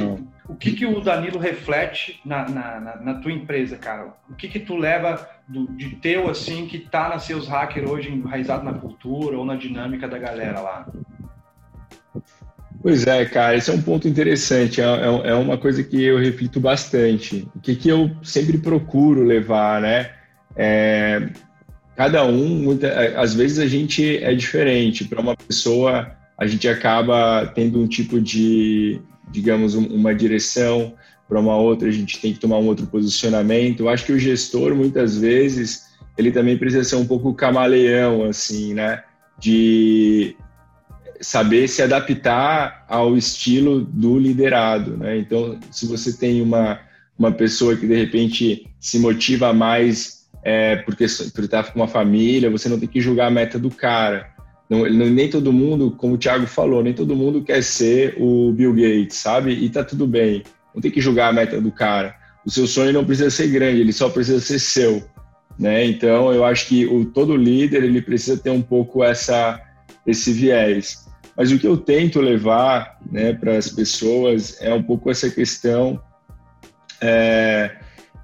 o, 0.49 0.55
que, 0.55 0.73
que 0.73 0.87
o 0.87 1.01
Danilo 1.01 1.39
reflete 1.39 2.21
na, 2.25 2.49
na, 2.49 2.81
na, 2.81 2.97
na 2.97 3.15
tua 3.15 3.33
empresa, 3.33 3.77
cara? 3.77 4.13
O 4.29 4.35
que 4.35 4.49
que 4.49 4.61
tu 4.61 4.77
leva 4.77 5.29
do, 5.49 5.67
de 5.73 5.91
teu, 5.97 6.29
assim, 6.29 6.67
que 6.67 6.79
tá 6.79 7.09
na 7.09 7.19
seus 7.19 7.47
hackers 7.49 7.89
hoje 7.89 8.11
enraizado 8.11 8.65
na 8.65 8.73
cultura 8.73 9.39
ou 9.39 9.45
na 9.45 9.57
dinâmica 9.57 10.09
da 10.09 10.19
galera 10.19 10.61
lá? 10.61 10.87
Pois 12.83 13.07
é, 13.07 13.25
cara, 13.25 13.57
esse 13.57 13.71
é 13.71 13.73
um 13.73 13.81
ponto 13.81 14.09
interessante, 14.09 14.81
é, 14.81 14.85
é, 14.85 15.31
é 15.31 15.35
uma 15.35 15.57
coisa 15.57 15.85
que 15.85 16.03
eu 16.03 16.19
reflito 16.19 16.59
bastante. 16.59 17.49
O 17.55 17.61
que, 17.61 17.77
que 17.77 17.89
eu 17.89 18.11
sempre 18.25 18.59
procuro 18.59 19.23
levar, 19.23 19.81
né? 19.81 20.11
É, 20.57 21.31
cada 21.95 22.25
um, 22.25 22.49
muita, 22.49 22.89
às 23.21 23.35
vezes 23.35 23.61
a 23.61 23.69
gente 23.69 24.19
é 24.19 24.35
diferente. 24.35 25.05
Para 25.05 25.21
uma 25.21 25.37
pessoa, 25.37 26.11
a 26.37 26.47
gente 26.47 26.69
acaba 26.69 27.47
tendo 27.55 27.81
um 27.81 27.87
tipo 27.87 28.21
de, 28.21 29.01
digamos, 29.31 29.75
uma 29.75 30.15
direção, 30.15 30.95
para 31.29 31.41
uma 31.41 31.57
outra 31.57 31.89
a 31.89 31.93
gente 31.93 32.21
tem 32.21 32.33
que 32.33 32.39
tomar 32.39 32.59
um 32.59 32.67
outro 32.67 32.87
posicionamento. 32.87 33.81
Eu 33.81 33.89
acho 33.89 34.05
que 34.05 34.13
o 34.13 34.19
gestor, 34.19 34.75
muitas 34.75 35.17
vezes, 35.17 35.87
ele 36.17 36.31
também 36.31 36.59
precisa 36.59 36.85
ser 36.85 36.97
um 36.97 37.07
pouco 37.07 37.33
camaleão, 37.35 38.25
assim, 38.25 38.75
né? 38.75 39.03
De 39.39 40.37
saber 41.21 41.69
se 41.69 41.81
adaptar 41.83 42.85
ao 42.89 43.17
estilo 43.17 43.81
do 43.81 44.19
liderado, 44.19 44.97
né? 44.97 45.17
Então, 45.17 45.59
se 45.71 45.87
você 45.87 46.13
tem 46.13 46.43
uma, 46.43 46.81
uma 47.19 47.33
pessoa 47.33 47.77
que, 47.77 47.87
de 47.87 47.95
repente, 47.95 48.67
se 48.79 48.99
motiva 48.99 49.53
mais 49.53 50.23
é, 50.43 50.77
porque, 50.77 51.07
por 51.35 51.45
estar 51.45 51.73
com 51.73 51.79
uma 51.79 51.89
família, 51.89 52.51
você 52.51 52.69
não 52.69 52.79
tem 52.79 52.89
que 52.89 53.01
julgar 53.01 53.29
a 53.29 53.31
meta 53.31 53.59
do 53.59 53.71
cara. 53.71 54.32
Não, 54.73 54.89
nem 54.89 55.29
todo 55.29 55.53
mundo, 55.53 55.91
como 55.91 56.15
o 56.15 56.19
Thiago 56.19 56.47
falou, 56.47 56.83
nem 56.83 56.95
todo 56.95 57.15
mundo 57.15 57.43
quer 57.43 57.63
ser 57.63 58.15
o 58.19 58.53
Bill 58.53 58.73
Gates, 58.73 59.19
sabe? 59.19 59.53
E 59.53 59.69
tá 59.69 59.85
tudo 59.85 60.07
bem. 60.07 60.43
Não 60.75 60.81
tem 60.81 60.91
que 60.91 60.99
julgar 60.99 61.29
a 61.29 61.33
meta 61.33 61.61
do 61.61 61.71
cara. 61.71 62.15
o 62.47 62.51
seu 62.51 62.67
sonho 62.67 62.91
não 62.91 63.05
precisa 63.05 63.29
ser 63.29 63.49
grande, 63.49 63.83
ele 63.83 63.93
só 63.93 64.09
precisa 64.09 64.41
ser 64.41 64.59
seu, 64.59 65.05
né? 65.59 65.85
Então, 65.85 66.33
eu 66.33 66.43
acho 66.43 66.67
que 66.69 66.87
o 66.87 67.05
todo 67.05 67.37
líder 67.37 67.85
ele 67.85 68.01
precisa 68.01 68.39
ter 68.39 68.49
um 68.49 68.63
pouco 68.63 69.05
essa 69.05 69.61
esse 70.07 70.33
viés. 70.33 71.07
Mas 71.37 71.53
o 71.53 71.59
que 71.59 71.67
eu 71.67 71.77
tento 71.77 72.19
levar, 72.19 72.99
né, 73.11 73.35
para 73.35 73.59
as 73.59 73.69
pessoas 73.69 74.61
é 74.61 74.73
um 74.73 74.83
pouco 74.83 75.11
essa 75.11 75.29
questão 75.31 76.03
é, 77.01 77.77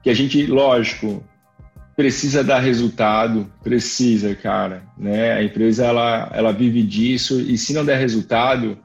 que 0.03 0.09
a 0.09 0.15
gente, 0.15 0.47
lógico, 0.47 1.23
precisa 1.99 2.45
dar 2.45 2.61
resultado, 2.61 3.51
precisa, 3.61 4.33
cara, 4.33 4.85
né? 4.97 5.33
A 5.33 5.43
empresa 5.43 5.85
ela 5.85 6.31
ela 6.33 6.53
vive 6.53 6.81
disso 6.81 7.41
e 7.41 7.59
se 7.59 7.75
não 7.75 7.85
der 7.85 7.99
resultado 7.99 8.79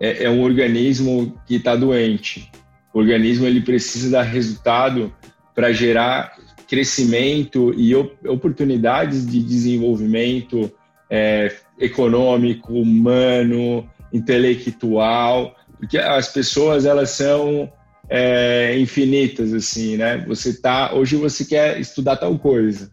é, 0.00 0.24
é 0.24 0.30
um 0.30 0.40
organismo 0.40 1.38
que 1.46 1.56
está 1.56 1.76
doente, 1.76 2.50
o 2.94 3.00
organismo 3.00 3.44
ele 3.44 3.60
precisa 3.60 4.12
dar 4.12 4.22
resultado 4.22 5.14
para 5.54 5.74
gerar 5.74 6.38
crescimento 6.66 7.74
e 7.76 7.94
oportunidades 7.94 9.26
de 9.26 9.42
desenvolvimento 9.42 10.72
é, 11.10 11.54
econômico, 11.78 12.72
humano, 12.72 13.86
intelectual, 14.10 15.54
porque 15.76 15.98
as 15.98 16.28
pessoas 16.32 16.86
elas 16.86 17.10
são 17.10 17.70
é, 18.08 18.78
infinitas 18.78 19.52
assim, 19.52 19.96
né? 19.96 20.24
Você 20.26 20.54
tá 20.54 20.94
hoje 20.94 21.16
você 21.16 21.44
quer 21.44 21.80
estudar 21.80 22.16
tal 22.16 22.38
coisa, 22.38 22.90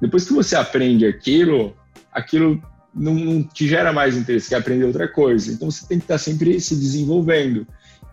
depois 0.00 0.26
que 0.26 0.32
você 0.32 0.56
aprende 0.56 1.06
aquilo, 1.06 1.76
aquilo 2.12 2.60
não, 2.94 3.14
não 3.14 3.42
te 3.42 3.66
gera 3.66 3.92
mais 3.92 4.16
interesse, 4.16 4.48
quer 4.48 4.56
aprender 4.56 4.84
outra 4.84 5.08
coisa. 5.08 5.52
Então 5.52 5.70
você 5.70 5.86
tem 5.86 5.98
que 5.98 6.04
estar 6.04 6.18
sempre 6.18 6.60
se 6.60 6.74
desenvolvendo. 6.74 7.66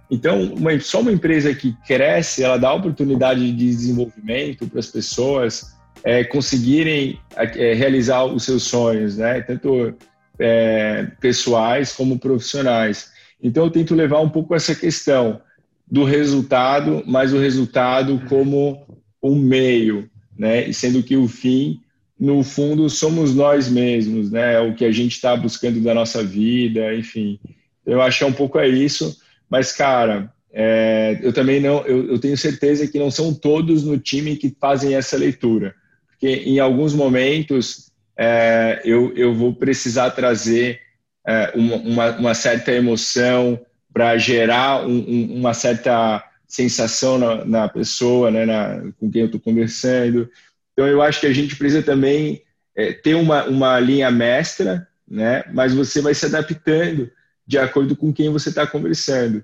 Então, 0.10 0.54
uma, 0.54 0.80
só 0.80 1.02
uma 1.02 1.12
empresa 1.12 1.54
que 1.54 1.76
cresce, 1.86 2.44
ela 2.44 2.58
dá 2.58 2.74
oportunidade 2.74 3.52
de 3.52 3.70
desenvolvimento 3.70 4.68
para 4.68 4.80
as 4.80 4.88
pessoas 4.88 5.76
é, 6.04 6.24
conseguirem 6.24 7.20
é, 7.36 7.74
realizar 7.74 8.24
os 8.26 8.44
seus 8.44 8.64
sonhos, 8.64 9.18
né? 9.18 9.42
Tanto 9.42 9.94
é, 10.40 11.08
pessoais 11.20 11.92
como 11.92 12.18
profissionais. 12.18 13.12
Então, 13.42 13.66
eu 13.66 13.72
tento 13.72 13.94
levar 13.94 14.20
um 14.20 14.30
pouco 14.30 14.56
essa 14.56 14.74
questão 14.74 15.42
do 15.90 16.04
resultado, 16.04 17.04
mas 17.06 17.34
o 17.34 17.40
resultado 17.40 18.22
como 18.28 18.86
um 19.22 19.36
meio, 19.36 20.10
né? 20.38 20.68
E 20.68 20.74
sendo 20.74 21.02
que 21.02 21.18
o 21.18 21.28
fim, 21.28 21.80
no 22.20 22.44
fundo, 22.44 22.90
somos 22.90 23.34
nós 23.34 23.70
mesmos, 23.70 24.32
né? 24.32 24.56
É 24.56 24.60
o 24.60 24.76
que 24.76 24.86
a 24.86 24.92
gente 24.92 25.14
está 25.14 25.36
buscando 25.36 25.82
da 25.82 25.94
nossa 25.94 26.24
vida, 26.24 26.94
enfim. 26.96 27.40
Eu 27.86 28.02
acho 28.02 28.20
que 28.20 28.24
é 28.24 28.28
um 28.28 28.34
pouco 28.34 28.60
é 28.60 28.68
isso 28.68 29.18
mas, 29.50 29.72
cara, 29.72 30.32
é, 30.54 31.18
eu 31.22 31.34
também 31.34 31.60
não, 31.60 31.86
eu, 31.86 32.12
eu, 32.12 32.20
tenho 32.20 32.38
certeza 32.38 32.88
que 32.88 33.00
não 33.00 33.10
são 33.10 33.34
todos 33.34 33.84
no 33.84 33.98
time 33.98 34.36
que 34.36 34.56
fazem 34.60 34.96
essa 34.96 35.18
leitura, 35.18 35.74
porque 36.08 36.28
em 36.28 36.60
alguns 36.60 36.94
momentos 36.94 37.92
é, 38.18 38.82
eu, 38.86 39.14
eu 39.16 39.34
vou 39.34 39.54
precisar 39.56 40.12
trazer 40.12 40.80
é, 41.28 41.52
uma, 41.56 42.12
uma, 42.12 42.34
certa 42.34 42.72
emoção 42.72 43.60
para 43.94 44.18
gerar 44.18 44.86
um, 44.86 44.98
um, 44.98 45.36
uma 45.38 45.54
certa 45.54 46.24
sensação 46.48 47.18
na, 47.18 47.46
na 47.46 47.70
pessoa, 47.70 48.32
né, 48.32 48.46
na, 48.46 48.92
com 49.00 49.10
quem 49.10 49.22
eu 49.22 49.26
estou 49.28 49.40
conversando. 49.40 50.30
Então, 50.74 50.88
eu 50.88 51.02
acho 51.02 51.20
que 51.20 51.28
a 51.28 51.34
gente 51.34 51.56
precisa 51.56 51.84
também 51.84 52.42
é, 52.76 52.94
ter 52.94 53.16
uma, 53.16 53.46
uma 53.46 53.80
linha 53.80 54.10
mestra, 54.10 54.88
né, 55.08 55.44
mas 55.54 55.74
você 55.74 56.02
vai 56.02 56.14
se 56.14 56.26
adaptando 56.26 57.10
de 57.46 57.58
acordo 57.58 57.96
com 57.96 58.14
quem 58.14 58.30
você 58.30 58.50
está 58.50 58.66
conversando. 58.66 59.44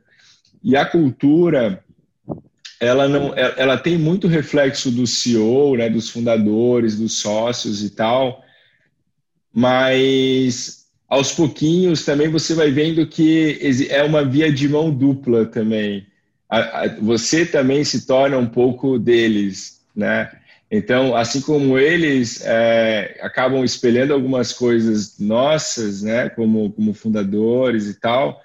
E 0.64 0.76
a 0.76 0.86
cultura, 0.86 1.84
ela 2.80 3.08
não, 3.08 3.34
ela 3.36 3.78
tem 3.78 3.98
muito 3.98 4.28
reflexo 4.28 4.92
do 4.92 5.06
CEO, 5.06 5.78
né, 5.78 5.90
dos 5.90 6.10
fundadores, 6.10 6.98
dos 6.98 7.20
sócios 7.20 7.84
e 7.84 7.90
tal, 7.92 8.44
mas 9.54 10.85
aos 11.08 11.32
pouquinhos 11.32 12.04
também 12.04 12.30
você 12.30 12.54
vai 12.54 12.72
vendo 12.72 13.06
que 13.08 13.60
é 13.90 14.04
uma 14.04 14.24
via 14.24 14.52
de 14.52 14.68
mão 14.68 14.90
dupla 14.92 15.46
também. 15.46 16.06
Você 17.02 17.46
também 17.46 17.84
se 17.84 18.06
torna 18.06 18.38
um 18.38 18.48
pouco 18.48 18.98
deles, 18.98 19.82
né? 19.96 20.30
Então, 20.70 21.16
assim 21.16 21.42
como 21.42 21.78
eles 21.78 22.42
é, 22.44 23.20
acabam 23.22 23.64
espelhando 23.64 24.14
algumas 24.14 24.52
coisas 24.52 25.20
nossas, 25.20 26.02
né, 26.02 26.28
como, 26.30 26.72
como 26.72 26.94
fundadores 26.94 27.88
e 27.88 28.00
tal, 28.00 28.42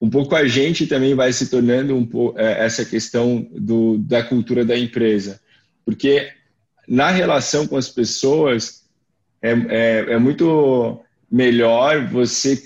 um 0.00 0.10
pouco 0.10 0.34
a 0.34 0.46
gente 0.46 0.86
também 0.86 1.14
vai 1.14 1.32
se 1.32 1.48
tornando 1.48 1.94
um 1.94 2.04
pouco 2.04 2.38
é, 2.38 2.64
essa 2.64 2.84
questão 2.84 3.46
do, 3.52 3.98
da 3.98 4.22
cultura 4.22 4.64
da 4.64 4.76
empresa, 4.76 5.40
porque 5.84 6.30
na 6.88 7.10
relação 7.10 7.66
com 7.66 7.76
as 7.76 7.88
pessoas 7.88 8.82
é, 9.40 9.52
é, 9.52 10.12
é 10.14 10.18
muito 10.18 11.00
melhor 11.30 12.06
você 12.06 12.62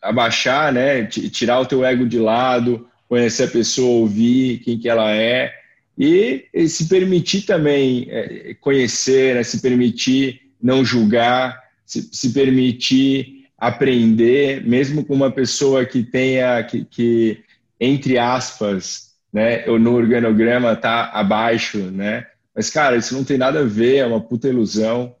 abaixar, 0.00 0.72
né, 0.72 1.04
tirar 1.06 1.60
o 1.60 1.66
teu 1.66 1.84
ego 1.84 2.06
de 2.06 2.18
lado, 2.18 2.88
conhecer 3.08 3.44
a 3.44 3.48
pessoa, 3.48 4.00
ouvir 4.00 4.58
quem 4.58 4.78
que 4.78 4.88
ela 4.88 5.10
é, 5.10 5.52
e, 5.98 6.44
e 6.54 6.68
se 6.68 6.88
permitir 6.88 7.42
também 7.42 8.06
é, 8.08 8.54
conhecer, 8.60 9.34
né, 9.34 9.42
se 9.42 9.60
permitir 9.60 10.40
não 10.62 10.84
julgar, 10.84 11.60
se, 11.84 12.08
se, 12.12 12.32
permitir 12.32 13.46
aprender, 13.58 14.64
mesmo 14.64 15.04
com 15.04 15.14
uma 15.14 15.30
pessoa 15.30 15.84
que 15.84 16.04
tenha, 16.04 16.62
que, 16.62 16.84
que 16.84 17.40
entre 17.80 18.16
aspas, 18.18 19.14
né, 19.32 19.66
no 19.66 19.94
organograma 19.94 20.72
está 20.72 21.10
abaixo, 21.10 21.78
né? 21.78 22.26
Mas, 22.54 22.70
cara, 22.70 22.96
isso 22.96 23.14
não 23.14 23.24
tem 23.24 23.38
nada 23.38 23.60
a 23.60 23.64
ver, 23.64 23.96
é 23.96 24.06
uma 24.06 24.20
puta 24.20 24.48
ilusão, 24.48 25.14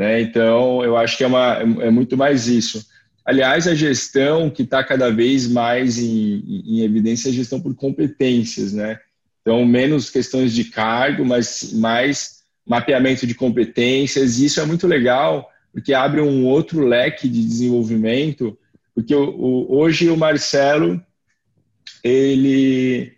né? 0.00 0.18
Então, 0.22 0.82
eu 0.82 0.96
acho 0.96 1.18
que 1.18 1.24
é, 1.24 1.26
uma, 1.26 1.58
é 1.58 1.90
muito 1.90 2.16
mais 2.16 2.48
isso. 2.48 2.86
Aliás, 3.22 3.68
a 3.68 3.74
gestão 3.74 4.48
que 4.48 4.62
está 4.62 4.82
cada 4.82 5.10
vez 5.10 5.46
mais 5.46 5.98
em, 5.98 6.42
em 6.64 6.80
evidência 6.80 7.28
é 7.28 7.30
a 7.30 7.34
gestão 7.34 7.60
por 7.60 7.74
competências, 7.74 8.72
né? 8.72 8.98
Então, 9.42 9.62
menos 9.66 10.08
questões 10.08 10.54
de 10.54 10.64
cargo, 10.64 11.22
mas 11.22 11.74
mais 11.74 12.38
mapeamento 12.66 13.26
de 13.26 13.34
competências. 13.34 14.38
E 14.38 14.46
isso 14.46 14.58
é 14.58 14.64
muito 14.64 14.86
legal, 14.86 15.50
porque 15.70 15.92
abre 15.92 16.22
um 16.22 16.46
outro 16.46 16.82
leque 16.82 17.28
de 17.28 17.44
desenvolvimento. 17.44 18.58
Porque 18.94 19.14
o, 19.14 19.28
o, 19.28 19.80
hoje 19.80 20.08
o 20.08 20.16
Marcelo, 20.16 20.98
ele, 22.02 23.12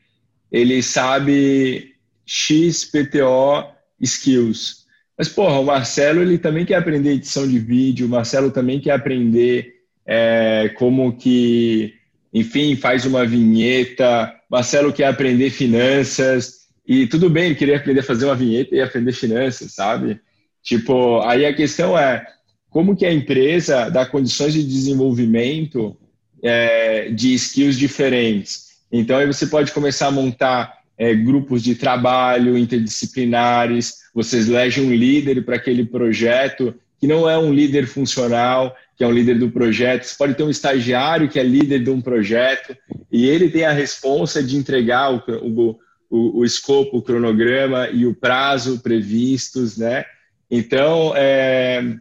ele 0.50 0.82
sabe 0.82 1.94
XPTO 2.26 3.72
skills. 4.00 4.81
Mas, 5.16 5.28
porra, 5.28 5.58
o 5.58 5.64
Marcelo 5.64 6.22
ele 6.22 6.38
também 6.38 6.64
quer 6.64 6.76
aprender 6.76 7.12
edição 7.12 7.46
de 7.46 7.58
vídeo, 7.58 8.06
o 8.06 8.10
Marcelo 8.10 8.50
também 8.50 8.80
quer 8.80 8.92
aprender 8.92 9.74
é, 10.06 10.72
como 10.76 11.16
que, 11.16 11.94
enfim, 12.32 12.76
faz 12.76 13.04
uma 13.04 13.26
vinheta, 13.26 14.34
Marcelo 14.50 14.92
quer 14.92 15.06
aprender 15.06 15.50
finanças, 15.50 16.62
e 16.86 17.06
tudo 17.06 17.30
bem, 17.30 17.46
ele 17.46 17.54
queria 17.54 17.76
aprender 17.76 18.00
a 18.00 18.04
fazer 18.04 18.24
uma 18.24 18.34
vinheta 18.34 18.74
e 18.74 18.80
aprender 18.80 19.12
finanças, 19.12 19.72
sabe? 19.72 20.20
Tipo, 20.62 21.20
aí 21.20 21.46
a 21.46 21.54
questão 21.54 21.96
é 21.96 22.24
como 22.68 22.96
que 22.96 23.04
a 23.04 23.12
empresa 23.12 23.90
dá 23.90 24.06
condições 24.06 24.54
de 24.54 24.64
desenvolvimento 24.64 25.96
é, 26.42 27.10
de 27.10 27.34
skills 27.34 27.78
diferentes. 27.78 28.72
Então, 28.90 29.16
aí 29.18 29.26
você 29.26 29.46
pode 29.46 29.72
começar 29.72 30.08
a 30.08 30.10
montar 30.10 30.81
é, 30.96 31.14
grupos 31.14 31.62
de 31.62 31.74
trabalho 31.74 32.56
interdisciplinares, 32.56 33.94
vocês 34.14 34.48
elegem 34.48 34.84
um 34.84 34.94
líder 34.94 35.44
para 35.44 35.56
aquele 35.56 35.84
projeto, 35.84 36.74
que 37.00 37.06
não 37.06 37.28
é 37.28 37.36
um 37.36 37.52
líder 37.52 37.86
funcional, 37.86 38.76
que 38.96 39.02
é 39.02 39.06
um 39.06 39.12
líder 39.12 39.38
do 39.38 39.50
projeto, 39.50 40.04
você 40.04 40.14
pode 40.16 40.34
ter 40.34 40.42
um 40.42 40.50
estagiário 40.50 41.28
que 41.28 41.40
é 41.40 41.42
líder 41.42 41.82
de 41.82 41.90
um 41.90 42.00
projeto, 42.00 42.76
e 43.10 43.26
ele 43.26 43.50
tem 43.50 43.64
a 43.64 43.72
responsa 43.72 44.42
de 44.42 44.56
entregar 44.56 45.12
o, 45.12 45.22
o, 45.42 45.78
o, 46.08 46.38
o 46.38 46.44
escopo, 46.44 46.98
o 46.98 47.02
cronograma 47.02 47.88
e 47.88 48.06
o 48.06 48.14
prazo 48.14 48.80
previstos, 48.80 49.76
né? 49.76 50.04
Então, 50.50 51.14
é, 51.16 51.96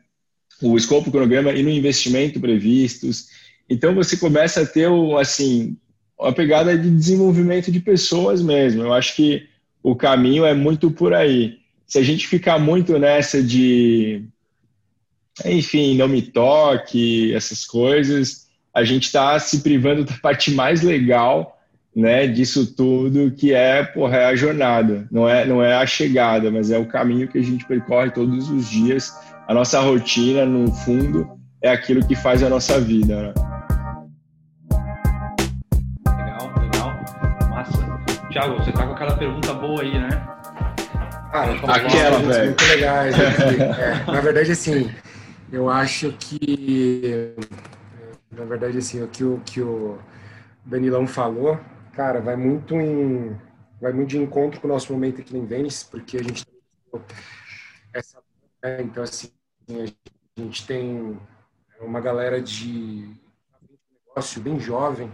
o 0.62 0.76
escopo, 0.78 1.10
o 1.10 1.12
cronograma 1.12 1.52
e 1.54 1.64
no 1.64 1.70
investimento 1.70 2.40
previstos. 2.40 3.28
Então, 3.70 3.96
você 3.96 4.18
começa 4.18 4.62
a 4.62 4.66
ter, 4.66 4.90
assim, 5.20 5.78
uma 6.22 6.32
pegada 6.32 6.78
de 6.78 6.90
desenvolvimento 6.90 7.72
de 7.72 7.80
pessoas 7.80 8.42
mesmo. 8.42 8.84
Eu 8.84 8.94
acho 8.94 9.16
que 9.16 9.48
o 9.82 9.96
caminho 9.96 10.46
é 10.46 10.54
muito 10.54 10.92
por 10.92 11.14
aí. 11.14 11.58
Se 11.88 11.98
a 11.98 12.04
gente 12.04 12.28
ficar 12.28 12.60
muito 12.60 12.98
nessa 13.00 13.42
de 13.42 14.24
enfim, 15.46 15.98
não 15.98 16.08
me 16.08 16.22
toque, 16.22 17.34
essas 17.34 17.66
coisas, 17.66 18.48
a 18.74 18.84
gente 18.84 19.06
está 19.06 19.40
se 19.40 19.62
privando 19.62 20.04
da 20.04 20.14
parte 20.22 20.52
mais 20.52 20.82
legal 20.82 21.58
né, 21.96 22.28
disso 22.28 22.76
tudo, 22.76 23.32
que 23.32 23.54
é, 23.54 23.84
porra, 23.84 24.18
é 24.18 24.26
a 24.26 24.36
jornada, 24.36 25.08
não 25.12 25.28
é, 25.28 25.46
não 25.46 25.62
é 25.62 25.76
a 25.76 25.86
chegada, 25.86 26.52
mas 26.52 26.72
é 26.72 26.78
o 26.78 26.86
caminho 26.86 27.28
que 27.28 27.38
a 27.38 27.44
gente 27.44 27.66
percorre 27.66 28.12
todos 28.12 28.50
os 28.50 28.70
dias. 28.70 29.12
A 29.48 29.54
nossa 29.54 29.80
rotina, 29.80 30.46
no 30.46 30.72
fundo, 30.72 31.30
é 31.62 31.70
aquilo 31.70 32.06
que 32.06 32.16
faz 32.16 32.44
a 32.44 32.50
nossa 32.50 32.80
vida. 32.80 33.34
Né? 33.34 33.51
Tiago, 38.32 38.56
você 38.56 38.72
tá 38.72 38.88
com 38.88 38.94
aquela 38.94 39.18
pergunta 39.18 39.54
boa 39.54 39.82
aí, 39.82 40.00
né? 40.00 40.10
Ah, 41.34 41.44
Aquela, 41.76 42.20
velho. 42.20 42.46
Muito 42.46 42.64
legais. 42.64 43.16
É, 43.78 44.12
na 44.12 44.22
verdade, 44.22 44.52
assim, 44.54 44.90
eu 45.52 45.70
acho 45.70 46.14
que. 46.14 47.36
Na 48.32 48.46
verdade, 48.46 48.78
assim, 48.78 49.04
o 49.04 49.08
que 49.10 49.24
o, 49.24 49.42
que 49.46 49.62
o 49.62 50.00
Danilão 50.66 51.06
falou, 51.06 51.60
cara, 51.94 52.22
vai 52.22 52.38
muito 52.38 52.76
em. 52.76 53.38
Vai 53.82 53.92
muito 53.92 54.10
de 54.10 54.18
encontro 54.18 54.62
com 54.62 54.68
o 54.68 54.72
nosso 54.72 54.94
momento 54.94 55.20
aqui 55.20 55.36
em 55.36 55.46
Vênice, 55.46 55.86
porque 55.86 56.18
a 56.18 56.24
gente 56.24 56.46
essa. 57.94 58.20
É, 58.64 58.82
então, 58.82 59.04
assim, 59.04 59.30
a 59.70 60.42
gente 60.42 60.66
tem 60.66 61.20
uma 61.82 62.00
galera 62.00 62.42
de 62.42 63.10
negócio 64.08 64.42
bem 64.42 64.60
jovem 64.60 65.12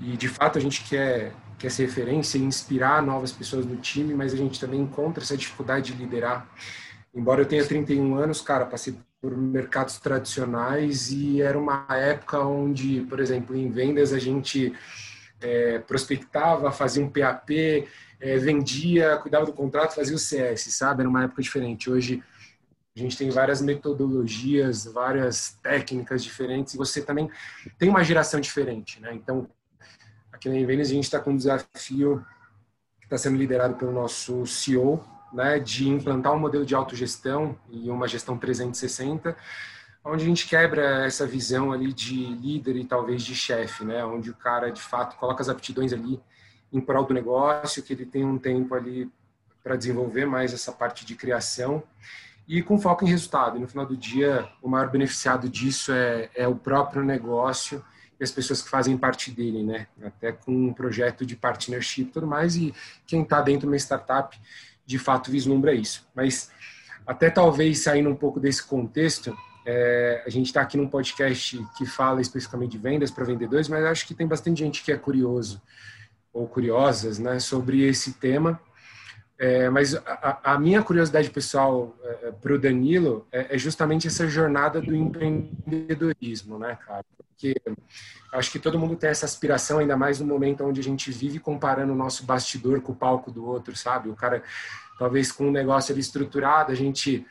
e, 0.00 0.16
de 0.16 0.28
fato, 0.28 0.58
a 0.58 0.60
gente 0.60 0.84
quer 0.84 1.32
quer 1.60 1.70
ser 1.70 1.84
referência 1.84 2.38
e 2.38 2.42
inspirar 2.42 3.02
novas 3.02 3.30
pessoas 3.30 3.66
no 3.66 3.76
time, 3.76 4.14
mas 4.14 4.32
a 4.32 4.36
gente 4.36 4.58
também 4.58 4.80
encontra 4.80 5.22
essa 5.22 5.36
dificuldade 5.36 5.92
de 5.92 5.98
liderar. 5.98 6.48
Embora 7.14 7.42
eu 7.42 7.46
tenha 7.46 7.64
31 7.64 8.14
anos, 8.14 8.40
cara, 8.40 8.64
passei 8.64 8.96
por 9.20 9.36
mercados 9.36 9.98
tradicionais 9.98 11.10
e 11.10 11.42
era 11.42 11.58
uma 11.58 11.86
época 11.90 12.38
onde, 12.40 13.02
por 13.02 13.20
exemplo, 13.20 13.54
em 13.54 13.70
vendas 13.70 14.14
a 14.14 14.18
gente 14.18 14.72
é, 15.38 15.78
prospectava, 15.80 16.72
fazia 16.72 17.04
um 17.04 17.10
PAP, 17.10 17.86
é, 18.18 18.38
vendia, 18.38 19.18
cuidava 19.18 19.44
do 19.44 19.52
contrato, 19.52 19.94
fazia 19.94 20.16
o 20.16 20.18
CS, 20.18 20.62
sabe? 20.72 21.02
Era 21.02 21.10
uma 21.10 21.24
época 21.24 21.42
diferente. 21.42 21.90
Hoje 21.90 22.22
a 22.96 22.98
gente 22.98 23.18
tem 23.18 23.28
várias 23.28 23.60
metodologias, 23.60 24.84
várias 24.84 25.58
técnicas 25.62 26.24
diferentes 26.24 26.72
e 26.72 26.78
você 26.78 27.02
também 27.02 27.30
tem 27.78 27.90
uma 27.90 28.02
geração 28.02 28.40
diferente, 28.40 28.98
né? 29.00 29.12
Então, 29.12 29.46
Aqui 30.40 30.48
na 30.48 30.56
Invenis 30.56 30.88
a 30.88 30.94
gente 30.94 31.04
está 31.04 31.20
com 31.20 31.32
um 31.32 31.36
desafio 31.36 32.24
que 32.98 33.04
está 33.04 33.18
sendo 33.18 33.36
liderado 33.36 33.74
pelo 33.74 33.92
nosso 33.92 34.46
CEO, 34.46 35.04
né, 35.34 35.58
de 35.58 35.86
implantar 35.86 36.32
um 36.32 36.38
modelo 36.38 36.64
de 36.64 36.74
autogestão 36.74 37.58
e 37.68 37.90
uma 37.90 38.08
gestão 38.08 38.38
360, 38.38 39.36
onde 40.02 40.24
a 40.24 40.26
gente 40.26 40.48
quebra 40.48 41.04
essa 41.04 41.26
visão 41.26 41.72
ali 41.72 41.92
de 41.92 42.24
líder 42.36 42.76
e 42.76 42.86
talvez 42.86 43.22
de 43.22 43.34
chefe, 43.34 43.84
né, 43.84 44.02
onde 44.02 44.30
o 44.30 44.34
cara 44.34 44.70
de 44.70 44.80
fato 44.80 45.18
coloca 45.18 45.42
as 45.42 45.50
aptidões 45.50 45.92
ali 45.92 46.18
em 46.72 46.80
prol 46.80 47.04
do 47.04 47.12
negócio, 47.12 47.82
que 47.82 47.92
ele 47.92 48.06
tem 48.06 48.24
um 48.24 48.38
tempo 48.38 48.74
ali 48.74 49.12
para 49.62 49.76
desenvolver 49.76 50.24
mais 50.24 50.54
essa 50.54 50.72
parte 50.72 51.04
de 51.04 51.14
criação 51.16 51.82
e 52.48 52.62
com 52.62 52.78
foco 52.78 53.04
em 53.04 53.08
resultado. 53.08 53.58
E 53.58 53.60
no 53.60 53.68
final 53.68 53.84
do 53.84 53.94
dia, 53.94 54.48
o 54.62 54.70
maior 54.70 54.88
beneficiado 54.88 55.50
disso 55.50 55.92
é, 55.92 56.30
é 56.34 56.48
o 56.48 56.56
próprio 56.56 57.04
negócio 57.04 57.84
e 58.20 58.24
as 58.24 58.30
pessoas 58.30 58.60
que 58.60 58.68
fazem 58.68 58.98
parte 58.98 59.30
dele, 59.30 59.64
né? 59.64 59.86
Até 60.04 60.30
com 60.30 60.52
um 60.52 60.74
projeto 60.74 61.24
de 61.24 61.34
partnership 61.34 62.02
e 62.02 62.12
tudo 62.12 62.26
mais, 62.26 62.54
e 62.54 62.74
quem 63.06 63.22
está 63.22 63.40
dentro 63.40 63.62
de 63.62 63.66
uma 63.68 63.76
startup 63.76 64.38
de 64.84 64.98
fato 64.98 65.30
vislumbra 65.30 65.72
isso. 65.72 66.06
Mas 66.14 66.50
até 67.06 67.30
talvez 67.30 67.80
saindo 67.80 68.10
um 68.10 68.14
pouco 68.14 68.38
desse 68.38 68.62
contexto, 68.62 69.34
é, 69.64 70.22
a 70.26 70.28
gente 70.28 70.46
está 70.46 70.60
aqui 70.60 70.76
num 70.76 70.88
podcast 70.88 71.58
que 71.76 71.86
fala 71.86 72.20
especificamente 72.20 72.72
de 72.72 72.78
vendas 72.78 73.10
para 73.10 73.24
vendedores, 73.24 73.68
mas 73.68 73.84
acho 73.84 74.06
que 74.06 74.14
tem 74.14 74.26
bastante 74.26 74.58
gente 74.58 74.84
que 74.84 74.92
é 74.92 74.96
curioso 74.96 75.60
ou 76.32 76.46
curiosas 76.46 77.18
né, 77.18 77.38
sobre 77.38 77.82
esse 77.82 78.12
tema. 78.14 78.60
É, 79.38 79.70
mas 79.70 79.94
a, 79.94 80.52
a, 80.52 80.58
minha 80.58 80.82
curiosidade 80.82 81.30
pessoal 81.30 81.96
é, 82.04 82.30
para 82.30 82.52
o 82.52 82.58
Danilo 82.58 83.26
é, 83.32 83.54
é, 83.54 83.58
justamente 83.58 84.06
essa 84.06 84.28
jornada 84.28 84.82
do 84.82 84.94
empreendedorismo, 84.94 86.58
né, 86.58 86.76
cara? 86.86 87.04
Porque 87.40 87.54
acho 88.32 88.52
que 88.52 88.58
todo 88.58 88.78
mundo 88.78 88.94
tem 88.94 89.08
essa 89.08 89.24
aspiração, 89.24 89.78
ainda 89.78 89.96
mais 89.96 90.20
no 90.20 90.26
momento 90.26 90.62
onde 90.62 90.78
a 90.78 90.84
gente 90.84 91.10
vive 91.10 91.38
comparando 91.38 91.94
o 91.94 91.96
nosso 91.96 92.26
bastidor 92.26 92.82
com 92.82 92.92
o 92.92 92.96
palco 92.96 93.30
do 93.30 93.46
outro, 93.46 93.74
sabe? 93.74 94.10
O 94.10 94.14
cara, 94.14 94.42
talvez 94.98 95.32
com 95.32 95.48
um 95.48 95.50
negócio 95.50 95.92
ali 95.92 96.00
estruturado, 96.02 96.70
a 96.70 96.74
gente, 96.74 97.26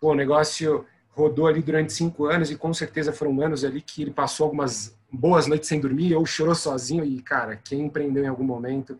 pô, 0.00 0.10
o 0.10 0.16
negócio 0.16 0.84
rodou 1.10 1.46
ali 1.46 1.62
durante 1.62 1.92
cinco 1.92 2.26
anos 2.26 2.50
e 2.50 2.56
com 2.56 2.74
certeza 2.74 3.12
foram 3.12 3.40
anos 3.40 3.64
ali 3.64 3.80
que 3.80 4.02
ele 4.02 4.10
passou 4.10 4.44
algumas 4.44 4.98
boas 5.12 5.46
noites 5.46 5.68
sem 5.68 5.78
dormir 5.78 6.14
ou 6.16 6.26
chorou 6.26 6.54
sozinho 6.54 7.04
e, 7.04 7.22
cara, 7.22 7.56
quem 7.56 7.82
empreendeu 7.82 8.24
em 8.24 8.28
algum 8.28 8.44
momento 8.44 8.98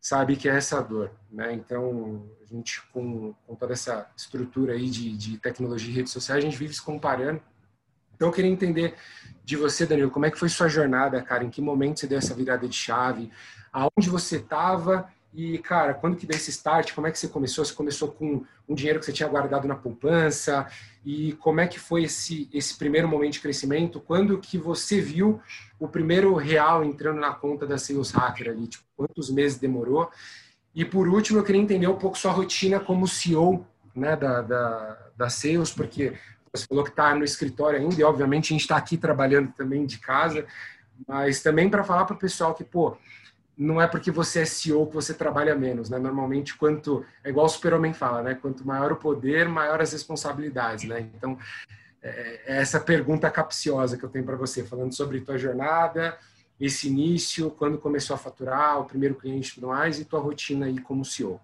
sabe 0.00 0.36
que 0.36 0.50
é 0.50 0.56
essa 0.56 0.82
dor, 0.82 1.10
né? 1.30 1.54
Então, 1.54 2.28
a 2.42 2.54
gente 2.54 2.82
com, 2.92 3.32
com 3.46 3.54
toda 3.54 3.72
essa 3.72 4.06
estrutura 4.14 4.74
aí 4.74 4.90
de, 4.90 5.16
de 5.16 5.38
tecnologia 5.38 5.90
e 5.90 5.94
redes 5.94 6.12
sociais, 6.12 6.44
a 6.44 6.46
gente 6.46 6.58
vive 6.58 6.74
se 6.74 6.82
comparando. 6.82 7.40
Então, 8.14 8.28
eu 8.28 8.32
queria 8.32 8.50
entender 8.50 8.94
de 9.44 9.56
você, 9.56 9.84
Danilo, 9.84 10.10
como 10.10 10.26
é 10.26 10.30
que 10.30 10.38
foi 10.38 10.48
sua 10.48 10.68
jornada, 10.68 11.20
cara? 11.20 11.44
Em 11.44 11.50
que 11.50 11.60
momento 11.60 12.00
você 12.00 12.06
deu 12.06 12.18
essa 12.18 12.34
virada 12.34 12.66
de 12.66 12.74
chave? 12.74 13.30
Aonde 13.72 14.08
você 14.08 14.36
estava 14.36 15.08
e, 15.34 15.58
cara, 15.58 15.92
quando 15.92 16.16
que 16.16 16.26
deu 16.26 16.36
esse 16.36 16.50
start? 16.50 16.94
Como 16.94 17.08
é 17.08 17.10
que 17.10 17.18
você 17.18 17.26
começou? 17.26 17.64
Você 17.64 17.74
começou 17.74 18.08
com 18.08 18.44
um 18.68 18.74
dinheiro 18.74 19.00
que 19.00 19.04
você 19.04 19.12
tinha 19.12 19.28
guardado 19.28 19.66
na 19.66 19.74
poupança? 19.74 20.66
E 21.04 21.32
como 21.34 21.60
é 21.60 21.66
que 21.66 21.78
foi 21.78 22.04
esse, 22.04 22.48
esse 22.54 22.76
primeiro 22.76 23.08
momento 23.08 23.32
de 23.32 23.40
crescimento? 23.40 24.00
Quando 24.00 24.38
que 24.38 24.56
você 24.56 25.00
viu 25.00 25.40
o 25.78 25.88
primeiro 25.88 26.34
real 26.34 26.84
entrando 26.84 27.18
na 27.18 27.34
conta 27.34 27.66
da 27.66 27.76
Sales 27.76 28.12
Hacker 28.12 28.50
ali? 28.50 28.68
Tipo, 28.68 28.84
quantos 28.96 29.28
meses 29.28 29.58
demorou? 29.58 30.08
E, 30.72 30.84
por 30.84 31.08
último, 31.08 31.40
eu 31.40 31.44
queria 31.44 31.60
entender 31.60 31.88
um 31.88 31.96
pouco 31.96 32.16
sua 32.16 32.30
rotina 32.30 32.78
como 32.78 33.08
CEO 33.08 33.66
né, 33.94 34.14
da, 34.14 34.40
da, 34.40 34.98
da 35.16 35.28
Sales, 35.28 35.72
porque 35.72 36.14
você 36.54 36.66
falou 36.66 36.84
que 36.84 36.90
está 36.90 37.14
no 37.14 37.24
escritório 37.24 37.80
ainda, 37.80 38.00
e 38.00 38.04
obviamente 38.04 38.46
a 38.46 38.54
gente 38.54 38.62
está 38.62 38.76
aqui 38.76 38.96
trabalhando 38.96 39.52
também 39.52 39.84
de 39.84 39.98
casa, 39.98 40.46
mas 41.06 41.42
também 41.42 41.68
para 41.68 41.82
falar 41.82 42.04
para 42.04 42.14
o 42.14 42.18
pessoal 42.18 42.54
que, 42.54 42.62
pô, 42.62 42.96
não 43.58 43.80
é 43.80 43.86
porque 43.86 44.10
você 44.10 44.40
é 44.40 44.44
CEO 44.44 44.86
que 44.86 44.94
você 44.94 45.14
trabalha 45.14 45.54
menos, 45.54 45.90
né? 45.90 45.98
Normalmente, 45.98 46.56
quanto 46.56 47.04
é 47.22 47.30
igual 47.30 47.46
o 47.46 47.48
Super-Homem 47.48 47.92
fala, 47.92 48.22
né? 48.22 48.34
Quanto 48.34 48.66
maior 48.66 48.92
o 48.92 48.96
poder, 48.96 49.48
maior 49.48 49.80
as 49.80 49.92
responsabilidades, 49.92 50.84
né? 50.84 51.08
Então, 51.14 51.38
é, 52.02 52.40
é 52.46 52.56
essa 52.60 52.80
pergunta 52.80 53.30
capciosa 53.30 53.96
que 53.96 54.04
eu 54.04 54.08
tenho 54.08 54.24
para 54.24 54.36
você, 54.36 54.64
falando 54.64 54.94
sobre 54.94 55.20
tua 55.20 55.38
jornada, 55.38 56.16
esse 56.60 56.88
início, 56.88 57.50
quando 57.50 57.78
começou 57.78 58.14
a 58.14 58.18
faturar, 58.18 58.80
o 58.80 58.84
primeiro 58.84 59.14
cliente 59.14 59.50
e 59.50 59.54
tudo 59.54 59.68
mais, 59.68 59.98
e 59.98 60.04
tua 60.04 60.20
rotina 60.20 60.66
aí 60.66 60.78
como 60.80 61.04
CEO. 61.04 61.40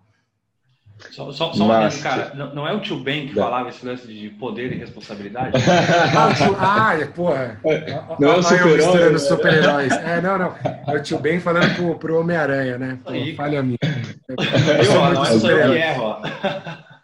Só, 1.10 1.32
só, 1.32 1.52
só 1.52 1.66
Mas, 1.66 1.98
um 1.98 2.02
cara, 2.02 2.32
não, 2.34 2.54
não, 2.54 2.68
é 2.68 2.72
o 2.72 2.80
tio 2.80 3.00
Ben 3.00 3.26
que 3.26 3.34
falava 3.34 3.68
esse 3.68 3.84
lance 3.84 4.06
de 4.06 4.28
poder 4.30 4.72
e 4.72 4.76
responsabilidade? 4.76 5.56
ah, 6.16 6.34
tio, 6.34 6.56
ah, 6.58 6.98
é, 7.00 7.06
porra. 7.06 7.60
Não 8.18 8.32
é 8.32 8.36
o 8.36 8.42
super-herói. 8.42 9.12
Né? 9.12 9.18
super-heróis. 9.18 9.92
É, 9.92 10.20
não, 10.20 10.38
não. 10.38 10.54
É 10.86 10.96
o 10.96 11.02
tio 11.02 11.18
Ben 11.18 11.40
falando 11.40 11.74
pro, 11.74 11.98
pro 11.98 12.20
Homem-Aranha, 12.20 12.78
né? 12.78 12.98
Pô, 13.04 13.12
falha 13.36 13.62
minha. 13.62 13.78
Eu, 14.30 15.00
ó, 15.00 15.12
não 15.12 15.24
é 15.24 15.38
só 15.38 15.50
eu 15.50 15.72
que 15.72 15.78
erro, 15.78 16.02
ó. 16.02 16.20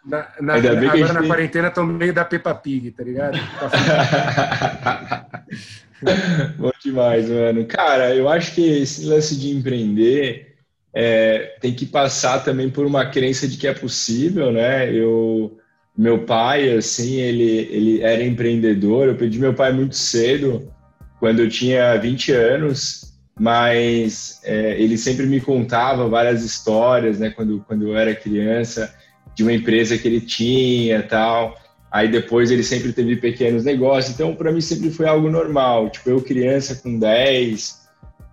Na, 0.05 0.27
na, 0.39 0.53
agora 0.55 1.13
na 1.13 1.19
tem... 1.19 1.27
quarentena 1.27 1.69
tô 1.69 1.83
meio 1.83 2.13
da 2.13 2.23
Peppa 2.23 2.55
Pig, 2.55 2.91
tá 2.91 3.03
ligado? 3.03 3.37
Bom 6.57 6.71
demais, 6.81 7.29
mano. 7.29 7.65
Cara, 7.65 8.15
eu 8.15 8.29
acho 8.29 8.55
que 8.55 8.83
esse 8.83 9.05
lance 9.05 9.37
de 9.37 9.49
empreender 9.49 10.46
é, 10.93 11.57
tem 11.61 11.73
que 11.73 11.85
passar 11.85 12.43
também 12.43 12.69
por 12.69 12.85
uma 12.85 13.05
crença 13.05 13.47
de 13.47 13.57
que 13.57 13.67
é 13.67 13.73
possível, 13.73 14.51
né? 14.51 14.93
Eu, 14.93 15.57
meu 15.97 16.25
pai, 16.25 16.71
assim, 16.71 17.15
ele, 17.15 17.67
ele 17.71 18.01
era 18.01 18.23
empreendedor. 18.23 19.07
Eu 19.07 19.15
perdi 19.15 19.39
meu 19.39 19.53
pai 19.53 19.71
muito 19.73 19.95
cedo, 19.95 20.71
quando 21.19 21.39
eu 21.39 21.49
tinha 21.49 21.95
20 21.97 22.31
anos, 22.31 23.13
mas 23.39 24.39
é, 24.43 24.79
ele 24.79 24.97
sempre 24.97 25.25
me 25.25 25.39
contava 25.39 26.07
várias 26.07 26.43
histórias, 26.43 27.19
né? 27.19 27.29
Quando, 27.29 27.63
quando 27.67 27.87
eu 27.87 27.97
era 27.97 28.15
criança, 28.15 28.93
de 29.35 29.43
uma 29.43 29.53
empresa 29.53 29.97
que 29.97 30.07
ele 30.07 30.21
tinha, 30.21 31.03
tal. 31.03 31.55
Aí 31.91 32.09
depois 32.09 32.51
ele 32.51 32.63
sempre 32.63 32.91
teve 32.91 33.15
pequenos 33.15 33.63
negócios. 33.63 34.13
Então, 34.13 34.35
para 34.35 34.51
mim 34.51 34.61
sempre 34.61 34.89
foi 34.89 35.07
algo 35.07 35.29
normal. 35.29 35.89
Tipo, 35.89 36.09
eu 36.09 36.21
criança 36.21 36.75
com 36.75 36.97
10, 36.97 37.86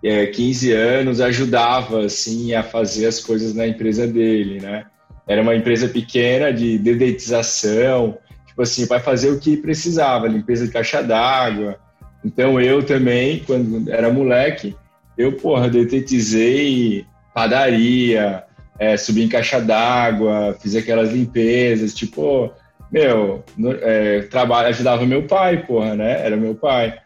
é, 0.07 0.27
15 0.27 0.71
anos 0.71 1.21
ajudava 1.21 2.05
assim 2.05 2.53
a 2.53 2.63
fazer 2.63 3.07
as 3.07 3.19
coisas 3.19 3.53
na 3.53 3.67
empresa 3.67 4.05
dele, 4.05 4.59
né? 4.61 4.85
Era 5.27 5.41
uma 5.41 5.55
empresa 5.55 5.87
pequena 5.87 6.53
de 6.53 6.77
dedetização, 6.77 8.17
tipo 8.45 8.61
assim, 8.61 8.85
vai 8.85 8.99
fazer 8.99 9.31
o 9.31 9.39
que 9.39 9.57
precisava, 9.57 10.27
limpeza 10.27 10.65
de 10.65 10.71
caixa 10.71 11.01
d'água. 11.01 11.77
Então 12.23 12.61
eu 12.61 12.83
também, 12.83 13.39
quando 13.45 13.89
era 13.91 14.11
moleque, 14.11 14.75
eu, 15.17 15.33
porra, 15.33 15.69
detetizei 15.69 17.05
padaria, 17.33 18.43
é, 18.79 18.95
subi 18.95 19.23
em 19.23 19.29
caixa 19.29 19.59
d'água, 19.59 20.55
fiz 20.61 20.75
aquelas 20.75 21.11
limpezas, 21.11 21.93
tipo, 21.93 22.51
meu, 22.91 23.43
é, 23.81 24.21
trabalho, 24.21 24.69
ajudava 24.69 25.05
meu 25.05 25.23
pai, 25.23 25.65
porra, 25.65 25.95
né? 25.95 26.25
Era 26.25 26.37
meu 26.37 26.55
pai. 26.55 26.97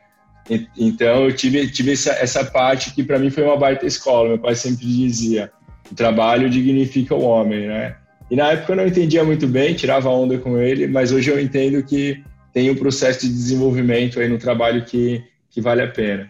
Então 0.77 1.25
eu 1.25 1.33
tive, 1.33 1.69
tive 1.69 1.93
essa, 1.93 2.11
essa 2.11 2.43
parte 2.43 2.93
que 2.93 3.03
para 3.03 3.19
mim 3.19 3.29
foi 3.29 3.43
uma 3.43 3.57
baita 3.57 3.85
escola. 3.85 4.29
Meu 4.29 4.39
pai 4.39 4.55
sempre 4.55 4.85
dizia: 4.85 5.51
o 5.91 5.95
trabalho 5.95 6.49
dignifica 6.49 7.13
o 7.13 7.23
homem, 7.23 7.67
né? 7.67 7.95
E 8.31 8.35
na 8.35 8.51
época 8.51 8.73
eu 8.73 8.77
não 8.77 8.87
entendia 8.87 9.23
muito 9.23 9.47
bem, 9.47 9.73
tirava 9.73 10.09
onda 10.09 10.37
com 10.37 10.57
ele, 10.57 10.87
mas 10.87 11.11
hoje 11.11 11.31
eu 11.31 11.39
entendo 11.39 11.83
que 11.83 12.23
tem 12.53 12.69
um 12.69 12.75
processo 12.75 13.21
de 13.21 13.29
desenvolvimento 13.29 14.19
aí 14.19 14.27
no 14.27 14.37
trabalho 14.37 14.83
que, 14.85 15.23
que 15.49 15.61
vale 15.61 15.81
a 15.81 15.87
pena. 15.87 16.29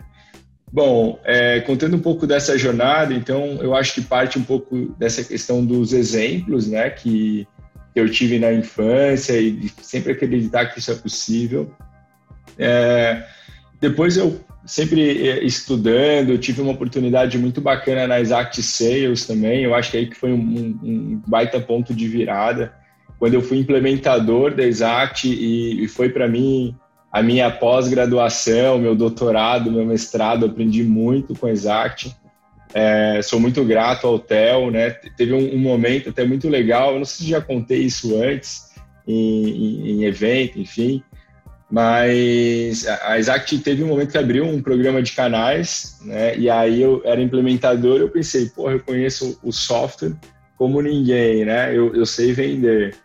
Bom, 0.71 1.19
é, 1.25 1.61
contando 1.61 1.95
um 1.95 2.01
pouco 2.01 2.27
dessa 2.27 2.57
jornada, 2.57 3.13
então 3.13 3.57
eu 3.61 3.75
acho 3.75 3.95
que 3.95 4.01
parte 4.01 4.37
um 4.37 4.43
pouco 4.43 4.95
dessa 4.97 5.23
questão 5.23 5.65
dos 5.65 5.93
exemplos, 5.93 6.67
né, 6.67 6.89
que, 6.89 7.47
eu 7.95 8.09
tive 8.09 8.39
na 8.39 8.53
infância 8.53 9.37
e 9.37 9.69
sempre 9.81 10.13
acreditar 10.13 10.67
que 10.67 10.79
isso 10.79 10.89
é 10.89 10.95
possível. 10.95 11.73
É, 12.57 13.25
depois 13.79 14.17
eu 14.17 14.39
sempre 14.65 15.27
é, 15.27 15.43
estudando, 15.43 16.37
tive 16.37 16.61
uma 16.61 16.73
oportunidade 16.73 17.37
muito 17.37 17.61
bacana 17.61 18.07
na 18.07 18.19
Exact 18.19 18.61
Sales 18.61 19.25
também, 19.25 19.63
eu 19.63 19.73
acho 19.73 19.91
que 19.91 19.97
aí 19.97 20.05
que 20.07 20.15
foi 20.15 20.31
um, 20.31 20.79
um 20.83 21.21
baita 21.27 21.59
ponto 21.59 21.93
de 21.93 22.07
virada, 22.07 22.73
quando 23.17 23.33
eu 23.33 23.41
fui 23.41 23.57
implementador 23.57 24.53
da 24.53 24.63
Exact 24.63 25.27
e, 25.27 25.83
e 25.83 25.87
foi 25.87 26.09
para 26.09 26.27
mim 26.27 26.75
a 27.11 27.23
minha 27.23 27.49
pós-graduação, 27.49 28.77
meu 28.77 28.95
doutorado, 28.95 29.71
meu 29.71 29.85
mestrado, 29.85 30.45
aprendi 30.45 30.83
muito 30.83 31.35
com 31.35 31.47
Exact. 31.47 32.15
É, 32.71 33.19
sou 33.23 33.39
muito 33.39 33.65
grato 33.65 34.05
ao 34.05 34.19
TEL, 34.19 34.69
né? 34.69 34.91
Teve 35.17 35.33
um, 35.33 35.55
um, 35.55 35.57
momento 35.57 36.09
até 36.09 36.23
muito 36.23 36.47
legal, 36.47 36.93
eu 36.93 36.99
não 36.99 37.05
sei 37.05 37.25
se 37.25 37.31
já 37.31 37.41
contei 37.41 37.79
isso 37.79 38.15
antes, 38.21 38.69
em, 39.07 39.49
em, 39.49 39.91
em 39.91 40.03
evento, 40.05 40.59
enfim, 40.59 41.03
mas 41.71 42.87
a 42.87 43.17
Exact 43.19 43.57
teve 43.59 43.83
um 43.83 43.87
momento 43.87 44.11
que 44.11 44.17
abriu 44.17 44.45
um 44.45 44.61
programa 44.61 45.01
de 45.01 45.11
canais, 45.11 45.99
né? 46.03 46.37
E 46.37 46.49
aí 46.49 46.81
eu 46.81 47.01
era 47.05 47.21
implementador, 47.21 47.99
eu 47.99 48.09
pensei, 48.09 48.47
porra, 48.47 48.73
eu 48.73 48.79
conheço 48.79 49.39
o 49.43 49.51
software 49.51 50.13
como 50.57 50.81
ninguém, 50.81 51.45
né? 51.45 51.75
Eu, 51.75 51.95
eu 51.95 52.05
sei 52.05 52.33
vender 52.33 52.95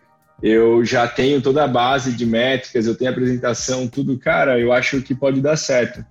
eu 0.41 0.83
já 0.83 1.07
tenho 1.07 1.41
toda 1.41 1.63
a 1.63 1.67
base 1.67 2.11
de 2.11 2.25
métricas, 2.25 2.85
eu 2.85 2.95
tenho 2.95 3.11
apresentação, 3.11 3.87
tudo, 3.87 4.17
cara, 4.17 4.59
eu 4.59 4.71
acho 4.71 5.01
que 5.01 5.15
pode 5.15 5.41
dar 5.41 5.55
certo. 5.55 6.05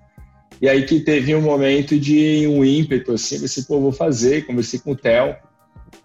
E 0.61 0.69
aí 0.69 0.85
que 0.85 1.01
teve 1.01 1.35
um 1.35 1.43
momento 1.43 1.99
de 1.99 2.47
um 2.47 2.65
ímpeto, 2.65 3.13
assim, 3.13 3.37
eu 3.37 3.65
pô, 3.67 3.81
vou 3.81 3.93
fazer, 3.93 4.47
conversei 4.47 4.79
com 4.79 4.93
o 4.93 4.97
Theo, 4.97 5.33
o 5.33 5.37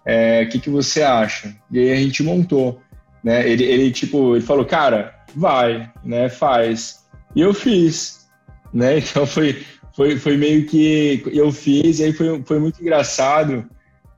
é, 0.04 0.44
que, 0.46 0.58
que 0.58 0.70
você 0.70 1.02
acha? 1.02 1.54
E 1.70 1.78
aí 1.78 1.92
a 1.92 1.96
gente 1.96 2.22
montou, 2.22 2.80
né, 3.22 3.48
ele, 3.48 3.64
ele, 3.64 3.90
tipo, 3.90 4.36
ele 4.36 4.44
falou, 4.44 4.64
cara, 4.64 5.14
vai, 5.34 5.90
né, 6.04 6.28
faz. 6.28 7.04
E 7.34 7.40
eu 7.40 7.54
fiz, 7.54 8.28
né, 8.72 8.98
então 9.00 9.26
foi, 9.26 9.62
foi, 9.94 10.16
foi 10.16 10.36
meio 10.36 10.66
que 10.66 11.22
eu 11.26 11.50
fiz, 11.52 11.98
e 11.98 12.04
aí 12.04 12.12
foi, 12.12 12.42
foi 12.44 12.58
muito 12.58 12.80
engraçado, 12.80 13.66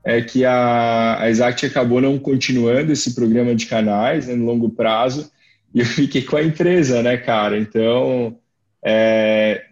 é 0.03 0.21
que 0.21 0.43
a, 0.43 1.21
a 1.21 1.29
Exact 1.29 1.65
acabou 1.65 2.01
não 2.01 2.19
continuando 2.19 2.91
esse 2.91 3.15
programa 3.15 3.55
de 3.55 3.65
canais 3.65 4.27
né, 4.27 4.35
no 4.35 4.45
longo 4.45 4.69
prazo 4.69 5.31
e 5.73 5.79
eu 5.79 5.85
fiquei 5.85 6.21
com 6.21 6.35
a 6.35 6.43
empresa, 6.43 7.01
né, 7.01 7.17
cara? 7.17 7.57
Então, 7.57 8.37
é, 8.83 9.63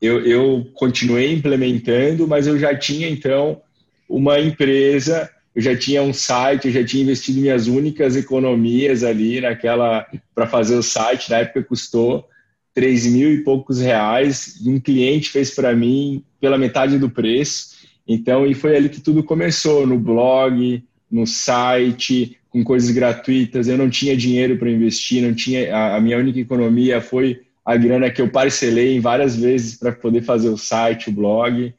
eu, 0.00 0.24
eu 0.24 0.70
continuei 0.74 1.32
implementando, 1.32 2.28
mas 2.28 2.46
eu 2.46 2.58
já 2.58 2.76
tinha, 2.76 3.08
então, 3.08 3.60
uma 4.08 4.38
empresa, 4.38 5.28
eu 5.58 5.62
já 5.62 5.76
tinha 5.76 6.00
um 6.04 6.12
site, 6.12 6.68
eu 6.68 6.72
já 6.72 6.84
tinha 6.84 7.02
investido 7.02 7.40
minhas 7.40 7.66
únicas 7.66 8.14
economias 8.14 9.02
ali 9.02 9.40
naquela, 9.40 10.06
para 10.32 10.46
fazer 10.46 10.76
o 10.76 10.84
site, 10.84 11.28
na 11.30 11.38
época 11.38 11.64
custou 11.64 12.28
3 12.72 13.06
mil 13.06 13.32
e 13.32 13.42
poucos 13.42 13.80
reais, 13.80 14.60
e 14.64 14.70
um 14.70 14.78
cliente 14.78 15.30
fez 15.30 15.50
para 15.50 15.74
mim 15.74 16.22
pela 16.40 16.56
metade 16.56 16.96
do 16.96 17.10
preço, 17.10 17.76
então, 18.06 18.46
e 18.46 18.54
foi 18.54 18.76
ali 18.76 18.88
que 18.88 19.00
tudo 19.00 19.20
começou, 19.24 19.84
no 19.84 19.98
blog, 19.98 20.80
no 21.10 21.26
site, 21.26 22.38
com 22.50 22.62
coisas 22.62 22.92
gratuitas. 22.92 23.66
Eu 23.66 23.76
não 23.76 23.90
tinha 23.90 24.16
dinheiro 24.16 24.58
para 24.58 24.70
investir, 24.70 25.20
não 25.20 25.34
tinha 25.34 25.74
a, 25.74 25.96
a, 25.96 26.00
minha 26.00 26.18
única 26.18 26.38
economia 26.38 27.00
foi 27.00 27.40
a 27.64 27.76
grana 27.76 28.10
que 28.10 28.22
eu 28.22 28.30
parcelei 28.30 28.96
em 28.96 29.00
várias 29.00 29.34
vezes 29.34 29.76
para 29.76 29.90
poder 29.90 30.22
fazer 30.22 30.50
o 30.50 30.56
site, 30.56 31.10
o 31.10 31.12
blog. 31.12 31.74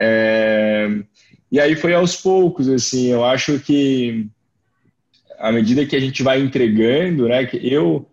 É, 0.00 0.90
e 1.54 1.60
aí 1.60 1.76
foi 1.76 1.94
aos 1.94 2.16
poucos, 2.16 2.68
assim, 2.68 3.12
eu 3.12 3.24
acho 3.24 3.60
que 3.60 4.26
à 5.38 5.52
medida 5.52 5.86
que 5.86 5.94
a 5.94 6.00
gente 6.00 6.20
vai 6.20 6.40
entregando, 6.40 7.28
né, 7.28 7.46
que 7.46 7.58
eu, 7.72 8.08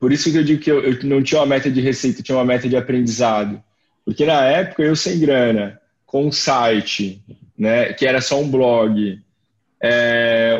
por 0.00 0.10
isso 0.12 0.32
que 0.32 0.38
eu 0.38 0.42
digo 0.42 0.62
que 0.62 0.72
eu, 0.72 0.82
eu 0.82 0.98
não 1.02 1.22
tinha 1.22 1.42
uma 1.42 1.46
meta 1.46 1.70
de 1.70 1.82
receita, 1.82 2.22
tinha 2.22 2.38
uma 2.38 2.44
meta 2.46 2.66
de 2.66 2.74
aprendizado. 2.74 3.62
Porque 4.02 4.24
na 4.24 4.42
época 4.46 4.82
eu 4.82 4.96
sem 4.96 5.20
grana, 5.20 5.78
com 6.06 6.28
um 6.28 6.32
site, 6.32 7.22
né, 7.58 7.92
que 7.92 8.06
era 8.06 8.22
só 8.22 8.40
um 8.40 8.48
blog, 8.48 9.20
é, 9.78 10.58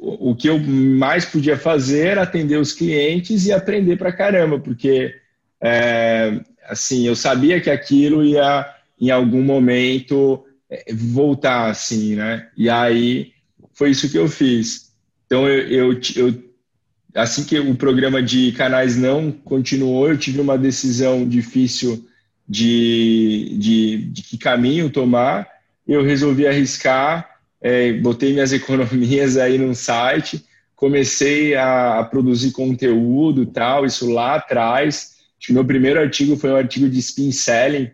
o, 0.00 0.30
o, 0.30 0.34
que 0.34 0.48
eu 0.48 0.58
mais 0.58 1.26
podia 1.26 1.56
fazer 1.56 2.08
era 2.08 2.22
atender 2.22 2.58
os 2.58 2.72
clientes 2.72 3.46
e 3.46 3.52
aprender 3.52 3.96
para 3.96 4.10
caramba, 4.10 4.58
porque 4.58 5.14
é, 5.60 6.40
assim 6.68 7.06
eu 7.06 7.14
sabia 7.14 7.60
que 7.60 7.70
aquilo 7.70 8.24
ia 8.24 8.68
em 9.00 9.12
algum 9.12 9.44
momento 9.44 10.44
voltar 10.92 11.70
assim, 11.70 12.14
né? 12.14 12.48
E 12.56 12.68
aí 12.68 13.32
foi 13.72 13.90
isso 13.90 14.10
que 14.10 14.18
eu 14.18 14.28
fiz. 14.28 14.92
Então 15.26 15.48
eu, 15.48 15.92
eu, 15.92 16.00
eu 16.16 16.44
assim 17.14 17.44
que 17.44 17.58
o 17.58 17.74
programa 17.74 18.22
de 18.22 18.52
canais 18.52 18.96
não 18.96 19.32
continuou, 19.32 20.08
eu 20.08 20.18
tive 20.18 20.40
uma 20.40 20.58
decisão 20.58 21.26
difícil 21.26 22.06
de, 22.48 23.56
de, 23.58 23.96
de 24.10 24.22
que 24.22 24.38
caminho 24.38 24.90
tomar, 24.90 25.46
eu 25.86 26.02
resolvi 26.02 26.46
arriscar, 26.46 27.28
é, 27.60 27.92
botei 27.94 28.32
minhas 28.32 28.52
economias 28.54 29.36
aí 29.36 29.58
no 29.58 29.74
site, 29.74 30.44
comecei 30.74 31.54
a, 31.54 31.98
a 31.98 32.04
produzir 32.04 32.52
conteúdo 32.52 33.44
tal, 33.46 33.84
isso 33.84 34.10
lá 34.10 34.36
atrás. 34.36 35.16
Meu 35.50 35.64
primeiro 35.64 36.00
artigo 36.00 36.36
foi 36.36 36.50
um 36.50 36.56
artigo 36.56 36.88
de 36.88 36.98
spin 36.98 37.32
selling, 37.32 37.90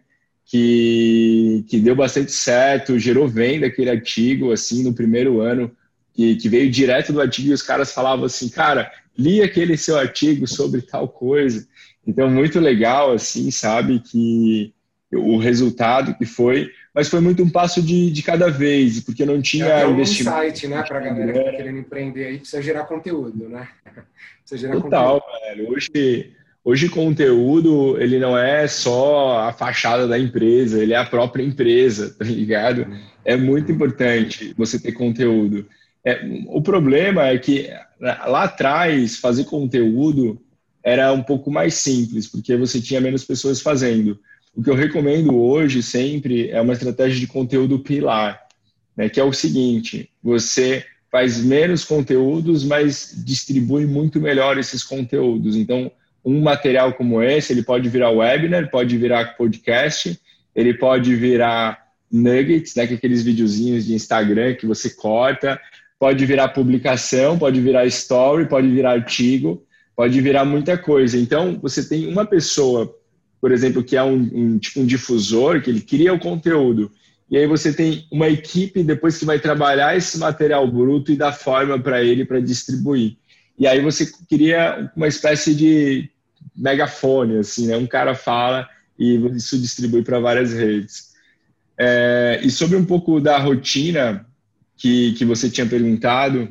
que, 0.55 1.65
que 1.67 1.81
deu 1.81 1.97
bastante 1.97 2.31
certo, 2.31 2.97
gerou 2.97 3.27
venda 3.27 3.67
aquele 3.67 3.91
artigo, 3.91 4.53
assim, 4.53 4.85
no 4.85 4.95
primeiro 4.95 5.41
ano, 5.41 5.69
que, 6.13 6.37
que 6.37 6.49
veio 6.49 6.71
direto 6.71 7.13
do 7.13 7.21
artigo 7.21 7.49
e 7.49 7.53
os 7.53 7.61
caras 7.61 7.93
falavam 7.93 8.27
assim, 8.27 8.49
cara, 8.49 8.89
li 9.19 9.43
aquele 9.43 9.77
seu 9.77 9.99
artigo 9.99 10.47
sobre 10.47 10.81
tal 10.81 11.09
coisa. 11.09 11.67
Então, 12.07 12.31
muito 12.31 12.61
legal, 12.61 13.11
assim, 13.11 13.51
sabe, 13.51 13.99
que 13.99 14.73
o 15.13 15.39
resultado 15.39 16.15
que 16.15 16.25
foi, 16.25 16.71
mas 16.95 17.09
foi 17.09 17.19
muito 17.19 17.43
um 17.43 17.51
passo 17.51 17.83
de, 17.83 18.13
de 18.13 18.23
cada 18.23 18.49
vez, 18.49 19.01
porque 19.01 19.27
não 19.27 19.43
tinha 19.43 19.67
é, 19.67 19.91
investimento. 19.91 20.37
um 20.37 20.41
site, 20.41 20.69
né, 20.69 20.85
para 20.85 20.99
a 20.99 21.03
galera 21.03 21.33
que 21.33 21.39
está 21.41 21.51
querendo 21.51 21.79
empreender 21.79 22.27
aí, 22.27 22.39
precisa 22.39 22.63
gerar 22.63 22.85
conteúdo, 22.85 23.49
né? 23.49 23.69
Precisa 24.47 24.69
gerar 24.69 24.81
Total, 24.81 25.21
conteúdo. 25.21 25.57
velho. 25.57 25.73
Hoje, 25.73 26.34
hoje, 26.65 26.89
conteúdo, 26.89 28.01
ele 28.01 28.19
não 28.19 28.37
é 28.37 28.67
só 28.67 29.41
a 29.41 29.53
fachada 29.53 30.09
da 30.09 30.19
empresa, 30.19 30.83
ele 30.83 30.95
é 30.95 30.97
a 30.97 31.05
própria 31.05 31.43
empresa, 31.43 32.15
tá 32.19 32.25
ligado? 32.25 32.87
É 33.25 33.37
muito 33.37 33.71
importante 33.71 34.55
você 34.57 34.79
ter 34.79 34.93
conteúdo. 34.93 35.67
É, 36.05 36.21
o 36.49 36.63
problema 36.63 37.29
é 37.29 37.39
que 37.39 37.69
lá 38.01 38.45
atrás, 38.45 39.17
fazer 39.17 39.45
conteúdo 39.45 40.41
era 40.83 41.13
um 41.13 41.23
pouco 41.23 41.51
mais 41.51 41.75
simples, 41.75 42.27
porque 42.27 42.57
você 42.57 42.81
tinha 42.81 43.01
menos 43.01 43.25
pessoas 43.25 43.61
fazendo. 43.61 44.19
O 44.55 44.63
que 44.63 44.71
eu 44.71 44.75
recomendo 44.75 45.35
hoje 45.35 45.83
sempre 45.83 46.51
é 46.51 46.61
uma 46.61 46.75
estratégia 46.75 47.19
de 47.19 47.27
conteúdo 47.27 47.79
pilar, 47.79 48.41
né, 48.97 49.09
que 49.09 49.19
é 49.19 49.25
o 49.25 49.33
seguinte: 49.33 50.11
você 50.23 50.85
faz 51.11 51.43
menos 51.43 51.85
conteúdos, 51.85 52.65
mas 52.65 53.15
distribui 53.25 53.87
muito 53.87 54.21
melhor 54.21 54.59
esses 54.59 54.85
conteúdos. 54.85 55.57
Então, 55.57 55.91
um 56.25 56.41
material 56.41 56.93
como 56.95 57.23
esse, 57.23 57.53
ele 57.53 57.63
pode 57.63 57.89
virar 57.89 58.11
webinar, 58.11 58.71
pode 58.71 58.97
virar 58.97 59.37
podcast, 59.37 60.19
ele 60.55 60.75
pode 60.75 61.15
virar 61.15 61.83
nuggets, 62.11 62.75
né, 62.75 62.87
que 62.87 62.95
é 62.95 62.97
aqueles 62.97 63.23
videozinhos 63.23 63.87
de 63.87 63.95
Instagram 63.95 64.55
que 64.55 64.67
você 64.67 64.91
corta, 64.91 65.61
pode 65.99 66.25
virar 66.25 66.49
publicação, 66.49 67.39
pode 67.39 67.61
virar 67.61 67.87
story, 67.87 68.47
pode 68.47 68.69
virar 68.69 68.93
artigo 68.93 69.65
pode 69.97 70.21
virar 70.21 70.45
muita 70.45 70.77
coisa. 70.77 71.19
Então, 71.19 71.59
você 71.61 71.87
tem 71.87 72.07
uma 72.07 72.27
pessoa, 72.27 72.95
por 73.41 73.53
exemplo, 73.53 73.83
que 73.83 73.97
é 73.97 74.03
um, 74.03 74.31
um, 74.33 74.59
tipo 74.59 74.81
um 74.81 74.87
difusor, 74.87 75.63
que 75.63 75.71
ele 75.71 75.81
cria 75.81 76.13
o 76.13 76.19
conteúdo, 76.19 76.91
e 77.31 77.39
aí 77.39 77.47
você 77.47 77.73
tem 77.73 78.07
uma 78.13 78.29
equipe 78.29 78.83
depois 78.83 79.17
que 79.17 79.25
vai 79.25 79.39
trabalhar 79.39 79.97
esse 79.97 80.19
material 80.19 80.71
bruto 80.71 81.11
e 81.11 81.17
dar 81.17 81.33
forma 81.33 81.79
para 81.79 82.03
ele 82.03 82.25
para 82.25 82.41
distribuir. 82.41 83.17
E 83.59 83.67
aí 83.67 83.81
você 83.81 84.11
cria 84.29 84.91
uma 84.95 85.09
espécie 85.09 85.55
de 85.55 86.11
megafone, 86.57 87.39
assim, 87.39 87.67
né? 87.67 87.77
Um 87.77 87.87
cara 87.87 88.15
fala 88.15 88.69
e 88.99 89.17
isso 89.37 89.59
distribui 89.59 90.03
para 90.03 90.21
várias 90.21 90.53
redes. 90.53 91.15
É, 91.77 92.41
e 92.43 92.51
sobre 92.51 92.77
um 92.77 92.85
pouco 92.85 93.21
da 93.21 93.39
rotina 93.39 94.27
que, 94.77 95.13
que 95.15 95.25
você 95.25 95.51
tinha 95.51 95.67
perguntado, 95.67 96.49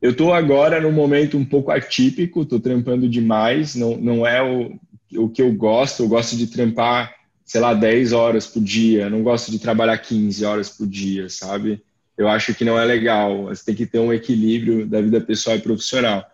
eu 0.00 0.10
estou 0.10 0.32
agora 0.32 0.80
num 0.80 0.92
momento 0.92 1.38
um 1.38 1.44
pouco 1.44 1.70
atípico, 1.70 2.42
estou 2.42 2.60
trampando 2.60 3.08
demais, 3.08 3.74
não, 3.74 3.96
não 3.96 4.26
é 4.26 4.42
o, 4.42 4.78
o 5.16 5.28
que 5.28 5.40
eu 5.40 5.52
gosto, 5.52 6.02
eu 6.02 6.08
gosto 6.08 6.36
de 6.36 6.46
trampar, 6.46 7.14
sei 7.44 7.60
lá, 7.60 7.72
10 7.72 8.12
horas 8.12 8.46
por 8.46 8.62
dia, 8.62 9.08
não 9.08 9.22
gosto 9.22 9.50
de 9.50 9.58
trabalhar 9.58 9.96
15 9.98 10.44
horas 10.44 10.68
por 10.68 10.86
dia, 10.86 11.28
sabe? 11.28 11.82
Eu 12.16 12.28
acho 12.28 12.54
que 12.54 12.64
não 12.64 12.78
é 12.78 12.84
legal, 12.84 13.44
você 13.44 13.64
tem 13.64 13.74
que 13.74 13.86
ter 13.86 13.98
um 13.98 14.12
equilíbrio 14.12 14.86
da 14.86 15.00
vida 15.00 15.20
pessoal 15.20 15.56
e 15.56 15.60
profissional. 15.60 16.24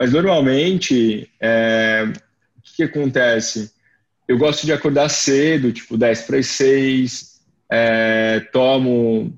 Mas 0.00 0.12
normalmente, 0.12 1.30
é, 1.38 2.10
o 2.56 2.62
que, 2.62 2.76
que 2.76 2.82
acontece? 2.84 3.70
eu 4.30 4.38
gosto 4.38 4.64
de 4.64 4.72
acordar 4.72 5.08
cedo, 5.08 5.72
tipo 5.72 5.98
10 5.98 6.22
para 6.22 6.38
as 6.38 6.46
6, 6.46 7.40
é, 7.68 8.38
tomo 8.52 9.36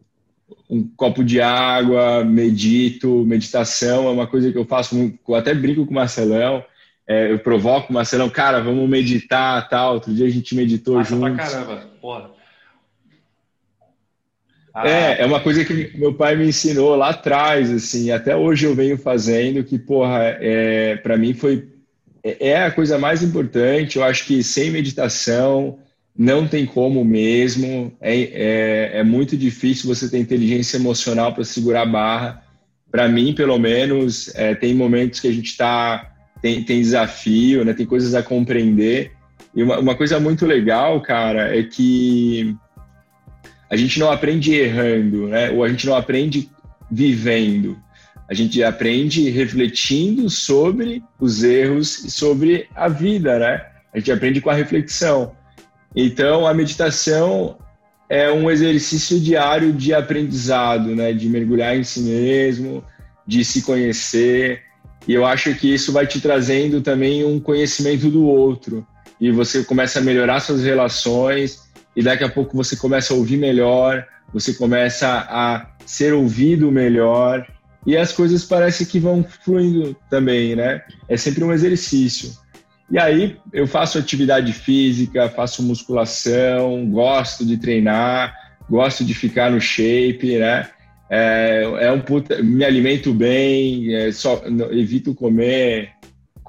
um 0.69 0.87
copo 0.95 1.25
de 1.25 1.41
água, 1.41 2.23
medito, 2.23 3.25
meditação 3.25 4.07
é 4.07 4.11
uma 4.11 4.27
coisa 4.27 4.53
que 4.53 4.59
eu 4.59 4.67
faço, 4.67 5.19
eu 5.27 5.35
até 5.35 5.55
brinco 5.55 5.87
com 5.87 5.93
o 5.93 5.95
Marcelão, 5.95 6.63
é, 7.09 7.33
eu 7.33 7.39
provoco 7.39 7.91
o 7.91 7.95
Marcelão, 7.95 8.29
cara, 8.29 8.61
vamos 8.61 8.87
meditar, 8.87 9.67
tal. 9.71 9.95
Outro 9.95 10.13
dia 10.13 10.27
a 10.27 10.31
gente 10.31 10.55
meditou 10.55 10.97
Passa 10.97 11.09
juntos. 11.09 11.37
Pra 11.37 11.47
caramba, 11.47 11.91
porra. 11.99 12.31
Ah. 14.75 14.89
É, 14.89 15.23
é 15.23 15.27
uma 15.27 15.41
coisa 15.41 15.65
que 15.65 15.97
meu 15.97 16.15
pai 16.15 16.37
me 16.37 16.49
ensinou 16.49 16.97
lá 16.97 17.11
atrás, 17.11 17.71
assim, 17.71 18.11
até 18.11 18.35
hoje 18.35 18.67
eu 18.67 18.75
venho 18.75 18.97
fazendo, 18.97 19.63
que, 19.65 19.79
porra, 19.79 20.37
é, 20.41 20.97
para 20.97 21.17
mim 21.17 21.35
foi, 21.35 21.69
é, 22.25 22.49
é 22.51 22.65
a 22.65 22.71
coisa 22.71 22.99
mais 22.99 23.23
importante, 23.23 23.97
eu 23.97 24.05
acho 24.05 24.27
que 24.27 24.43
sem 24.43 24.71
meditação 24.71 25.79
não 26.17 26.47
tem 26.47 26.67
como 26.67 27.05
mesmo, 27.05 27.93
é, 28.01 28.17
é, 28.17 28.91
é 28.99 29.05
muito 29.05 29.37
difícil 29.37 29.95
você 29.95 30.09
ter 30.09 30.19
inteligência 30.19 30.77
emocional 30.77 31.35
para 31.35 31.45
segurar 31.45 31.83
a 31.83 31.87
barra, 31.87 32.43
para 32.91 33.09
mim, 33.09 33.35
pelo 33.35 33.59
menos, 33.59 34.35
é, 34.35 34.55
tem 34.55 34.75
momentos 34.75 35.21
que 35.21 35.29
a 35.29 35.33
gente 35.33 35.47
está 35.47 36.13
tem, 36.43 36.63
tem 36.65 36.81
desafio, 36.81 37.65
né? 37.65 37.73
Tem 37.73 37.87
coisas 37.87 38.15
a 38.15 38.23
compreender. 38.23 39.13
E 39.55 39.63
uma, 39.63 39.79
uma 39.79 39.95
coisa 39.95 40.19
muito 40.19 40.45
legal, 40.45 41.01
cara, 41.01 41.57
é 41.57 41.63
que 41.63 42.57
a 43.73 43.77
gente 43.77 43.99
não 43.99 44.11
aprende 44.11 44.55
errando, 44.55 45.29
né? 45.29 45.51
Ou 45.51 45.65
a 45.65 45.69
gente 45.71 45.87
não 45.87 45.97
aprende 45.97 46.51
vivendo. 46.91 47.79
A 48.29 48.35
gente 48.35 48.63
aprende 48.63 49.31
refletindo 49.31 50.29
sobre 50.29 51.03
os 51.19 51.43
erros 51.43 52.05
e 52.05 52.11
sobre 52.11 52.69
a 52.75 52.87
vida, 52.87 53.39
né? 53.39 53.65
A 53.95 53.99
gente 53.99 54.13
aprende 54.13 54.43
com 54.43 54.51
a 54.51 54.55
reflexão. 54.55 55.33
Então, 55.97 56.47
a 56.47 56.53
meditação 56.53 57.57
é 58.11 58.31
um 58.31 58.51
exercício 58.51 59.19
diário 59.19 59.73
de 59.73 59.95
aprendizado, 59.95 60.95
né? 60.95 61.15
De 61.15 61.27
mergulhar 61.27 61.75
em 61.75 61.83
si 61.83 62.01
mesmo, 62.01 62.85
de 63.27 63.43
se 63.43 63.63
conhecer, 63.63 64.61
e 65.09 65.15
eu 65.15 65.25
acho 65.25 65.55
que 65.55 65.73
isso 65.73 65.93
vai 65.93 66.07
te 66.07 66.21
trazendo 66.21 66.83
também 66.83 67.25
um 67.25 67.41
conhecimento 67.41 68.11
do 68.11 68.27
outro. 68.27 68.87
E 69.19 69.33
você 69.33 69.65
começa 69.65 69.99
a 69.99 70.03
melhorar 70.03 70.41
suas 70.41 70.63
relações, 70.63 71.72
e 71.95 72.03
daqui 72.03 72.25
a 72.25 72.29
pouco 72.29 72.57
você 72.57 72.77
começa 72.77 73.13
a 73.13 73.17
ouvir 73.17 73.37
melhor, 73.37 74.07
você 74.33 74.55
começa 74.55 75.09
a 75.29 75.67
ser 75.85 76.15
ouvido 76.15 76.71
melhor, 76.71 77.47
e 77.87 77.97
as 77.97 78.13
coisas 78.13 78.45
parecem 78.45 78.87
que 78.87 78.99
vão 78.99 79.25
fluindo 79.45 79.97
também, 80.09 80.55
né? 80.55 80.83
É 81.09 81.17
sempre 81.17 81.43
um 81.43 81.53
exercício. 81.53 82.33
E 82.91 82.99
aí 82.99 83.37
eu 83.53 83.67
faço 83.67 83.99
atividade 83.99 84.53
física, 84.53 85.29
faço 85.29 85.63
musculação, 85.63 86.87
gosto 86.89 87.45
de 87.45 87.57
treinar, 87.57 88.35
gosto 88.71 89.05
de 89.05 89.15
ficar 89.15 89.51
no 89.51 89.61
shape, 89.61 90.39
né? 90.39 90.69
é, 91.15 91.63
é 91.81 91.93
um 91.93 92.01
puta, 92.01 92.43
me 92.43 92.65
alimento 92.65 93.13
bem, 93.13 93.95
é, 93.95 94.11
só 94.11 94.43
evito 94.71 95.15
comer 95.15 95.91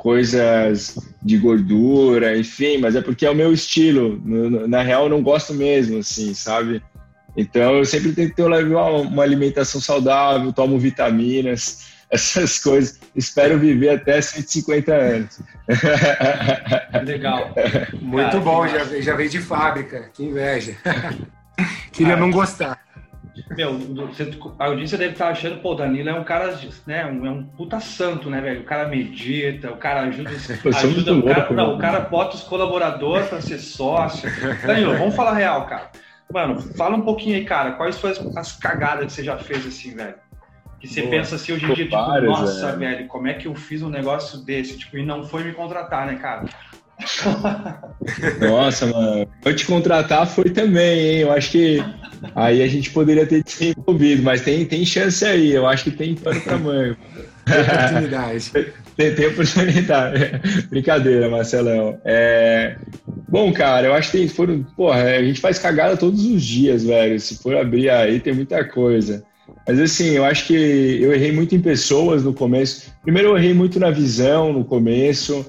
coisas 0.03 0.99
de 1.21 1.37
gordura, 1.37 2.37
enfim, 2.37 2.77
mas 2.77 2.93
é 2.93 3.01
porque 3.01 3.25
é 3.25 3.29
o 3.29 3.35
meu 3.35 3.53
estilo. 3.53 4.21
Na 4.67 4.83
real, 4.83 5.03
eu 5.03 5.09
não 5.09 5.23
gosto 5.23 5.53
mesmo, 5.53 5.99
assim, 5.99 6.33
sabe? 6.33 6.83
Então, 7.37 7.77
eu 7.77 7.85
sempre 7.85 8.11
tento 8.11 8.35
ter 8.35 8.43
uma, 8.43 8.89
uma 8.89 9.23
alimentação 9.23 9.79
saudável, 9.79 10.51
tomo 10.51 10.77
vitaminas, 10.77 11.85
essas 12.11 12.59
coisas. 12.59 12.99
Espero 13.15 13.57
viver 13.57 13.91
até 13.91 14.21
150 14.21 14.93
anos. 14.93 15.39
Legal. 17.05 17.55
Muito 18.01 18.29
Cara, 18.29 18.39
bom, 18.41 18.67
já, 18.67 18.83
já 18.99 19.15
veio 19.15 19.29
de 19.29 19.39
fábrica, 19.39 20.09
que 20.13 20.25
inveja. 20.25 20.75
Queria 21.93 22.17
não 22.17 22.29
gostar. 22.29 22.77
Meu, 23.49 23.79
a 24.59 24.65
audiência 24.65 24.97
deve 24.97 25.13
estar 25.13 25.29
achando, 25.29 25.59
pô, 25.59 25.73
Danilo 25.73 26.09
é 26.09 26.13
um 26.13 26.23
cara, 26.23 26.55
né, 26.85 27.05
um, 27.05 27.25
é 27.25 27.31
um 27.31 27.43
puta 27.43 27.79
santo, 27.79 28.29
né, 28.29 28.39
velho? 28.39 28.61
O 28.61 28.65
cara 28.65 28.87
medita, 28.87 29.71
o 29.71 29.77
cara 29.77 30.01
ajuda, 30.01 30.29
ajuda 30.75 31.13
o 31.13 31.23
cara, 31.23 31.51
não, 31.51 31.75
o 31.75 31.77
cara 31.79 31.99
bota 32.01 32.35
os 32.35 32.43
colaboradores 32.43 33.27
para 33.27 33.41
ser 33.41 33.57
sócio. 33.57 34.29
Danilo, 34.65 34.97
vamos 34.97 35.15
falar 35.15 35.33
real, 35.33 35.65
cara. 35.65 35.89
Mano, 36.31 36.59
fala 36.59 36.95
um 36.95 37.01
pouquinho 37.01 37.35
aí, 37.35 37.43
cara, 37.43 37.73
quais 37.73 37.97
foram 37.97 38.13
as, 38.13 38.37
as 38.37 38.51
cagadas 38.53 39.05
que 39.07 39.13
você 39.13 39.23
já 39.23 39.37
fez 39.37 39.65
assim, 39.65 39.95
velho? 39.95 40.15
Que 40.79 40.87
você 40.87 41.01
Boa, 41.01 41.11
pensa 41.11 41.35
assim 41.35 41.53
hoje 41.53 41.65
em 41.65 41.73
dia, 41.73 41.85
tipo, 41.85 41.95
várias, 41.95 42.29
nossa, 42.29 42.69
é. 42.69 42.75
velho, 42.75 43.07
como 43.07 43.27
é 43.27 43.33
que 43.33 43.47
eu 43.47 43.55
fiz 43.55 43.81
um 43.81 43.89
negócio 43.89 44.39
desse? 44.43 44.77
Tipo, 44.77 44.97
e 44.97 45.05
não 45.05 45.23
foi 45.23 45.43
me 45.43 45.53
contratar, 45.53 46.05
né, 46.05 46.15
cara? 46.15 46.45
Nossa, 48.39 48.85
mano. 48.85 49.27
Eu 49.43 49.55
te 49.55 49.65
contratar 49.65 50.27
foi 50.27 50.49
também, 50.49 50.99
hein? 50.99 51.19
Eu 51.19 51.31
acho 51.31 51.51
que 51.51 51.83
aí 52.35 52.61
a 52.61 52.67
gente 52.67 52.91
poderia 52.91 53.25
ter 53.25 53.43
se 53.45 53.73
envolvido, 53.77 54.23
mas 54.23 54.41
tem, 54.41 54.65
tem 54.65 54.85
chance 54.85 55.23
aí. 55.25 55.51
Eu 55.51 55.67
acho 55.67 55.85
que 55.85 55.91
tem 55.91 56.15
pano 56.15 56.39
pra 56.41 56.57
mãe. 56.57 56.95
Tem 57.45 57.61
oportunidade. 57.61 58.51
tem, 58.95 59.15
tem 59.15 59.27
oportunidade. 59.27 60.41
Brincadeira, 60.69 61.29
Marcelão. 61.29 61.99
É... 62.05 62.77
Bom, 63.27 63.51
cara, 63.51 63.87
eu 63.87 63.93
acho 63.93 64.11
que 64.11 64.17
tem, 64.19 64.27
foram. 64.27 64.63
Porra, 64.75 65.03
a 65.03 65.23
gente 65.23 65.41
faz 65.41 65.59
cagada 65.59 65.97
todos 65.97 66.23
os 66.25 66.43
dias, 66.43 66.83
velho. 66.83 67.19
Se 67.19 67.37
for 67.37 67.55
abrir 67.55 67.89
aí, 67.89 68.19
tem 68.19 68.33
muita 68.33 68.63
coisa. 68.63 69.23
Mas 69.67 69.79
assim, 69.79 70.11
eu 70.11 70.25
acho 70.25 70.47
que 70.47 70.53
eu 71.01 71.13
errei 71.13 71.31
muito 71.31 71.55
em 71.55 71.59
pessoas 71.59 72.23
no 72.23 72.33
começo. 72.33 72.91
Primeiro, 73.01 73.29
eu 73.29 73.37
errei 73.37 73.53
muito 73.53 73.79
na 73.79 73.89
visão 73.91 74.51
no 74.51 74.63
começo 74.63 75.45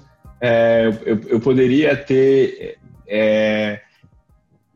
é, 0.46 0.92
eu, 1.06 1.20
eu, 1.26 1.40
poderia 1.40 1.96
ter 1.96 2.76
é, 3.08 3.80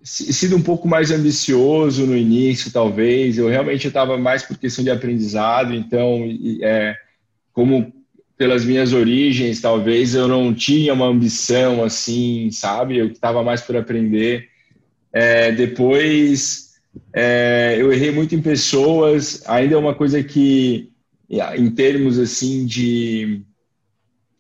sido 0.03 0.57
um 0.57 0.63
pouco 0.63 0.89
mais 0.89 1.11
ambicioso 1.11 2.07
no 2.07 2.17
início, 2.17 2.73
talvez. 2.73 3.37
Eu 3.37 3.49
realmente 3.49 3.87
estava 3.87 4.17
mais 4.17 4.43
por 4.43 4.57
questão 4.57 4.83
de 4.83 4.91
aprendizado, 4.91 5.75
então, 5.75 6.25
é, 6.63 6.97
como 7.53 7.93
pelas 8.35 8.65
minhas 8.65 8.95
origens, 8.95 9.61
talvez 9.61 10.15
eu 10.15 10.27
não 10.27 10.55
tinha 10.55 10.95
uma 10.95 11.05
ambição 11.05 11.85
assim, 11.85 12.51
sabe? 12.51 12.97
Eu 12.97 13.09
estava 13.09 13.43
mais 13.43 13.61
por 13.61 13.77
aprender. 13.77 14.49
É, 15.13 15.53
depois, 15.53 16.77
é, 17.13 17.77
eu 17.79 17.93
errei 17.93 18.11
muito 18.11 18.35
em 18.35 18.41
pessoas. 18.41 19.43
Ainda 19.47 19.75
é 19.75 19.79
uma 19.79 19.95
coisa 19.95 20.23
que, 20.23 20.91
em 21.59 21.71
termos 21.73 22.19
assim 22.19 22.65
de 22.65 23.43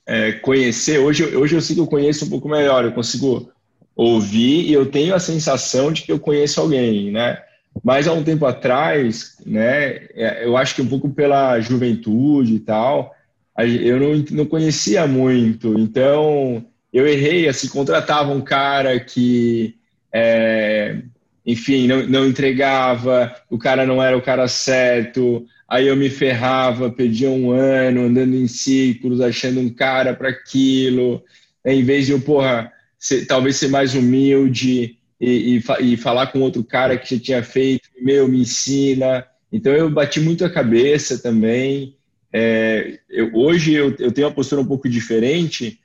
é, 0.08 0.32
conhecer, 0.32 0.98
hoje, 0.98 1.36
hoje 1.36 1.54
eu 1.54 1.60
que 1.60 1.78
eu 1.78 1.86
conheço 1.86 2.24
um 2.24 2.30
pouco 2.30 2.48
melhor, 2.48 2.82
eu 2.82 2.92
consigo 2.92 3.52
ouvir 3.94 4.62
e 4.62 4.72
eu 4.72 4.86
tenho 4.86 5.14
a 5.14 5.20
sensação 5.20 5.92
de 5.92 6.02
que 6.02 6.10
eu 6.10 6.18
conheço 6.18 6.58
alguém, 6.58 7.12
né? 7.12 7.38
Mas 7.84 8.08
há 8.08 8.12
um 8.14 8.24
tempo 8.24 8.46
atrás, 8.46 9.36
né, 9.44 10.08
é, 10.14 10.46
eu 10.46 10.56
acho 10.56 10.74
que 10.74 10.80
um 10.80 10.88
pouco 10.88 11.10
pela 11.10 11.60
juventude 11.60 12.54
e 12.54 12.58
tal, 12.58 13.14
eu 13.58 14.00
não, 14.00 14.24
não 14.30 14.46
conhecia 14.46 15.06
muito, 15.06 15.78
então 15.78 16.64
eu 16.90 17.06
errei, 17.06 17.46
assim, 17.46 17.68
contratava 17.68 18.32
um 18.32 18.40
cara 18.40 18.98
que, 18.98 19.76
é, 20.10 21.02
enfim, 21.44 21.86
não, 21.86 22.06
não 22.06 22.26
entregava, 22.26 23.34
o 23.50 23.58
cara 23.58 23.84
não 23.84 24.02
era 24.02 24.16
o 24.16 24.22
cara 24.22 24.48
certo, 24.48 25.44
aí 25.68 25.86
eu 25.86 25.96
me 25.96 26.08
ferrava, 26.08 26.90
perdia 26.90 27.30
um 27.30 27.50
ano 27.50 28.02
andando 28.02 28.34
em 28.34 28.48
círculos, 28.48 29.20
achando 29.20 29.60
um 29.60 29.68
cara 29.68 30.14
para 30.14 30.30
aquilo, 30.30 31.22
em 31.64 31.84
vez 31.84 32.06
de 32.06 32.12
eu, 32.12 32.20
porra, 32.20 32.72
ser, 32.98 33.26
talvez 33.26 33.56
ser 33.56 33.68
mais 33.68 33.94
humilde 33.94 34.96
e, 35.20 35.60
e, 35.80 35.92
e, 35.92 35.96
falar 35.96 36.28
com 36.28 36.40
outro 36.40 36.64
cara 36.64 36.96
que 36.96 37.16
já 37.16 37.22
tinha 37.22 37.42
feito, 37.42 37.88
meu, 38.00 38.26
me 38.26 38.40
ensina. 38.40 39.26
Então 39.52 39.72
eu 39.72 39.90
bati 39.90 40.20
muito 40.20 40.44
a 40.44 40.50
cabeça 40.50 41.18
também. 41.18 41.96
É, 42.32 42.98
eu, 43.10 43.34
hoje 43.34 43.74
eu, 43.74 43.94
eu 43.98 44.10
tenho 44.10 44.26
uma 44.26 44.34
postura 44.34 44.62
um 44.62 44.66
pouco 44.66 44.88
diferente, 44.88 45.80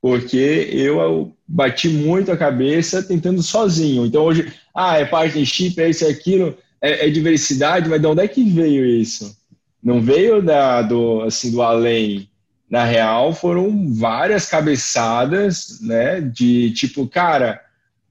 porque 0.00 0.68
eu 0.72 1.36
bati 1.46 1.88
muito 1.88 2.32
a 2.32 2.36
cabeça 2.36 3.02
tentando 3.02 3.42
sozinho. 3.42 4.06
Então 4.06 4.22
hoje, 4.24 4.50
ah, 4.74 4.96
é 4.98 5.04
partnership, 5.04 5.78
é 5.78 5.90
isso 5.90 6.04
e 6.04 6.08
aquilo 6.08 6.56
é, 6.86 7.06
é, 7.06 7.10
diversidade, 7.10 7.88
mas 7.88 8.00
de 8.00 8.06
onde 8.06 8.22
é 8.22 8.28
que 8.28 8.44
veio 8.44 8.86
isso? 8.86 9.36
Não 9.82 10.00
veio 10.00 10.40
da, 10.40 10.82
do, 10.82 11.22
assim, 11.22 11.50
do 11.50 11.60
além. 11.60 12.28
Na 12.70 12.84
real, 12.84 13.32
foram 13.32 13.92
várias 13.94 14.46
cabeçadas, 14.46 15.80
né? 15.80 16.20
De 16.20 16.70
tipo, 16.72 17.06
cara, 17.06 17.60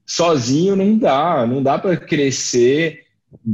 sozinho 0.06 0.76
não 0.76 0.96
dá, 0.96 1.46
não 1.46 1.62
dá 1.62 1.78
para 1.78 1.96
crescer 1.96 3.04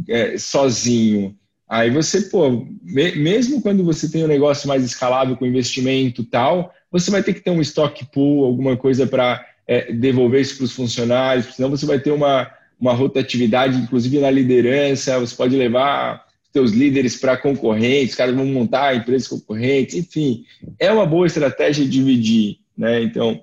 é, 0.09 0.37
sozinho. 0.39 1.37
Aí 1.69 1.91
você, 1.91 2.23
pô, 2.23 2.67
me, 2.83 3.17
mesmo 3.17 3.63
quando 3.63 3.83
você 3.83 4.09
tem 4.09 4.25
um 4.25 4.29
negócio 4.29 4.69
mais 4.69 4.85
escalável 4.85 5.37
com 5.37 5.47
investimento 5.47 6.23
tal, 6.25 6.73
você 6.91 7.11
vai 7.11 7.23
ter 7.23 7.33
que 7.35 7.41
ter 7.41 7.51
um 7.51 7.63
stock 7.63 8.05
pool, 8.13 8.45
alguma 8.45 8.77
coisa 8.77 9.07
para 9.07 9.45
é, 9.67 9.93
devolver 9.93 10.41
isso 10.41 10.57
para 10.57 10.65
os 10.65 10.73
funcionários, 10.73 11.55
senão 11.55 11.71
você 11.71 11.87
vai 11.87 11.99
ter 11.99 12.11
uma, 12.11 12.49
uma 12.83 12.93
rotatividade, 12.93 13.79
inclusive 13.79 14.19
na 14.19 14.29
liderança, 14.29 15.21
você 15.21 15.37
pode 15.37 15.55
levar 15.55 16.27
seus 16.53 16.73
líderes 16.73 17.17
para 17.17 17.37
concorrentes, 17.37 18.11
os 18.11 18.17
caras 18.17 18.35
vão 18.35 18.45
montar 18.45 18.97
empresas 18.97 19.29
concorrentes, 19.29 19.95
enfim, 19.95 20.45
é 20.81 20.91
uma 20.91 21.07
boa 21.07 21.25
estratégia 21.25 21.87
dividir, 21.87 22.59
né? 22.77 23.01
Então, 23.01 23.41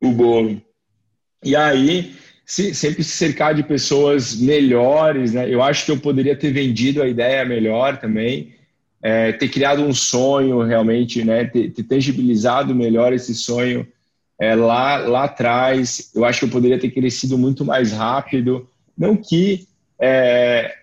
o 0.00 0.12
bolo. 0.12 0.62
E 1.42 1.56
aí, 1.56 2.14
se, 2.44 2.72
sempre 2.72 3.02
se 3.02 3.16
cercar 3.16 3.52
de 3.52 3.64
pessoas 3.64 4.36
melhores, 4.36 5.32
né? 5.32 5.52
Eu 5.52 5.60
acho 5.60 5.84
que 5.84 5.90
eu 5.90 5.98
poderia 5.98 6.36
ter 6.36 6.52
vendido 6.52 7.02
a 7.02 7.08
ideia 7.08 7.44
melhor 7.44 7.98
também, 7.98 8.54
é, 9.02 9.32
ter 9.32 9.48
criado 9.48 9.82
um 9.82 9.92
sonho 9.92 10.62
realmente, 10.62 11.24
né? 11.24 11.46
Ter, 11.46 11.70
ter 11.70 11.82
tangibilizado 11.82 12.72
melhor 12.76 13.12
esse 13.12 13.34
sonho 13.34 13.84
é, 14.38 14.54
lá, 14.54 14.98
lá 14.98 15.24
atrás. 15.24 16.10
Eu 16.14 16.24
acho 16.24 16.40
que 16.40 16.44
eu 16.46 16.50
poderia 16.50 16.78
ter 16.78 16.90
crescido 16.90 17.38
muito 17.38 17.64
mais 17.64 17.92
rápido. 17.92 18.68
Não 18.96 19.16
que 19.16 19.66
é, 19.98 20.74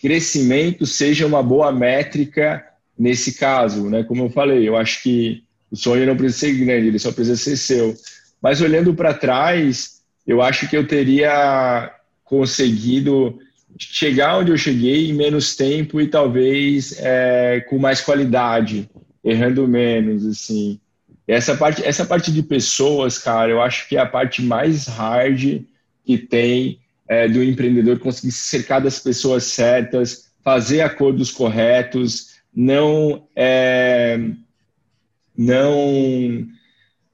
crescimento 0.00 0.86
seja 0.86 1.26
uma 1.26 1.42
boa 1.42 1.72
métrica 1.72 2.64
nesse 2.98 3.34
caso, 3.34 3.88
né? 3.88 4.04
Como 4.04 4.24
eu 4.24 4.30
falei, 4.30 4.68
eu 4.68 4.76
acho 4.76 5.02
que 5.02 5.42
o 5.70 5.76
sonho 5.76 6.06
não 6.06 6.16
precisa 6.16 6.46
ser 6.46 6.64
grande, 6.64 6.88
ele 6.88 6.98
só 6.98 7.12
precisa 7.12 7.36
ser 7.36 7.56
seu. 7.56 7.94
Mas 8.40 8.60
olhando 8.60 8.94
para 8.94 9.14
trás, 9.14 10.02
eu 10.26 10.42
acho 10.42 10.68
que 10.68 10.76
eu 10.76 10.86
teria 10.86 11.92
conseguido 12.24 13.38
chegar 13.78 14.38
onde 14.38 14.50
eu 14.50 14.56
cheguei 14.56 15.10
em 15.10 15.12
menos 15.12 15.54
tempo 15.54 16.00
e 16.00 16.06
talvez 16.06 16.98
é, 16.98 17.64
com 17.68 17.78
mais 17.78 18.00
qualidade, 18.00 18.88
errando 19.22 19.68
menos, 19.68 20.24
assim. 20.24 20.80
Essa 21.26 21.56
parte, 21.56 21.84
essa 21.84 22.04
parte 22.04 22.30
de 22.30 22.42
pessoas, 22.42 23.18
cara, 23.18 23.50
eu 23.50 23.60
acho 23.60 23.88
que 23.88 23.96
é 23.96 24.00
a 24.00 24.06
parte 24.06 24.42
mais 24.42 24.86
hard 24.86 25.62
que 26.04 26.18
tem 26.18 26.78
é, 27.08 27.28
do 27.28 27.42
empreendedor 27.42 27.98
conseguir 27.98 28.32
se 28.32 28.48
cercar 28.48 28.80
das 28.80 28.98
pessoas 28.98 29.44
certas, 29.44 30.30
fazer 30.44 30.82
acordos 30.82 31.30
corretos, 31.32 32.36
não 32.54 33.26
é, 33.34 34.20
não 35.36 36.46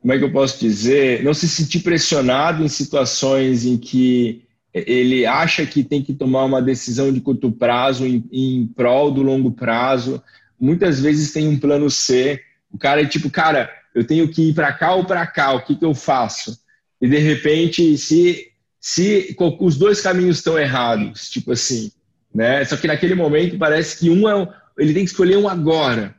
como 0.03 0.13
é 0.13 0.19
que 0.19 0.25
eu 0.25 0.33
posso 0.33 0.59
dizer, 0.59 1.23
não 1.23 1.33
se 1.33 1.49
sentir 1.49 1.81
pressionado 1.81 2.65
em 2.65 2.69
situações 2.69 3.65
em 3.65 3.79
que 3.79 4.45
ele 4.75 5.25
acha 5.25 5.65
que 5.65 5.85
tem 5.85 6.03
que 6.03 6.13
tomar 6.13 6.45
uma 6.45 6.61
decisão 6.61 7.13
de 7.13 7.21
curto 7.21 7.53
prazo 7.53 8.05
em, 8.05 8.25
em 8.33 8.67
prol 8.67 9.13
do 9.13 9.23
longo 9.23 9.53
prazo. 9.53 10.21
Muitas 10.59 11.01
vezes 11.01 11.33
tem 11.33 11.47
um 11.47 11.59
plano 11.59 11.89
C. 11.89 12.41
O 12.73 12.79
cara 12.79 13.03
é 13.03 13.07
tipo, 13.07 13.31
cara, 13.31 13.71
eu 13.95 14.05
tenho 14.05 14.29
que 14.29 14.51
ir 14.51 14.55
para 14.55 14.73
cá 14.73 14.95
ou 14.95 15.05
para 15.05 15.27
cá, 15.27 15.53
o 15.53 15.63
que, 15.63 15.75
que 15.75 15.85
eu 15.85 15.95
faço? 15.95 16.59
E 17.01 17.09
de 17.09 17.19
repente, 17.19 17.97
se, 17.99 18.49
se 18.81 19.37
os 19.61 19.77
dois 19.77 20.01
caminhos 20.01 20.39
estão 20.39 20.59
errados, 20.59 21.29
tipo 21.29 21.53
assim, 21.53 21.91
né? 22.35 22.65
Só 22.65 22.77
que 22.77 22.87
naquele 22.87 23.15
momento 23.15 23.59
parece 23.59 23.99
que 23.99 24.09
um 24.09 24.29
é, 24.29 24.49
ele 24.79 24.95
tem 24.95 25.05
que 25.05 25.11
escolher 25.11 25.37
um 25.37 25.49
agora. 25.49 26.15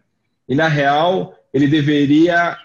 E 0.47 0.53
na 0.53 0.67
real, 0.67 1.35
ele 1.53 1.67
deveria 1.67 2.57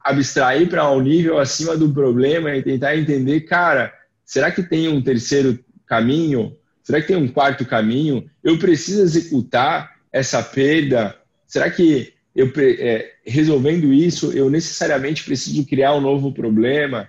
abstrair 0.00 0.68
para 0.68 0.90
um 0.90 1.00
nível 1.00 1.38
acima 1.38 1.76
do 1.76 1.92
problema 1.92 2.54
e 2.54 2.62
tentar 2.62 2.96
entender, 2.96 3.42
cara, 3.42 3.92
será 4.24 4.50
que 4.50 4.62
tem 4.62 4.88
um 4.88 5.00
terceiro 5.00 5.58
caminho? 5.86 6.56
Será 6.82 7.00
que 7.00 7.06
tem 7.06 7.16
um 7.16 7.28
quarto 7.28 7.64
caminho? 7.64 8.28
Eu 8.42 8.58
preciso 8.58 9.02
executar 9.02 9.92
essa 10.12 10.42
perda? 10.42 11.16
Será 11.46 11.70
que 11.70 12.12
eu 12.34 12.50
é, 12.56 13.12
resolvendo 13.26 13.92
isso 13.92 14.32
eu 14.32 14.48
necessariamente 14.48 15.24
preciso 15.24 15.66
criar 15.66 15.94
um 15.94 16.00
novo 16.00 16.32
problema? 16.32 17.08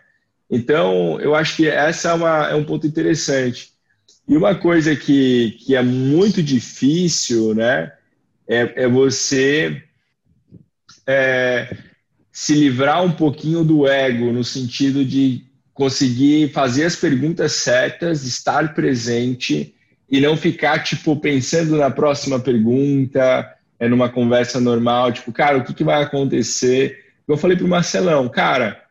Então, 0.50 1.20
eu 1.20 1.34
acho 1.34 1.56
que 1.56 1.68
essa 1.68 2.10
é, 2.10 2.14
uma, 2.14 2.50
é 2.50 2.56
um 2.56 2.64
ponto 2.64 2.86
interessante. 2.86 3.72
E 4.28 4.38
uma 4.38 4.56
coisa 4.56 4.96
que, 4.96 5.58
que 5.60 5.76
é 5.76 5.82
muito 5.82 6.44
difícil, 6.44 7.56
né, 7.56 7.92
é, 8.48 8.84
é 8.84 8.88
você 8.88 9.82
é, 11.08 11.76
se 12.32 12.54
livrar 12.54 13.04
um 13.04 13.12
pouquinho 13.12 13.64
do 13.64 13.88
ego, 13.88 14.32
no 14.32 14.44
sentido 14.44 15.04
de 15.04 15.44
conseguir 15.74 16.52
fazer 16.52 16.86
as 16.86 16.96
perguntas 16.96 17.54
certas, 17.54 18.26
estar 18.26 18.74
presente 18.74 19.74
e 20.10 20.22
não 20.22 20.38
ficar, 20.38 20.84
tipo, 20.84 21.16
pensando 21.16 21.76
na 21.78 21.90
próxima 21.90 22.40
pergunta, 22.40 23.52
é 23.84 23.88
numa 23.90 24.08
conversa 24.08 24.62
normal, 24.62 25.12
tipo, 25.12 25.34
cara, 25.34 25.58
o 25.58 25.64
que, 25.64 25.74
que 25.74 25.84
vai 25.84 26.02
acontecer? 26.02 27.00
Eu 27.28 27.36
falei 27.36 27.58
pro 27.58 27.68
Marcelão, 27.68 28.30
cara, 28.30 28.82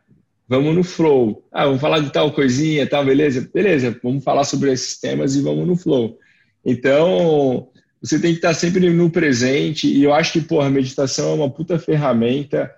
vamos 0.47 0.74
no 0.74 0.84
flow. 0.84 1.43
Ah, 1.51 1.64
vamos 1.64 1.80
falar 1.80 2.01
de 2.01 2.12
tal 2.12 2.30
coisinha, 2.30 2.86
tal, 2.86 3.03
beleza? 3.03 3.49
Beleza, 3.55 3.99
vamos 4.03 4.22
falar 4.22 4.45
sobre 4.45 4.70
esses 4.70 5.01
temas 5.01 5.34
e 5.34 5.40
vamos 5.40 5.66
no 5.66 5.76
flow. 5.76 6.18
Então, 6.62 7.68
você 8.03 8.18
tem 8.18 8.32
que 8.32 8.38
estar 8.38 8.53
sempre 8.53 8.90
no 8.90 9.09
presente 9.09 9.88
e 9.88 10.05
eu 10.05 10.12
acho 10.12 10.34
que, 10.34 10.43
porra, 10.43 10.66
a 10.66 10.70
meditação 10.70 11.30
é 11.30 11.34
uma 11.36 11.51
puta 11.51 11.78
ferramenta 11.78 12.70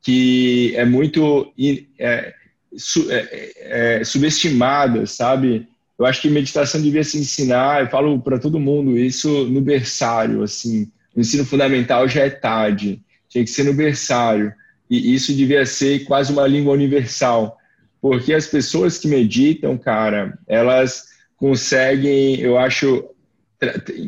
que 0.00 0.72
é 0.74 0.86
muito 0.86 1.52
é, 1.98 2.32
su, 2.78 3.12
é, 3.12 3.52
é, 3.98 4.04
subestimada, 4.04 5.04
sabe? 5.04 5.68
Eu 5.98 6.06
acho 6.06 6.22
que 6.22 6.30
meditação 6.30 6.80
devia 6.80 7.04
se 7.04 7.18
ensinar, 7.18 7.82
eu 7.82 7.90
falo 7.90 8.18
para 8.22 8.38
todo 8.38 8.58
mundo 8.58 8.96
isso 8.96 9.44
no 9.48 9.60
berçário, 9.60 10.42
assim, 10.42 10.90
no 11.18 11.22
ensino 11.22 11.44
fundamental 11.44 12.06
já 12.06 12.22
é 12.22 12.30
tarde, 12.30 13.02
tinha 13.28 13.42
que 13.42 13.50
ser 13.50 13.64
no 13.64 13.74
berçário, 13.74 14.52
e 14.88 15.12
isso 15.12 15.34
devia 15.34 15.66
ser 15.66 16.04
quase 16.04 16.32
uma 16.32 16.46
língua 16.46 16.72
universal, 16.72 17.58
porque 18.00 18.32
as 18.32 18.46
pessoas 18.46 18.98
que 18.98 19.08
meditam, 19.08 19.76
cara, 19.76 20.38
elas 20.46 21.06
conseguem, 21.36 22.38
eu 22.38 22.56
acho, 22.56 23.04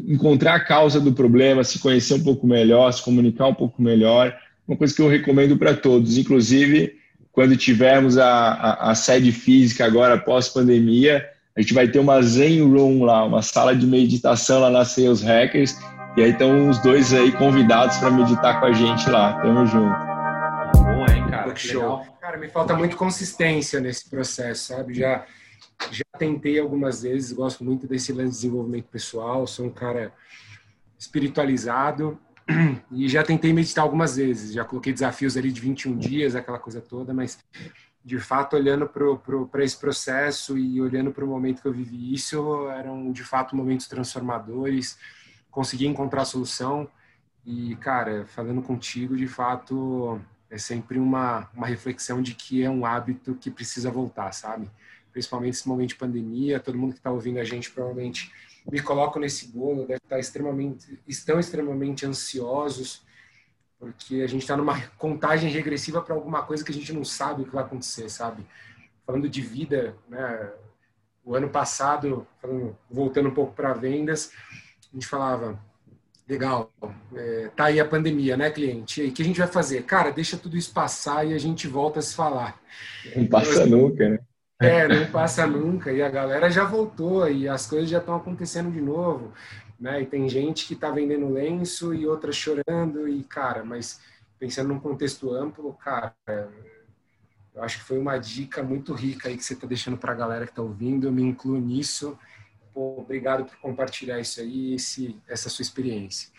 encontrar 0.07 0.55
a 0.55 0.65
causa 0.65 1.01
do 1.01 1.13
problema, 1.13 1.65
se 1.65 1.81
conhecer 1.81 2.15
um 2.15 2.23
pouco 2.23 2.47
melhor, 2.47 2.93
se 2.93 3.03
comunicar 3.03 3.49
um 3.49 3.55
pouco 3.55 3.83
melhor, 3.83 4.33
uma 4.69 4.77
coisa 4.77 4.95
que 4.95 5.03
eu 5.03 5.09
recomendo 5.09 5.59
para 5.59 5.75
todos, 5.75 6.17
inclusive 6.17 6.95
quando 7.33 7.57
tivermos 7.57 8.19
a, 8.19 8.29
a, 8.29 8.91
a 8.93 8.95
sede 8.95 9.33
física 9.33 9.85
agora 9.85 10.17
pós-pandemia, 10.17 11.27
a 11.57 11.61
gente 11.61 11.75
vai 11.75 11.89
ter 11.89 11.99
uma 11.99 12.23
Zen 12.23 12.63
Room 12.63 13.03
lá, 13.03 13.25
uma 13.25 13.43
sala 13.43 13.75
de 13.75 13.85
meditação 13.85 14.61
lá 14.61 14.71
na 14.71 14.85
Sales 14.85 15.23
Hackers, 15.23 15.75
e 16.21 16.23
aí 16.23 16.33
estão 16.33 16.69
os 16.69 16.79
dois 16.83 17.15
aí 17.15 17.33
convidados 17.33 17.97
para 17.97 18.11
meditar 18.11 18.61
com 18.61 18.67
a 18.67 18.73
gente 18.75 19.09
lá. 19.09 19.41
Tamo 19.41 19.65
junto. 19.65 19.97
Boa, 20.85 21.17
hein, 21.17 21.27
cara? 21.31 21.51
Que 21.51 21.61
show. 21.61 22.05
Cara, 22.21 22.37
me 22.37 22.47
falta 22.47 22.77
muito 22.77 22.95
consistência 22.95 23.81
nesse 23.81 24.11
processo, 24.11 24.75
sabe? 24.75 24.93
Já, 24.93 25.25
já 25.91 26.05
tentei 26.19 26.61
algumas 26.61 27.05
vezes, 27.05 27.33
gosto 27.33 27.65
muito 27.65 27.87
desse 27.87 28.13
lance 28.13 28.33
de 28.33 28.37
desenvolvimento 28.37 28.85
pessoal, 28.89 29.47
sou 29.47 29.65
um 29.65 29.71
cara 29.71 30.13
espiritualizado, 30.99 32.21
e 32.93 33.09
já 33.09 33.23
tentei 33.23 33.55
meditar 33.55 33.83
algumas 33.83 34.17
vezes, 34.17 34.53
já 34.53 34.63
coloquei 34.63 34.93
desafios 34.93 35.39
ali 35.39 35.51
de 35.51 35.63
21 35.63 35.97
dias, 35.97 36.37
aquela 36.37 36.59
coisa 36.59 36.83
toda, 36.83 37.15
mas 37.15 37.39
de 38.05 38.19
fato, 38.19 38.57
olhando 38.57 38.87
para 38.87 39.65
esse 39.65 39.79
processo 39.79 40.59
e 40.59 40.83
olhando 40.83 41.13
para 41.13 41.25
o 41.25 41.29
momento 41.29 41.63
que 41.63 41.69
eu 41.69 41.73
vivi 41.73 42.13
isso, 42.13 42.69
eram 42.69 43.11
de 43.11 43.25
fato 43.25 43.57
momentos 43.57 43.89
transformadores, 43.89 44.99
consegui 45.51 45.87
encontrar 45.87 46.25
solução 46.25 46.89
e, 47.45 47.77
cara, 47.77 48.27
falando 48.27 48.63
contigo, 48.63 49.17
de 49.17 49.27
fato, 49.27 50.21
é 50.51 50.59
sempre 50.59 50.99
uma, 50.99 51.49
uma 51.55 51.67
reflexão 51.67 52.21
de 52.21 52.35
que 52.35 52.63
é 52.63 52.71
um 52.71 52.85
hábito 52.85 53.35
que 53.35 53.51
precisa 53.51 53.91
voltar, 53.91 54.33
sabe? 54.33 54.71
Principalmente 55.13 55.53
nesse 55.53 55.69
momento 55.69 55.89
de 55.91 55.97
pandemia, 55.97 56.61
todo 56.61 56.79
mundo 56.79 56.93
que 56.93 56.99
está 56.99 57.11
ouvindo 57.11 57.39
a 57.39 57.45
gente 57.45 57.71
provavelmente 57.71 58.33
me 58.71 58.81
coloco 58.81 59.19
nesse 59.19 59.49
bolo, 59.49 59.87
deve 59.87 60.01
estar 60.03 60.19
extremamente, 60.19 61.01
estão 61.07 61.41
extremamente 61.41 62.05
ansiosos, 62.05 63.03
porque 63.79 64.21
a 64.23 64.27
gente 64.27 64.43
está 64.43 64.57
numa 64.57 64.79
contagem 64.99 65.51
regressiva 65.51 66.03
para 66.03 66.15
alguma 66.15 66.43
coisa 66.43 66.63
que 66.63 66.71
a 66.71 66.75
gente 66.75 66.93
não 66.93 67.05
sabe 67.05 67.43
o 67.43 67.45
que 67.47 67.55
vai 67.55 67.65
acontecer, 67.65 68.11
sabe? 68.11 68.47
Falando 69.07 69.29
de 69.29 69.41
vida, 69.41 69.97
né? 70.09 70.53
O 71.25 71.35
ano 71.35 71.49
passado, 71.49 72.27
falando, 72.41 72.77
voltando 72.91 73.29
um 73.29 73.35
pouco 73.35 73.55
para 73.55 73.73
vendas, 73.73 74.33
a 74.93 74.97
gente 74.97 75.07
falava, 75.07 75.59
legal, 76.29 76.73
é, 77.15 77.51
tá 77.57 77.67
aí 77.67 77.81
a 77.81 77.85
pandemia, 77.85 78.37
né, 78.37 78.51
cliente? 78.51 79.01
E 79.01 79.05
aí, 79.05 79.11
o 79.11 79.13
que 79.13 79.23
a 79.23 79.25
gente 79.25 79.39
vai 79.39 79.49
fazer? 79.49 79.83
Cara, 79.83 80.11
deixa 80.11 80.37
tudo 80.37 80.57
isso 80.57 80.73
passar 80.73 81.27
e 81.27 81.35
a 81.35 81.39
gente 81.39 81.67
volta 81.67 81.99
a 81.99 82.03
se 82.03 82.15
falar. 82.15 82.61
Não 83.17 83.27
passa 83.27 83.65
então, 83.65 83.79
nunca, 83.79 84.09
né? 84.09 84.19
É, 84.61 84.87
não 84.87 85.11
passa 85.11 85.47
nunca. 85.47 85.91
E 85.91 86.03
a 86.03 86.09
galera 86.09 86.51
já 86.51 86.65
voltou 86.65 87.29
e 87.29 87.49
as 87.49 87.67
coisas 87.67 87.89
já 87.89 87.99
estão 87.99 88.15
acontecendo 88.15 88.71
de 88.71 88.81
novo. 88.81 89.33
Né? 89.79 90.03
E 90.03 90.07
tem 90.07 90.29
gente 90.29 90.67
que 90.67 90.75
está 90.75 90.91
vendendo 90.91 91.33
lenço 91.33 91.95
e 91.95 92.07
outras 92.07 92.37
chorando. 92.37 93.09
E, 93.09 93.25
cara, 93.25 93.65
mas 93.65 94.01
pensando 94.39 94.69
num 94.69 94.79
contexto 94.79 95.33
amplo, 95.33 95.73
cara, 95.75 96.15
eu 97.55 97.63
acho 97.63 97.79
que 97.79 97.85
foi 97.85 97.99
uma 97.99 98.19
dica 98.19 98.63
muito 98.63 98.93
rica 98.93 99.29
aí 99.29 99.37
que 99.37 99.45
você 99.45 99.55
está 99.55 99.67
deixando 99.67 99.97
para 99.97 100.13
a 100.13 100.17
galera 100.17 100.45
que 100.45 100.53
está 100.53 100.63
ouvindo. 100.63 101.07
Eu 101.07 101.13
me 101.13 101.23
incluo 101.23 101.59
nisso. 101.59 102.19
Pô, 102.73 102.97
obrigado 102.99 103.45
por 103.45 103.57
compartilhar 103.59 104.21
isso 104.21 104.41
aí, 104.41 104.75
esse, 104.75 105.17
essa 105.29 105.49
sua 105.49 105.63
experiência. 105.63 106.31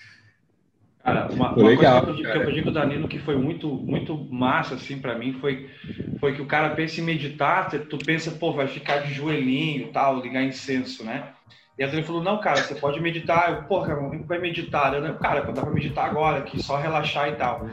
Cara, 1.04 1.28
uma, 1.32 1.54
uma 1.54 1.68
legal, 1.68 2.04
coisa 2.04 2.22
que 2.22 2.28
eu, 2.28 2.32
que 2.32 2.38
eu 2.38 2.46
pedi 2.46 2.62
com 2.62 2.70
o 2.70 2.74
Danilo 2.74 3.08
que 3.08 3.18
foi 3.20 3.36
muito, 3.36 3.68
muito 3.68 4.16
massa, 4.32 4.76
assim, 4.76 5.00
para 5.00 5.18
mim, 5.18 5.34
foi, 5.34 5.70
foi 6.20 6.36
que 6.36 6.42
o 6.42 6.46
cara 6.46 6.76
pensa 6.76 7.02
em 7.02 7.04
meditar, 7.04 7.70
tu 7.72 7.98
pensa, 7.98 8.32
pô, 8.32 8.54
vai 8.54 8.68
ficar 8.68 9.00
de 9.00 9.14
joelhinho 9.14 9.92
tal, 9.92 10.22
ligar 10.22 10.44
incenso, 10.44 11.04
né? 11.04 11.34
E 11.78 11.84
aí 11.84 11.90
ele 11.92 12.04
falou, 12.04 12.22
não, 12.22 12.40
cara, 12.40 12.62
você 12.62 12.76
pode 12.76 13.00
meditar. 13.00 13.52
Eu, 13.52 13.64
porra, 13.64 13.96
como 13.96 14.24
vai 14.26 14.38
meditar? 14.38 14.94
Eu, 14.94 15.16
cara, 15.16 15.42
dá 15.42 15.64
pra 15.64 15.74
meditar 15.74 16.06
agora, 16.06 16.38
aqui, 16.38 16.62
só 16.62 16.78
relaxar 16.78 17.30
e 17.30 17.36
tal. 17.36 17.68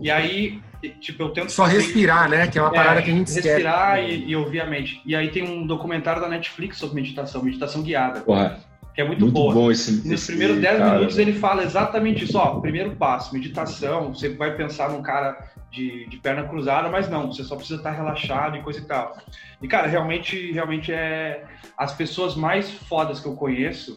E 0.00 0.10
aí, 0.10 0.60
tipo, 0.90 1.22
eu 1.22 1.30
tento. 1.30 1.50
Só 1.50 1.64
respirar, 1.64 2.28
né? 2.28 2.46
Que 2.46 2.58
é 2.58 2.62
uma 2.62 2.70
é, 2.70 2.74
parada 2.74 3.02
que 3.02 3.10
a 3.10 3.14
gente 3.14 3.32
Respirar 3.32 4.02
e, 4.02 4.30
e, 4.30 4.36
ouvir 4.36 4.60
a 4.60 4.66
mente. 4.66 5.00
E 5.04 5.14
aí 5.14 5.30
tem 5.30 5.42
um 5.42 5.66
documentário 5.66 6.20
da 6.20 6.28
Netflix 6.28 6.78
sobre 6.78 6.96
meditação, 6.96 7.42
meditação 7.42 7.82
guiada. 7.82 8.20
Porra. 8.20 8.60
Que 8.94 9.00
é 9.00 9.04
muito, 9.04 9.20
muito 9.20 9.32
boa. 9.32 9.54
bom 9.54 9.70
esse, 9.70 10.06
nos 10.06 10.26
primeiros 10.26 10.58
10 10.58 10.92
minutos 10.92 11.18
ele 11.18 11.32
fala 11.32 11.62
exatamente 11.62 12.24
isso. 12.24 12.36
Ó, 12.36 12.60
primeiro 12.60 12.94
passo, 12.96 13.32
meditação. 13.32 14.12
Você 14.12 14.28
vai 14.30 14.54
pensar 14.54 14.90
num 14.90 15.00
cara 15.00 15.36
de, 15.70 16.06
de 16.06 16.18
perna 16.18 16.44
cruzada, 16.44 16.90
mas 16.90 17.08
não, 17.08 17.32
você 17.32 17.42
só 17.42 17.56
precisa 17.56 17.78
estar 17.78 17.92
relaxado 17.92 18.56
e 18.56 18.62
coisa 18.62 18.80
e 18.80 18.84
tal. 18.84 19.16
E, 19.62 19.66
cara, 19.66 19.88
realmente, 19.88 20.52
realmente 20.52 20.92
é. 20.92 21.44
As 21.78 21.94
pessoas 21.94 22.36
mais 22.36 22.70
fodas 22.70 23.18
que 23.18 23.26
eu 23.26 23.34
conheço 23.34 23.96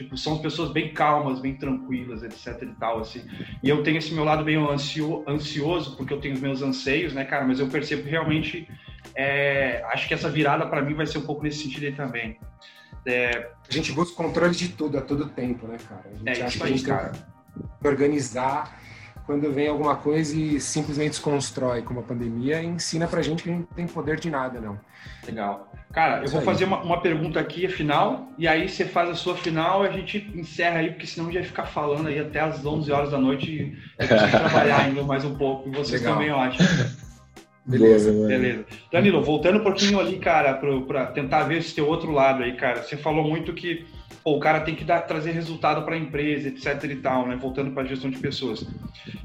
Tipo, 0.00 0.16
são 0.16 0.38
pessoas 0.38 0.72
bem 0.72 0.94
calmas, 0.94 1.40
bem 1.40 1.54
tranquilas, 1.56 2.22
etc 2.22 2.62
e 2.62 2.74
tal, 2.76 3.00
assim. 3.00 3.22
E 3.62 3.68
eu 3.68 3.82
tenho 3.82 3.98
esse 3.98 4.14
meu 4.14 4.24
lado 4.24 4.42
meio 4.42 4.70
ansio, 4.70 5.22
ansioso, 5.28 5.94
porque 5.94 6.14
eu 6.14 6.18
tenho 6.18 6.34
os 6.34 6.40
meus 6.40 6.62
anseios, 6.62 7.12
né, 7.12 7.22
cara? 7.22 7.46
Mas 7.46 7.60
eu 7.60 7.68
percebo 7.68 8.04
que 8.04 8.08
realmente, 8.08 8.66
é, 9.14 9.84
acho 9.92 10.08
que 10.08 10.14
essa 10.14 10.30
virada 10.30 10.66
para 10.66 10.80
mim 10.80 10.94
vai 10.94 11.06
ser 11.06 11.18
um 11.18 11.26
pouco 11.26 11.42
nesse 11.42 11.64
sentido 11.64 11.84
aí 11.84 11.92
também. 11.92 12.38
É... 13.04 13.50
A 13.68 13.72
gente 13.72 13.92
busca 13.92 14.16
controle 14.16 14.54
de 14.54 14.70
tudo 14.70 14.96
a 14.96 15.02
todo 15.02 15.28
tempo, 15.28 15.66
né, 15.66 15.76
cara? 15.86 16.04
A 16.06 16.16
gente 16.16 16.40
é 16.40 16.44
acha 16.44 16.58
que 16.58 16.64
a 16.64 16.66
gente 16.66 16.84
cara. 16.84 17.10
Tem 17.10 17.22
que 17.82 17.88
organizar 17.88 18.80
quando 19.30 19.52
vem 19.52 19.68
alguma 19.68 19.94
coisa 19.94 20.36
e 20.36 20.60
simplesmente 20.60 21.10
desconstrói, 21.10 21.82
como 21.82 22.00
a 22.00 22.02
pandemia, 22.02 22.60
e 22.60 22.66
ensina 22.66 23.06
pra 23.06 23.22
gente 23.22 23.44
que 23.44 23.48
a 23.48 23.52
gente 23.52 23.60
não 23.60 23.76
tem 23.76 23.86
poder 23.86 24.18
de 24.18 24.28
nada, 24.28 24.60
não. 24.60 24.76
Legal. 25.24 25.72
Cara, 25.92 26.24
eu 26.24 26.28
vou 26.28 26.42
fazer 26.42 26.64
uma, 26.64 26.82
uma, 26.82 27.00
pergunta 27.00 27.38
aqui, 27.38 27.68
final, 27.68 28.28
e 28.36 28.48
aí 28.48 28.68
você 28.68 28.84
faz 28.84 29.08
a 29.08 29.14
sua 29.14 29.36
final 29.36 29.84
e 29.84 29.88
a 29.88 29.92
gente 29.92 30.32
encerra 30.34 30.80
aí, 30.80 30.90
porque 30.90 31.06
senão 31.06 31.28
a 31.28 31.30
gente 31.30 31.42
vai 31.42 31.48
ficar 31.48 31.66
falando 31.66 32.08
aí 32.08 32.18
até 32.18 32.40
as 32.40 32.66
11 32.66 32.90
horas 32.90 33.12
da 33.12 33.18
noite 33.18 33.52
e 33.52 33.78
eu 34.00 34.08
preciso 34.08 34.30
trabalhar 34.32 34.80
ainda 34.82 35.04
mais 35.04 35.24
um 35.24 35.36
pouco, 35.36 35.68
e 35.68 35.76
vocês 35.76 36.00
Legal. 36.00 36.14
também, 36.14 36.28
eu 36.30 36.36
acho. 36.36 36.58
Beleza, 37.64 38.10
beleza. 38.26 38.64
Danilo, 38.90 39.22
voltando 39.22 39.60
um 39.60 39.62
pouquinho 39.62 40.00
ali, 40.00 40.18
cara, 40.18 40.54
para 40.54 41.06
tentar 41.06 41.44
ver 41.44 41.58
esse 41.58 41.72
teu 41.72 41.86
outro 41.86 42.10
lado 42.10 42.42
aí, 42.42 42.56
cara. 42.56 42.82
Você 42.82 42.96
falou 42.96 43.22
muito 43.22 43.52
que 43.52 43.86
pô, 44.22 44.36
o 44.36 44.40
cara 44.40 44.60
tem 44.60 44.74
que 44.74 44.84
dar, 44.84 45.00
trazer 45.02 45.32
resultado 45.32 45.84
para 45.84 45.94
a 45.94 45.98
empresa, 45.98 46.48
etc 46.48 46.84
e 46.84 46.96
tal, 46.96 47.26
né? 47.26 47.36
Voltando 47.36 47.70
para 47.72 47.82
a 47.82 47.86
gestão 47.86 48.10
de 48.10 48.18
pessoas. 48.18 48.66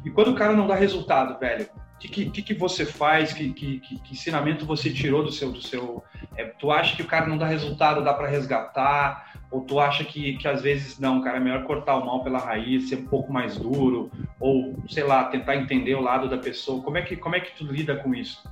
E 0.04 0.10
quando 0.10 0.32
o 0.32 0.36
cara 0.36 0.54
não 0.54 0.68
dá 0.68 0.76
resultado, 0.76 1.40
velho, 1.40 1.68
o 1.96 1.98
que, 1.98 2.30
que, 2.30 2.42
que, 2.42 2.54
você 2.54 2.86
faz? 2.86 3.34
Que, 3.34 3.52
que, 3.54 3.80
que, 3.80 4.00
ensinamento 4.12 4.66
você 4.66 4.92
tirou 4.92 5.24
do 5.24 5.32
seu. 5.32 5.52
Do 5.52 5.62
seu 5.62 6.04
é, 6.36 6.46
tu 6.46 6.72
acha 6.72 6.96
que 6.96 7.02
o 7.02 7.08
cara 7.08 7.26
não 7.26 7.38
dá 7.38 7.48
resultado, 7.48 8.04
dá 8.04 8.14
para 8.14 8.28
resgatar? 8.28 9.34
Ou 9.50 9.62
tu 9.62 9.80
acha 9.80 10.04
que, 10.04 10.38
que 10.38 10.48
às 10.48 10.62
vezes 10.62 11.00
não, 11.00 11.22
cara, 11.22 11.38
é 11.38 11.40
melhor 11.40 11.64
cortar 11.64 11.96
o 11.96 12.06
mal 12.06 12.24
pela 12.24 12.40
raiz, 12.40 12.90
ser 12.90 12.98
um 12.98 13.06
pouco 13.06 13.32
mais 13.32 13.58
duro? 13.58 14.12
Ou, 14.40 14.76
sei 14.90 15.04
lá, 15.04 15.24
tentar 15.26 15.56
entender 15.56 15.96
o 15.96 16.02
lado 16.02 16.30
da 16.30 16.38
pessoa? 16.38 16.84
Como 16.84 16.98
é 16.98 17.02
que, 17.02 17.16
como 17.16 17.36
é 17.36 17.40
que 17.40 17.56
tu 17.56 17.66
lida 17.66 17.96
com 17.96 18.14
isso? 18.14 18.44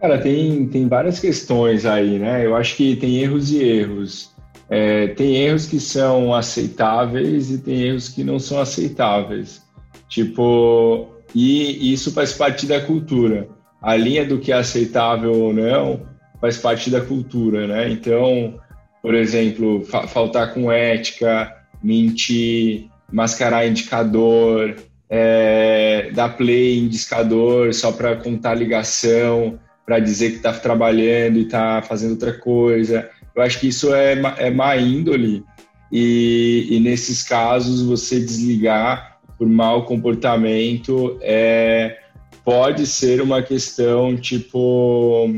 Cara, 0.00 0.18
tem, 0.18 0.68
tem 0.68 0.86
várias 0.86 1.18
questões 1.18 1.84
aí, 1.84 2.20
né? 2.20 2.46
Eu 2.46 2.54
acho 2.54 2.76
que 2.76 2.94
tem 2.94 3.16
erros 3.16 3.50
e 3.50 3.62
erros. 3.62 4.32
É, 4.70 5.08
tem 5.08 5.36
erros 5.36 5.66
que 5.66 5.80
são 5.80 6.34
aceitáveis 6.34 7.50
e 7.50 7.58
tem 7.58 7.82
erros 7.82 8.08
que 8.08 8.22
não 8.22 8.38
são 8.38 8.60
aceitáveis. 8.60 9.62
Tipo, 10.08 11.08
e 11.34 11.92
isso 11.92 12.12
faz 12.12 12.32
parte 12.32 12.66
da 12.66 12.80
cultura. 12.80 13.48
A 13.80 13.96
linha 13.96 14.24
do 14.24 14.38
que 14.38 14.52
é 14.52 14.56
aceitável 14.56 15.32
ou 15.32 15.52
não 15.52 16.00
faz 16.40 16.56
parte 16.58 16.90
da 16.90 17.00
cultura, 17.00 17.66
né? 17.66 17.90
Então, 17.90 18.58
por 19.02 19.14
exemplo, 19.14 19.84
fa 19.84 20.06
faltar 20.06 20.52
com 20.54 20.70
ética, 20.70 21.54
mentir, 21.82 22.88
mascarar 23.10 23.66
indicador, 23.66 24.76
é, 25.08 26.10
dar 26.12 26.36
play 26.36 26.78
em 26.78 26.88
discador 26.88 27.72
só 27.72 27.92
para 27.92 28.16
contar 28.16 28.54
ligação, 28.54 29.58
para 29.86 29.98
dizer 29.98 30.30
que 30.30 30.36
está 30.36 30.52
trabalhando 30.52 31.38
e 31.38 31.42
está 31.42 31.80
fazendo 31.82 32.12
outra 32.12 32.32
coisa. 32.32 33.08
Eu 33.38 33.42
acho 33.42 33.60
que 33.60 33.68
isso 33.68 33.94
é, 33.94 34.20
é 34.38 34.50
má 34.50 34.76
índole 34.76 35.44
e, 35.92 36.66
e 36.72 36.80
nesses 36.80 37.22
casos 37.22 37.82
você 37.82 38.18
desligar 38.18 39.20
por 39.38 39.46
mau 39.46 39.84
comportamento 39.84 41.16
é, 41.22 42.00
pode 42.44 42.84
ser 42.84 43.22
uma 43.22 43.40
questão 43.40 44.16
tipo 44.16 45.30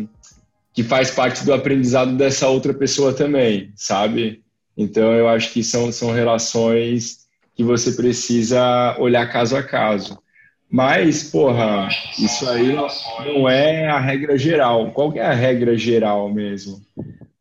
que 0.72 0.82
faz 0.82 1.10
parte 1.10 1.44
do 1.44 1.52
aprendizado 1.52 2.16
dessa 2.16 2.48
outra 2.48 2.72
pessoa 2.72 3.12
também, 3.12 3.70
sabe? 3.76 4.42
Então 4.74 5.12
eu 5.12 5.28
acho 5.28 5.52
que 5.52 5.62
são, 5.62 5.92
são 5.92 6.10
relações 6.10 7.26
que 7.54 7.62
você 7.62 7.92
precisa 7.92 8.96
olhar 8.98 9.30
caso 9.30 9.54
a 9.54 9.62
caso. 9.62 10.18
Mas, 10.70 11.24
porra, 11.24 11.88
isso 12.18 12.48
aí 12.48 12.72
não 12.72 13.46
é 13.46 13.88
a 13.88 13.98
regra 14.00 14.38
geral. 14.38 14.90
Qual 14.92 15.12
é 15.14 15.20
a 15.20 15.34
regra 15.34 15.76
geral 15.76 16.32
mesmo? 16.32 16.80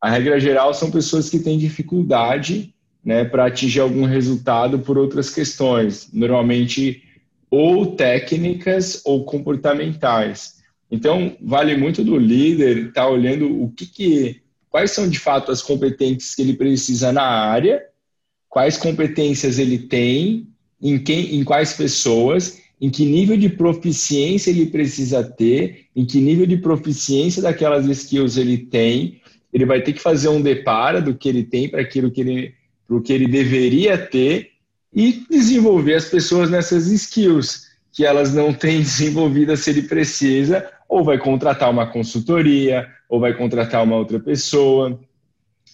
A 0.01 0.09
regra 0.09 0.39
geral 0.39 0.73
são 0.73 0.91
pessoas 0.91 1.29
que 1.29 1.39
têm 1.39 1.57
dificuldade 1.57 2.73
né, 3.03 3.25
para 3.25 3.45
atingir 3.45 3.79
algum 3.79 4.05
resultado 4.05 4.79
por 4.79 4.97
outras 4.97 5.29
questões, 5.29 6.09
normalmente 6.13 7.03
ou 7.49 7.95
técnicas 7.95 9.01
ou 9.03 9.25
comportamentais. 9.25 10.59
Então, 10.91 11.35
vale 11.41 11.75
muito 11.77 12.03
do 12.03 12.17
líder 12.17 12.87
estar 12.87 13.03
tá 13.03 13.09
olhando 13.09 13.63
o 13.63 13.71
que, 13.71 13.85
que 13.85 14.41
quais 14.69 14.91
são 14.91 15.09
de 15.09 15.19
fato 15.19 15.51
as 15.51 15.61
competências 15.61 16.35
que 16.35 16.41
ele 16.41 16.53
precisa 16.53 17.11
na 17.11 17.23
área, 17.23 17.83
quais 18.47 18.77
competências 18.77 19.59
ele 19.59 19.77
tem, 19.77 20.47
em 20.81 20.97
quem, 20.97 21.35
em 21.35 21.43
quais 21.43 21.73
pessoas, 21.73 22.61
em 22.81 22.89
que 22.89 23.05
nível 23.05 23.37
de 23.37 23.49
proficiência 23.49 24.49
ele 24.49 24.67
precisa 24.67 25.23
ter, 25.23 25.85
em 25.95 26.05
que 26.05 26.19
nível 26.19 26.45
de 26.45 26.57
proficiência 26.57 27.41
daquelas 27.41 27.85
skills 27.85 28.37
ele 28.37 28.57
tem. 28.57 29.21
Ele 29.53 29.65
vai 29.65 29.81
ter 29.81 29.93
que 29.93 30.01
fazer 30.01 30.29
um 30.29 30.41
depara 30.41 31.01
do 31.01 31.15
que 31.15 31.27
ele 31.27 31.43
tem 31.43 31.69
para 31.69 31.81
aquilo 31.81 32.11
que 32.11 32.21
ele 32.21 32.53
para 32.87 32.97
o 32.97 33.01
que 33.01 33.13
ele 33.13 33.27
deveria 33.27 33.97
ter 33.97 34.51
e 34.91 35.23
desenvolver 35.29 35.93
as 35.93 36.05
pessoas 36.05 36.49
nessas 36.49 36.87
skills 36.87 37.67
que 37.91 38.03
elas 38.03 38.33
não 38.33 38.51
têm 38.51 38.79
desenvolvidas 38.81 39.59
se 39.59 39.69
ele 39.69 39.83
precisa, 39.83 40.67
ou 40.87 41.03
vai 41.03 41.19
contratar 41.19 41.69
uma 41.69 41.85
consultoria, 41.85 42.87
ou 43.07 43.19
vai 43.19 43.33
contratar 43.33 43.83
uma 43.83 43.95
outra 43.95 44.19
pessoa. 44.19 44.99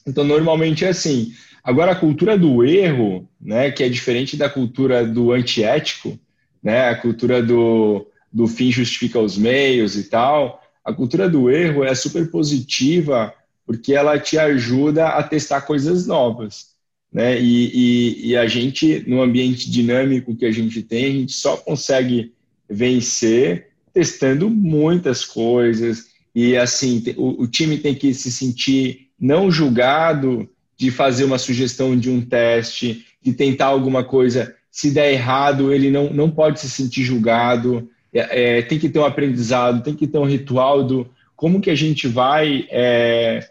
Então, 0.06 0.24
normalmente 0.24 0.84
é 0.84 0.90
assim. 0.90 1.34
Agora, 1.64 1.94
a 1.94 1.96
cultura 1.96 2.38
do 2.38 2.64
erro, 2.64 3.28
né, 3.40 3.72
que 3.72 3.84
é 3.84 3.90
diferente 3.90 4.38
da 4.38 4.50
cultura 4.50 5.06
do 5.06 5.32
antiético, 5.32 6.20
né, 6.62 6.90
a 6.90 6.96
cultura 6.96 7.42
do, 7.42 8.06
do 8.32 8.48
fim 8.48 8.72
justifica 8.72 9.20
os 9.20 9.38
meios 9.38 9.96
e 9.96 10.04
tal, 10.04 10.62
a 10.84 10.94
cultura 10.94 11.30
do 11.30 11.50
erro 11.50 11.84
é 11.84 11.96
super 11.96 12.30
positiva 12.30 13.34
porque 13.66 13.94
ela 13.94 14.20
te 14.20 14.38
ajuda 14.38 15.08
a 15.10 15.24
testar 15.24 15.62
coisas 15.62 16.06
novas. 16.06 16.76
Né? 17.12 17.40
E, 17.42 17.72
e, 17.74 18.28
e, 18.30 18.38
a 18.38 18.46
gente, 18.46 19.04
no 19.08 19.22
ambiente 19.22 19.72
dinâmico 19.72 20.36
que 20.36 20.46
a 20.46 20.52
gente 20.52 20.84
tem, 20.84 21.06
a 21.06 21.12
gente 21.12 21.34
só 21.34 21.56
consegue 21.58 22.34
vencer 22.70 23.70
testando 23.94 24.50
muitas 24.50 25.24
coisas. 25.24 26.08
E 26.36 26.58
assim, 26.58 27.02
o, 27.16 27.44
o 27.44 27.48
time 27.48 27.78
tem 27.78 27.96
que 27.96 28.14
se 28.14 28.32
sentir 28.32 29.08
não 29.18 29.50
julgado 29.50 30.50
de 30.78 30.92
fazer 30.92 31.24
uma 31.24 31.38
sugestão 31.38 31.98
de 31.98 32.10
um 32.10 32.22
teste, 32.22 33.06
de 33.22 33.34
tentar 33.34 33.68
alguma 33.68 34.04
coisa. 34.04 34.54
Se 34.70 34.92
der 34.92 35.14
errado, 35.14 35.74
ele 35.74 35.90
não, 35.90 36.12
não 36.12 36.30
pode 36.30 36.60
se 36.60 36.70
sentir 36.70 37.04
julgado. 37.04 37.90
É, 38.14 38.58
é, 38.58 38.62
tem 38.62 38.78
que 38.78 38.90
ter 38.90 39.00
um 39.00 39.06
aprendizado, 39.06 39.84
tem 39.84 39.96
que 39.96 40.06
ter 40.06 40.18
um 40.18 40.26
ritual 40.26 40.84
do 40.84 41.10
como 41.36 41.62
que 41.62 41.70
a 41.70 41.76
gente 41.76 42.08
vai 42.08 42.68
é, 42.70 43.48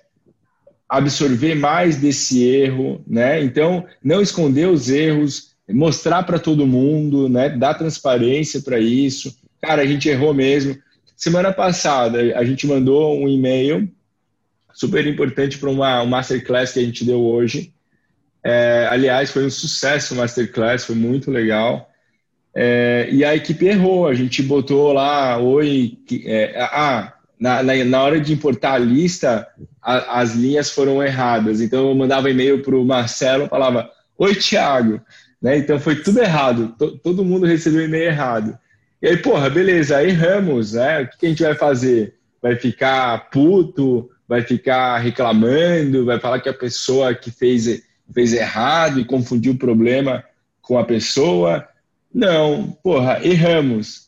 absorver 0.97 1.55
mais 1.55 1.97
desse 1.97 2.45
erro, 2.45 3.03
né? 3.07 3.43
Então, 3.43 3.87
não 4.03 4.21
esconder 4.21 4.69
os 4.69 4.89
erros, 4.89 5.55
mostrar 5.69 6.23
para 6.23 6.39
todo 6.39 6.67
mundo, 6.67 7.29
né? 7.29 7.49
Dar 7.51 7.75
transparência 7.75 8.61
para 8.61 8.79
isso. 8.79 9.37
Cara, 9.61 9.83
a 9.83 9.87
gente 9.87 10.09
errou 10.09 10.35
mesmo. 10.35 10.77
Semana 11.17 11.53
passada, 11.53 12.19
a 12.37 12.45
gente 12.45 12.67
mandou 12.67 13.17
um 13.17 13.29
e-mail 13.29 13.89
super 14.73 15.07
importante 15.07 15.57
para 15.57 15.71
uma 15.71 16.03
um 16.03 16.07
masterclass 16.07 16.73
que 16.73 16.81
a 16.81 16.85
gente 16.85 17.05
deu 17.05 17.21
hoje. 17.21 17.73
É, 18.43 18.87
aliás, 18.91 19.31
foi 19.31 19.47
um 19.47 19.51
sucesso 19.51 20.13
o 20.13 20.17
masterclass, 20.19 20.85
foi 20.85 20.97
muito 20.97 21.31
legal. 21.31 21.91
É, 22.55 23.09
e 23.11 23.25
a 23.25 23.35
equipe 23.35 23.67
errou, 23.67 24.07
a 24.07 24.15
gente 24.15 24.43
botou 24.43 24.93
lá, 24.93 25.39
oi, 25.39 25.99
é, 26.25 26.55
ah, 26.61 27.14
na, 27.39 27.63
na, 27.63 27.85
na, 27.85 28.03
hora 28.03 28.21
de 28.21 28.33
importar 28.33 28.75
a 28.75 28.79
lista, 28.79 29.47
a, 29.83 30.21
as 30.21 30.35
linhas 30.35 30.71
foram 30.71 31.03
erradas. 31.03 31.61
Então 31.61 31.89
eu 31.89 31.95
mandava 31.95 32.31
e-mail 32.31 32.63
para 32.63 32.77
o 32.77 32.85
Marcelo, 32.85 33.49
falava, 33.49 33.91
oi 34.17 34.35
Thiago, 34.35 35.01
né? 35.41 35.59
Então 35.59 35.79
foi 35.79 35.97
tudo 35.97 36.21
errado, 36.21 36.75
T 36.79 36.99
todo 37.03 37.25
mundo 37.25 37.47
recebeu 37.47 37.85
e-mail 37.85 38.05
errado. 38.05 38.59
E 39.03 39.09
aí, 39.09 39.17
porra, 39.17 39.51
beleza, 39.51 40.03
erramos, 40.03 40.73
né? 40.73 41.03
O 41.03 41.19
que 41.19 41.27
a 41.27 41.29
gente 41.29 41.43
vai 41.43 41.55
fazer? 41.55 42.15
Vai 42.41 42.57
ficar 42.57 43.31
puto, 43.31 44.11
vai 44.27 44.43
ficar 44.43 44.99
reclamando, 44.99 46.05
vai 46.05 46.19
falar 46.19 46.41
que 46.41 46.49
a 46.49 46.55
pessoa 46.55 47.15
que 47.15 47.31
fez, 47.31 47.83
fez 48.13 48.33
errado 48.33 48.99
e 48.99 49.05
confundiu 49.05 49.53
o 49.53 49.59
problema 49.59 50.25
com 50.63 50.79
a 50.79 50.85
pessoa? 50.85 51.69
Não, 52.13 52.79
porra, 52.83 53.21
erramos 53.23 54.05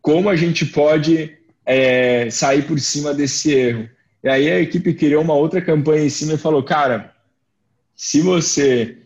como 0.00 0.30
a 0.30 0.36
gente 0.36 0.64
pode 0.64 1.37
é, 1.68 2.30
sair 2.30 2.62
por 2.62 2.80
cima 2.80 3.12
desse 3.12 3.52
erro. 3.52 3.86
E 4.24 4.28
aí 4.28 4.50
a 4.50 4.58
equipe 4.58 4.94
criou 4.94 5.22
uma 5.22 5.34
outra 5.34 5.60
campanha 5.60 6.06
em 6.06 6.08
cima 6.08 6.32
e 6.32 6.38
falou, 6.38 6.62
cara, 6.62 7.12
se 7.94 8.22
você 8.22 8.96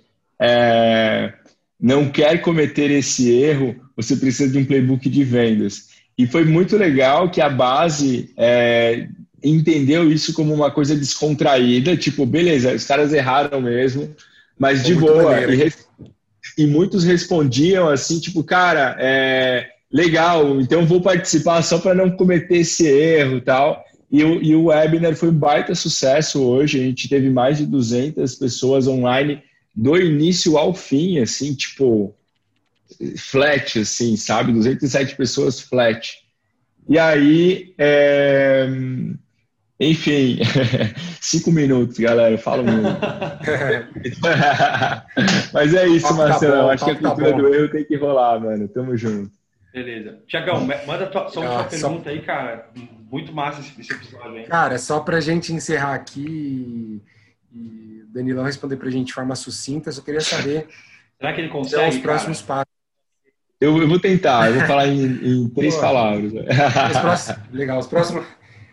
é, 0.40 1.32
não 1.80 2.08
quer 2.08 2.40
cometer 2.40 2.88
esse 2.92 3.32
erro, 3.32 3.74
você 3.96 4.14
precisa 4.14 4.52
de 4.52 4.58
um 4.58 4.64
playbook 4.64 5.10
de 5.10 5.24
vendas. 5.24 5.88
E 6.16 6.24
foi 6.24 6.44
muito 6.44 6.76
legal 6.76 7.28
que 7.28 7.40
a 7.40 7.50
base 7.50 8.32
é, 8.36 9.08
entendeu 9.42 10.10
isso 10.10 10.32
como 10.32 10.54
uma 10.54 10.70
coisa 10.70 10.94
descontraída, 10.94 11.96
tipo, 11.96 12.24
beleza, 12.24 12.72
os 12.72 12.84
caras 12.84 13.12
erraram 13.12 13.60
mesmo, 13.60 14.14
mas 14.56 14.84
de 14.84 14.94
boa. 14.94 15.52
E, 15.52 15.72
e, 16.58 16.66
muitos 16.66 17.02
respondiam 17.02 17.88
assim, 17.88 18.20
tipo, 18.20 18.44
cara, 18.44 18.96
é, 19.00 19.71
legal, 19.92 20.58
então 20.60 20.86
vou 20.86 21.00
participar 21.00 21.62
só 21.62 21.78
para 21.78 21.94
não 21.94 22.10
cometer 22.10 22.58
esse 22.58 22.86
erro 22.86 23.40
tal. 23.40 23.84
E 24.10 24.24
o, 24.24 24.42
e 24.42 24.54
o 24.54 24.66
webinar 24.66 25.14
foi 25.14 25.30
um 25.30 25.34
baita 25.34 25.74
sucesso 25.74 26.42
hoje, 26.42 26.80
a 26.80 26.82
gente 26.82 27.08
teve 27.08 27.30
mais 27.30 27.58
de 27.58 27.66
200 27.66 28.34
pessoas 28.34 28.86
online 28.86 29.42
do 29.74 29.96
início 29.96 30.58
ao 30.58 30.74
fim, 30.74 31.18
assim, 31.18 31.54
tipo, 31.54 32.14
flat, 33.16 33.80
assim, 33.80 34.16
sabe? 34.16 34.52
207 34.52 35.16
pessoas 35.16 35.60
flat. 35.60 36.18
E 36.88 36.98
aí, 36.98 37.72
é... 37.78 38.66
enfim, 39.80 40.40
cinco 41.20 41.50
minutos, 41.50 41.98
galera, 41.98 42.36
falo 42.36 42.64
muito. 42.64 42.82
Mas 45.54 45.72
é 45.72 45.86
isso, 45.86 46.08
tá 46.08 46.14
Marcelo. 46.14 46.68
Acho 46.68 46.84
que 46.84 46.90
a 46.90 46.94
tá 46.94 47.00
cultura 47.00 47.30
tá 47.30 47.36
do 47.38 47.54
erro 47.54 47.70
tem 47.70 47.84
que 47.84 47.96
rolar, 47.96 48.40
mano. 48.40 48.68
Tamo 48.68 48.94
junto. 48.94 49.41
Beleza. 49.72 50.18
Tiagão, 50.26 50.66
manda 50.86 51.06
tua, 51.06 51.28
só 51.28 51.40
uma 51.40 51.60
ah, 51.60 51.64
pergunta 51.64 52.04
só... 52.04 52.10
aí, 52.10 52.20
cara. 52.20 52.68
Muito 53.10 53.32
massa 53.32 53.60
esse, 53.60 53.80
esse 53.80 53.92
episódio, 53.92 54.38
hein? 54.38 54.46
Cara, 54.46 54.78
só 54.78 55.00
pra 55.00 55.20
gente 55.20 55.52
encerrar 55.52 55.94
aqui 55.94 57.02
e 57.52 58.02
o 58.02 58.12
Danilão 58.12 58.44
responder 58.44 58.76
pra 58.76 58.90
gente 58.90 59.08
de 59.08 59.14
forma 59.14 59.34
sucinta, 59.34 59.88
eu 59.88 59.92
só 59.94 60.02
queria 60.02 60.20
saber. 60.20 60.68
Será 61.18 61.32
que 61.32 61.40
ele 61.40 61.48
consegue? 61.48 61.96
Os 61.96 62.02
próximos 62.02 62.42
cara? 62.42 62.66
passos. 62.66 62.72
Eu, 63.60 63.80
eu, 63.80 63.88
vou 63.88 64.00
tentar, 64.00 64.48
eu 64.48 64.58
vou 64.58 64.66
falar 64.66 64.88
em, 64.88 65.04
em 65.04 65.48
três 65.54 65.76
palavras. 65.76 66.32
Os 66.32 67.00
próximos, 67.00 67.38
legal, 67.52 67.78
os 67.78 67.86
próximos, 67.86 68.26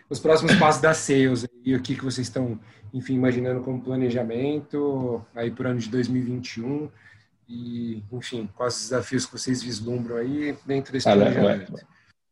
os 0.09 0.19
próximos 0.19 0.55
passos 0.55 0.81
da 0.81 0.93
Sales 0.93 1.47
e 1.63 1.75
o 1.75 1.81
que, 1.81 1.95
que 1.95 2.03
vocês 2.03 2.27
estão, 2.27 2.59
enfim, 2.93 3.13
imaginando 3.13 3.61
como 3.61 3.79
planejamento 3.79 5.23
aí 5.35 5.51
por 5.51 5.67
ano 5.67 5.79
de 5.79 5.89
2021 5.89 6.89
e, 7.49 8.03
enfim, 8.11 8.47
quais 8.55 8.75
os 8.75 8.83
desafios 8.83 9.25
que 9.25 9.31
vocês 9.31 9.63
vislumbram 9.63 10.17
aí 10.17 10.55
dentro 10.65 10.93
desse 10.93 11.09
ah, 11.09 11.15
planejamento. 11.15 11.73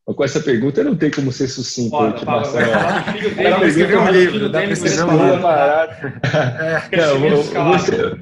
Com 0.05 0.23
essa 0.23 0.39
pergunta 0.39 0.83
não 0.83 0.95
tem 0.95 1.11
como 1.11 1.33
ser 1.33 1.47
sucinto. 1.47 1.89
Bora, 1.89 2.13
tipo, 2.13 2.25
fala, 2.25 2.45
fala, 2.45 3.03
filho 3.11 3.35
dele, 3.35 3.49
dá 3.49 3.57
para 3.57 3.67
escrever 3.67 3.97
um 3.97 4.09
livro, 4.09 4.49
dá 4.49 4.61
para 4.61 4.71
escrever 4.71 5.03
um 5.03 5.11
livro. 5.11 5.47
É, 6.91 7.13
vou, 7.17 7.43
vou 7.43 7.79
ser... 7.79 8.17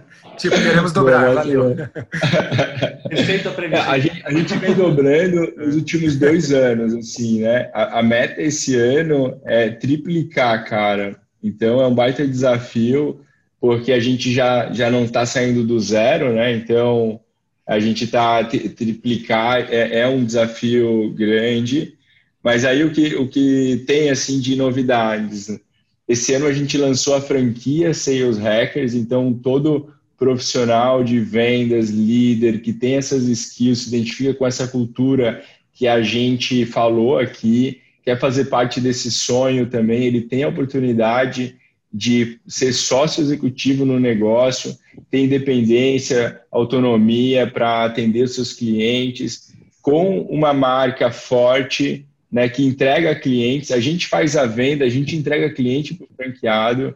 Tipo, 0.40 0.56
queremos 0.56 0.92
dobrar, 0.92 1.34
valeu. 1.34 1.76
Receita 3.10 3.54
A 3.90 3.98
gente, 3.98 4.22
a 4.24 4.32
gente 4.32 4.54
vem 4.56 4.72
dobrando 4.74 5.52
nos 5.54 5.76
últimos 5.76 6.16
dois 6.16 6.50
anos, 6.50 6.94
assim, 6.94 7.42
né? 7.42 7.70
A, 7.74 7.98
a, 7.98 8.02
meta 8.02 8.40
esse 8.40 8.74
ano 8.74 9.38
é 9.44 9.68
triplicar, 9.68 10.64
cara. 10.64 11.20
Então 11.44 11.82
é 11.82 11.86
um 11.86 11.94
baita 11.94 12.26
desafio, 12.26 13.20
porque 13.60 13.92
a 13.92 14.00
gente 14.00 14.32
já, 14.32 14.72
já 14.72 14.90
não 14.90 15.04
está 15.04 15.26
saindo 15.26 15.62
do 15.62 15.78
zero, 15.78 16.32
né? 16.32 16.54
Então 16.54 17.20
a 17.66 17.78
gente 17.78 18.04
está 18.04 18.42
triplicar 18.42 19.72
é, 19.72 20.00
é 20.00 20.08
um 20.08 20.24
desafio 20.24 21.10
grande. 21.10 21.94
Mas 22.42 22.64
aí 22.64 22.82
o 22.82 22.90
que, 22.90 23.14
o 23.16 23.28
que 23.28 23.84
tem 23.86 24.10
assim 24.10 24.40
de 24.40 24.56
novidades? 24.56 25.60
Esse 26.08 26.32
ano 26.32 26.46
a 26.46 26.52
gente 26.52 26.78
lançou 26.78 27.14
a 27.14 27.20
franquia 27.20 27.92
Sales 27.92 28.38
Hackers, 28.38 28.94
então 28.94 29.32
todo 29.32 29.92
profissional 30.18 31.04
de 31.04 31.20
vendas, 31.20 31.90
líder, 31.90 32.60
que 32.62 32.72
tem 32.72 32.96
essas 32.96 33.24
skills, 33.24 33.80
se 33.80 33.88
identifica 33.88 34.34
com 34.34 34.46
essa 34.46 34.66
cultura 34.66 35.42
que 35.72 35.86
a 35.86 36.02
gente 36.02 36.66
falou 36.66 37.18
aqui, 37.18 37.80
quer 38.04 38.18
fazer 38.18 38.46
parte 38.46 38.80
desse 38.80 39.10
sonho 39.10 39.66
também, 39.66 40.04
ele 40.04 40.22
tem 40.22 40.42
a 40.42 40.48
oportunidade 40.48 41.56
de 41.92 42.38
ser 42.46 42.72
sócio 42.72 43.20
executivo 43.20 43.84
no 43.84 43.98
negócio, 43.98 44.78
tem 45.10 45.24
independência, 45.24 46.40
autonomia 46.50 47.46
para 47.46 47.84
atender 47.84 48.22
os 48.22 48.34
seus 48.34 48.52
clientes, 48.52 49.52
com 49.82 50.20
uma 50.22 50.52
marca 50.52 51.10
forte, 51.10 52.06
né, 52.30 52.48
que 52.48 52.64
entrega 52.64 53.14
clientes. 53.14 53.72
A 53.72 53.80
gente 53.80 54.06
faz 54.06 54.36
a 54.36 54.46
venda, 54.46 54.84
a 54.84 54.88
gente 54.88 55.16
entrega 55.16 55.52
cliente 55.52 55.94
para 55.94 56.04
o 56.04 56.16
franqueado. 56.16 56.94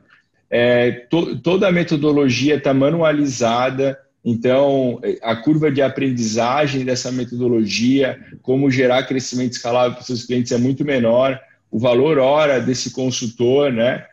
É, 0.49 0.91
to, 1.11 1.37
toda 1.41 1.67
a 1.67 1.73
metodologia 1.73 2.55
está 2.55 2.73
manualizada, 2.73 3.99
então 4.25 5.01
a 5.23 5.35
curva 5.35 5.73
de 5.73 5.83
aprendizagem 5.83 6.85
dessa 6.85 7.11
metodologia, 7.11 8.19
como 8.43 8.71
gerar 8.71 9.03
crescimento 9.03 9.53
escalável 9.53 9.93
para 9.93 10.01
os 10.03 10.07
seus 10.07 10.25
clientes 10.25 10.53
é 10.53 10.59
muito 10.59 10.85
menor. 10.85 11.41
O 11.71 11.79
valor 11.79 12.19
hora 12.19 12.61
desse 12.61 12.93
consultor, 12.93 13.73
né? 13.73 14.07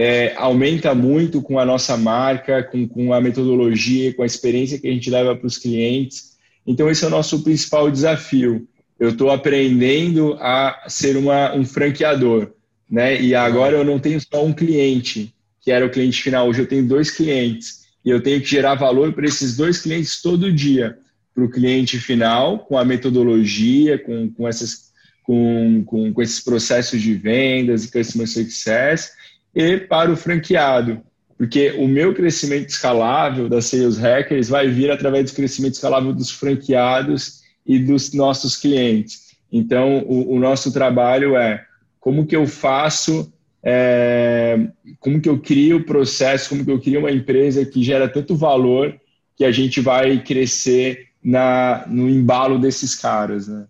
É, 0.00 0.32
aumenta 0.36 0.94
muito 0.94 1.42
com 1.42 1.58
a 1.58 1.64
nossa 1.64 1.96
marca, 1.96 2.62
com, 2.62 2.86
com 2.86 3.12
a 3.12 3.20
metodologia, 3.20 4.14
com 4.14 4.22
a 4.22 4.26
experiência 4.26 4.78
que 4.78 4.86
a 4.86 4.92
gente 4.92 5.10
leva 5.10 5.34
para 5.34 5.46
os 5.46 5.58
clientes. 5.58 6.36
Então, 6.64 6.88
esse 6.88 7.02
é 7.02 7.08
o 7.08 7.10
nosso 7.10 7.42
principal 7.42 7.90
desafio. 7.90 8.68
Eu 8.98 9.10
estou 9.10 9.30
aprendendo 9.30 10.34
a 10.40 10.84
ser 10.86 11.16
uma, 11.16 11.54
um 11.54 11.64
franqueador, 11.64 12.52
né? 12.90 13.20
E 13.20 13.34
agora 13.34 13.76
eu 13.76 13.84
não 13.84 13.98
tenho 13.98 14.20
só 14.20 14.44
um 14.44 14.52
cliente, 14.52 15.34
que 15.60 15.70
era 15.70 15.84
o 15.84 15.90
cliente 15.90 16.22
final. 16.22 16.48
Hoje 16.48 16.62
eu 16.62 16.66
tenho 16.66 16.86
dois 16.86 17.10
clientes 17.10 17.86
e 18.04 18.10
eu 18.10 18.22
tenho 18.22 18.40
que 18.40 18.46
gerar 18.46 18.74
valor 18.74 19.12
para 19.12 19.26
esses 19.26 19.56
dois 19.56 19.80
clientes 19.80 20.22
todo 20.22 20.52
dia. 20.52 20.98
Para 21.34 21.44
o 21.44 21.50
cliente 21.50 21.98
final, 21.98 22.60
com 22.60 22.76
a 22.76 22.84
metodologia, 22.84 23.98
com, 23.98 24.30
com, 24.30 24.48
essas, 24.48 24.92
com, 25.22 25.84
com, 25.84 26.12
com 26.12 26.22
esses 26.22 26.40
processos 26.40 27.00
de 27.00 27.14
vendas 27.14 27.84
e 27.84 27.92
customer 27.92 28.26
success, 28.26 29.12
e 29.54 29.78
para 29.78 30.10
o 30.10 30.16
franqueado. 30.16 31.02
Porque 31.36 31.70
o 31.78 31.86
meu 31.86 32.14
crescimento 32.14 32.68
escalável 32.68 33.48
da 33.48 33.62
Sales 33.62 33.96
Hackers 33.96 34.48
vai 34.48 34.68
vir 34.68 34.90
através 34.90 35.30
do 35.30 35.36
crescimento 35.36 35.74
escalável 35.74 36.12
dos 36.12 36.30
franqueados 36.30 37.42
e 37.64 37.78
dos 37.78 38.12
nossos 38.12 38.56
clientes. 38.56 39.28
Então, 39.50 39.98
o, 40.00 40.34
o 40.34 40.38
nosso 40.40 40.72
trabalho 40.72 41.36
é 41.36 41.64
como 42.00 42.26
que 42.26 42.34
eu 42.34 42.46
faço 42.46 43.32
é, 43.62 44.68
como 45.00 45.20
que 45.20 45.28
eu 45.28 45.38
crio 45.38 45.78
o 45.78 45.84
processo, 45.84 46.48
como 46.48 46.64
que 46.64 46.70
eu 46.70 46.80
crio 46.80 47.00
uma 47.00 47.10
empresa 47.10 47.64
que 47.64 47.82
gera 47.82 48.08
tanto 48.08 48.36
valor 48.36 48.98
que 49.36 49.44
a 49.44 49.50
gente 49.50 49.80
vai 49.80 50.22
crescer 50.22 51.08
na, 51.22 51.84
no 51.86 52.08
embalo 52.08 52.58
desses 52.58 52.94
caras, 52.94 53.48
né? 53.48 53.66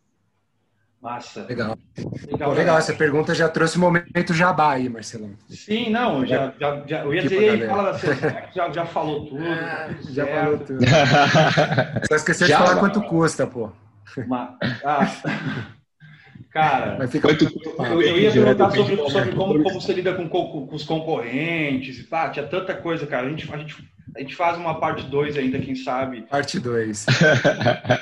Massa. 1.09 1.47
Legal. 1.49 1.79
Legal, 2.31 2.51
Pô, 2.51 2.55
legal. 2.55 2.77
essa 2.77 2.93
pergunta 2.93 3.35
já 3.35 3.49
trouxe 3.49 3.79
o 3.79 3.81
momento 3.81 4.35
jabá 4.35 4.73
aí, 4.73 4.91
Marcelão. 4.91 5.31
Sim, 5.49 5.89
não, 5.89 6.27
já, 6.27 6.53
já, 6.61 6.83
já 6.87 7.03
eu 7.03 7.15
ia 7.15 7.23
dizer, 7.23 7.67
fala, 7.67 7.99
já, 8.55 8.71
já 8.71 8.85
falou 8.85 9.25
tudo. 9.25 9.43
É, 9.43 9.97
já 10.11 10.27
falou 10.27 10.59
tudo. 10.59 10.81
Só 12.07 12.15
esqueceu 12.15 12.47
de 12.47 12.53
falar 12.53 12.77
quanto 12.77 13.01
custa, 13.01 13.47
pô. 13.47 13.73
Uma, 14.19 14.59
ah, 14.85 15.07
Cara, 16.51 16.97
Mas 16.99 17.11
fica 17.11 17.29
muito... 17.29 17.45
eu, 17.45 18.03
eu 18.03 18.19
ia 18.19 18.33
perguntar 18.33 18.71
sobre, 18.71 18.97
sobre 19.11 19.33
como, 19.33 19.63
como 19.63 19.81
você 19.81 19.93
lida 19.93 20.15
com, 20.15 20.29
com, 20.29 20.67
com 20.67 20.75
os 20.75 20.83
concorrentes. 20.85 22.07
Ah, 22.11 22.29
tinha 22.31 22.47
tanta 22.47 22.75
coisa, 22.75 23.07
cara. 23.07 23.27
A 23.27 23.31
gente, 23.31 23.53
a 23.53 23.57
gente, 23.57 23.77
a 24.17 24.21
gente 24.21 24.35
faz 24.35 24.57
uma 24.57 24.81
parte 24.81 25.05
2 25.05 25.37
ainda, 25.37 25.59
quem 25.59 25.75
sabe. 25.75 26.23
Parte 26.23 26.59
2. 26.59 27.07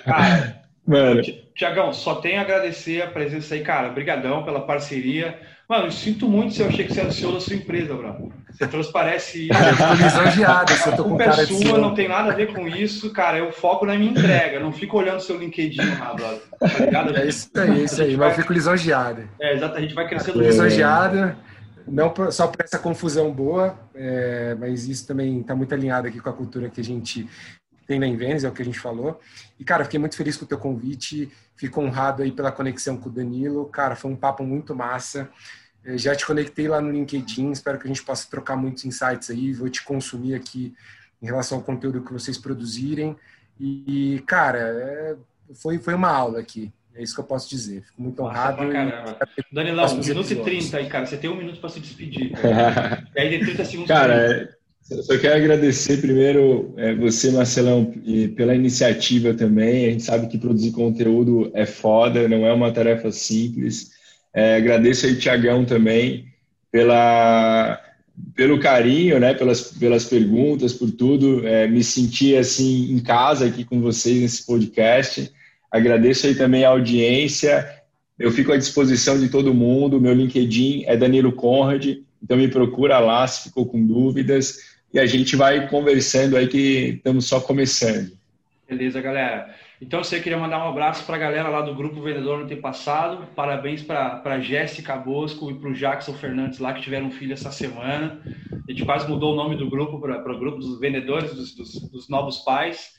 Cara, 0.04 0.65
Mano. 0.86 1.20
Tiagão, 1.54 1.92
só 1.92 2.16
tenho 2.16 2.38
a 2.38 2.42
agradecer 2.42 3.02
a 3.02 3.08
presença 3.08 3.54
aí, 3.54 3.62
cara. 3.62 3.88
Obrigadão 3.88 4.44
pela 4.44 4.60
parceria. 4.60 5.38
Mano, 5.68 5.86
eu 5.86 5.90
sinto 5.90 6.28
muito 6.28 6.54
se 6.54 6.62
eu 6.62 6.68
achei 6.68 6.84
que 6.84 6.94
você 6.94 7.00
era 7.00 7.08
o 7.08 7.12
CEO 7.12 7.32
da 7.32 7.40
sua 7.40 7.56
empresa, 7.56 7.92
Bruno. 7.92 8.32
Você 8.52 8.68
transparece 8.68 9.48
isso. 9.48 9.58
Eu 9.58 9.76
tô 9.76 9.94
lisonjeado, 9.94 10.72
se 10.72 10.88
eu 10.88 10.96
tô 10.96 11.04
com 11.04 11.18
cara 11.18 11.42
é 11.42 11.46
sua, 11.46 11.76
não 11.76 11.92
tem 11.92 12.08
nada 12.08 12.32
a 12.32 12.34
ver 12.34 12.54
com 12.54 12.66
isso, 12.66 13.12
cara. 13.12 13.36
Eu 13.36 13.52
foco 13.52 13.84
na 13.84 13.96
minha 13.96 14.12
entrega, 14.12 14.60
não 14.60 14.72
fico 14.72 14.96
olhando 14.96 15.20
seu 15.20 15.36
LinkedIn 15.36 15.98
lá, 15.98 16.14
brother. 16.14 16.40
Tá 16.58 16.84
ligado? 16.84 17.16
É 17.16 17.26
isso 17.26 17.50
aí, 17.54 17.84
isso 17.84 18.00
aí. 18.00 18.16
Mas 18.16 18.32
eu 18.32 18.42
fico 18.42 18.52
lisonjeado. 18.54 19.28
É, 19.40 19.54
exato, 19.54 19.76
a 19.76 19.80
gente 19.80 19.92
vai 19.92 20.08
crescendo. 20.08 20.40
Lisonjeado, 20.40 21.36
não 21.86 22.14
só 22.30 22.46
por 22.46 22.64
essa 22.64 22.78
confusão 22.78 23.30
boa, 23.30 23.78
é, 23.94 24.56
mas 24.58 24.88
isso 24.88 25.06
também 25.06 25.40
está 25.40 25.54
muito 25.54 25.74
alinhado 25.74 26.08
aqui 26.08 26.20
com 26.20 26.30
a 26.30 26.32
cultura 26.32 26.70
que 26.70 26.80
a 26.80 26.84
gente 26.84 27.28
tem 27.86 27.98
na 27.98 28.06
Invenes, 28.06 28.44
é 28.44 28.48
o 28.48 28.52
que 28.52 28.62
a 28.62 28.64
gente 28.64 28.78
falou. 28.78 29.20
E, 29.58 29.64
cara, 29.64 29.84
fiquei 29.84 29.98
muito 29.98 30.16
feliz 30.16 30.36
com 30.36 30.44
o 30.44 30.48
teu 30.48 30.58
convite, 30.58 31.30
fico 31.56 31.80
honrado 31.80 32.22
aí 32.22 32.32
pela 32.32 32.50
conexão 32.52 32.96
com 32.96 33.08
o 33.08 33.12
Danilo. 33.12 33.66
Cara, 33.66 33.94
foi 33.94 34.10
um 34.10 34.16
papo 34.16 34.44
muito 34.44 34.74
massa. 34.74 35.30
Eu 35.84 35.96
já 35.96 36.14
te 36.14 36.26
conectei 36.26 36.66
lá 36.66 36.80
no 36.80 36.90
LinkedIn, 36.90 37.52
espero 37.52 37.78
que 37.78 37.84
a 37.84 37.88
gente 37.88 38.02
possa 38.02 38.28
trocar 38.28 38.56
muitos 38.56 38.84
insights 38.84 39.30
aí, 39.30 39.52
vou 39.52 39.68
te 39.68 39.84
consumir 39.84 40.34
aqui 40.34 40.74
em 41.22 41.26
relação 41.26 41.58
ao 41.58 41.64
conteúdo 41.64 42.02
que 42.02 42.12
vocês 42.12 42.36
produzirem. 42.36 43.16
E, 43.58 44.22
cara, 44.26 44.58
é, 44.58 45.16
foi, 45.54 45.78
foi 45.78 45.94
uma 45.94 46.10
aula 46.10 46.40
aqui. 46.40 46.72
É 46.94 47.02
isso 47.02 47.14
que 47.14 47.20
eu 47.20 47.24
posso 47.24 47.48
dizer. 47.48 47.82
Fico 47.82 48.02
muito 48.02 48.22
honrado. 48.22 48.64
E... 48.64 49.54
Danilão, 49.54 49.86
um 49.86 50.02
minuto 50.02 50.32
e 50.32 50.42
trinta 50.42 50.78
aí, 50.78 50.88
cara. 50.88 51.04
Você 51.04 51.18
tem 51.18 51.28
um 51.28 51.36
minuto 51.36 51.60
para 51.60 51.68
se 51.68 51.78
despedir. 51.78 52.32
e 53.14 53.20
aí 53.20 53.30
tem 53.30 53.40
30 53.40 53.64
segundos. 53.66 53.88
Cara, 53.88 54.55
só 54.88 55.18
quero 55.18 55.34
agradecer 55.34 56.00
primeiro 56.00 56.72
é, 56.76 56.94
você, 56.94 57.32
Marcelão, 57.32 57.92
pela 58.36 58.54
iniciativa 58.54 59.34
também. 59.34 59.86
A 59.86 59.90
gente 59.90 60.04
sabe 60.04 60.28
que 60.28 60.38
produzir 60.38 60.70
conteúdo 60.70 61.50
é 61.54 61.66
foda, 61.66 62.28
não 62.28 62.46
é 62.46 62.52
uma 62.52 62.70
tarefa 62.70 63.10
simples. 63.10 63.90
É, 64.32 64.56
agradeço 64.56 65.06
aí, 65.06 65.16
Tiagão, 65.16 65.64
também, 65.64 66.26
pela, 66.70 67.80
pelo 68.36 68.60
carinho, 68.60 69.18
né, 69.18 69.34
pelas, 69.34 69.72
pelas 69.72 70.04
perguntas, 70.04 70.72
por 70.72 70.90
tudo. 70.92 71.44
É, 71.44 71.66
me 71.66 71.82
senti 71.82 72.36
assim 72.36 72.92
em 72.92 73.00
casa 73.00 73.46
aqui 73.46 73.64
com 73.64 73.80
vocês 73.80 74.20
nesse 74.20 74.46
podcast. 74.46 75.32
Agradeço 75.68 76.28
aí 76.28 76.36
também 76.36 76.64
a 76.64 76.68
audiência. 76.68 77.68
Eu 78.16 78.30
fico 78.30 78.52
à 78.52 78.56
disposição 78.56 79.18
de 79.18 79.28
todo 79.30 79.52
mundo. 79.52 80.00
Meu 80.00 80.14
LinkedIn 80.14 80.84
é 80.86 80.96
Danilo 80.96 81.32
Conrad, 81.32 81.96
então 82.22 82.36
me 82.36 82.46
procura 82.46 83.00
lá 83.00 83.26
se 83.26 83.48
ficou 83.48 83.66
com 83.66 83.84
dúvidas 83.84 84.75
e 84.96 84.98
a 84.98 85.04
gente 85.04 85.36
vai 85.36 85.68
conversando 85.68 86.38
aí 86.38 86.48
que 86.48 86.94
estamos 86.96 87.26
só 87.26 87.38
começando. 87.38 88.16
Beleza, 88.66 88.98
galera. 89.02 89.54
Então, 89.78 90.02
você 90.02 90.18
queria 90.20 90.38
mandar 90.38 90.64
um 90.64 90.70
abraço 90.70 91.04
para 91.04 91.16
a 91.16 91.18
galera 91.18 91.50
lá 91.50 91.60
do 91.60 91.74
Grupo 91.74 92.00
Vendedor 92.00 92.38
no 92.38 92.46
tempo 92.46 92.62
passado. 92.62 93.26
Parabéns 93.36 93.82
para 93.82 94.22
a 94.24 94.40
Jéssica 94.40 94.96
Bosco 94.96 95.50
e 95.50 95.54
para 95.54 95.68
o 95.68 95.74
Jackson 95.74 96.14
Fernandes 96.14 96.58
lá 96.58 96.72
que 96.72 96.80
tiveram 96.80 97.08
um 97.08 97.10
filho 97.10 97.34
essa 97.34 97.52
semana. 97.52 98.22
A 98.66 98.72
gente 98.72 98.86
quase 98.86 99.06
mudou 99.06 99.34
o 99.34 99.36
nome 99.36 99.54
do 99.54 99.68
grupo 99.68 100.00
para 100.00 100.32
o 100.32 100.38
grupo 100.38 100.56
dos 100.56 100.80
vendedores, 100.80 101.34
dos, 101.34 101.54
dos, 101.54 101.90
dos 101.90 102.08
novos 102.08 102.38
pais. 102.38 102.92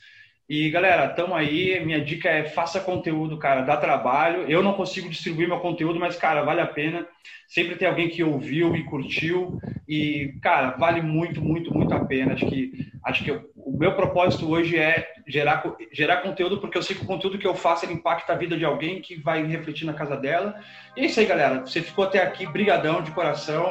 E 0.48 0.70
galera, 0.70 1.06
tamo 1.08 1.34
aí. 1.34 1.78
Minha 1.84 2.02
dica 2.02 2.30
é 2.30 2.44
faça 2.44 2.80
conteúdo, 2.80 3.36
cara, 3.36 3.60
dá 3.60 3.76
trabalho. 3.76 4.44
Eu 4.48 4.62
não 4.62 4.72
consigo 4.72 5.08
distribuir 5.10 5.46
meu 5.46 5.60
conteúdo, 5.60 6.00
mas, 6.00 6.16
cara, 6.16 6.42
vale 6.42 6.62
a 6.62 6.66
pena. 6.66 7.06
Sempre 7.46 7.76
tem 7.76 7.86
alguém 7.86 8.08
que 8.08 8.24
ouviu 8.24 8.74
e 8.74 8.82
curtiu. 8.84 9.58
E, 9.86 10.38
cara, 10.40 10.70
vale 10.78 11.02
muito, 11.02 11.42
muito, 11.42 11.72
muito 11.74 11.92
a 11.92 12.02
pena. 12.02 12.32
Acho 12.32 12.46
que, 12.46 12.72
acho 13.04 13.24
que 13.24 13.30
eu, 13.30 13.50
o 13.56 13.76
meu 13.78 13.94
propósito 13.94 14.50
hoje 14.50 14.78
é 14.78 15.06
gerar, 15.26 15.62
gerar 15.92 16.22
conteúdo, 16.22 16.58
porque 16.58 16.78
eu 16.78 16.82
sei 16.82 16.96
que 16.96 17.02
o 17.02 17.06
conteúdo 17.06 17.36
que 17.36 17.46
eu 17.46 17.54
faço 17.54 17.84
impacta 17.84 18.32
a 18.32 18.36
vida 18.36 18.56
de 18.56 18.64
alguém 18.64 19.02
que 19.02 19.16
vai 19.16 19.44
refletir 19.44 19.84
na 19.84 19.92
casa 19.92 20.16
dela. 20.16 20.58
E 20.96 21.02
é 21.02 21.06
isso 21.06 21.20
aí, 21.20 21.26
galera. 21.26 21.60
Você 21.60 21.82
ficou 21.82 22.06
até 22.06 22.22
aqui, 22.22 22.46
brigadão 22.46 23.02
de 23.02 23.10
coração. 23.10 23.70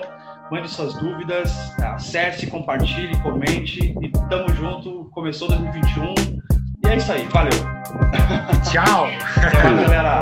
Mande 0.51 0.69
suas 0.69 0.93
dúvidas, 0.93 1.51
acesse, 1.79 2.47
compartilhe, 2.47 3.19
comente 3.21 3.95
e 3.99 4.11
tamo 4.29 4.47
junto. 4.53 5.09
Começou 5.11 5.47
2021 5.49 6.37
e 6.87 6.89
é 6.89 6.95
isso 6.95 7.11
aí, 7.11 7.27
valeu. 7.27 7.51
Tchau. 8.63 9.07
Tchau, 9.51 9.75
galera. 9.75 10.19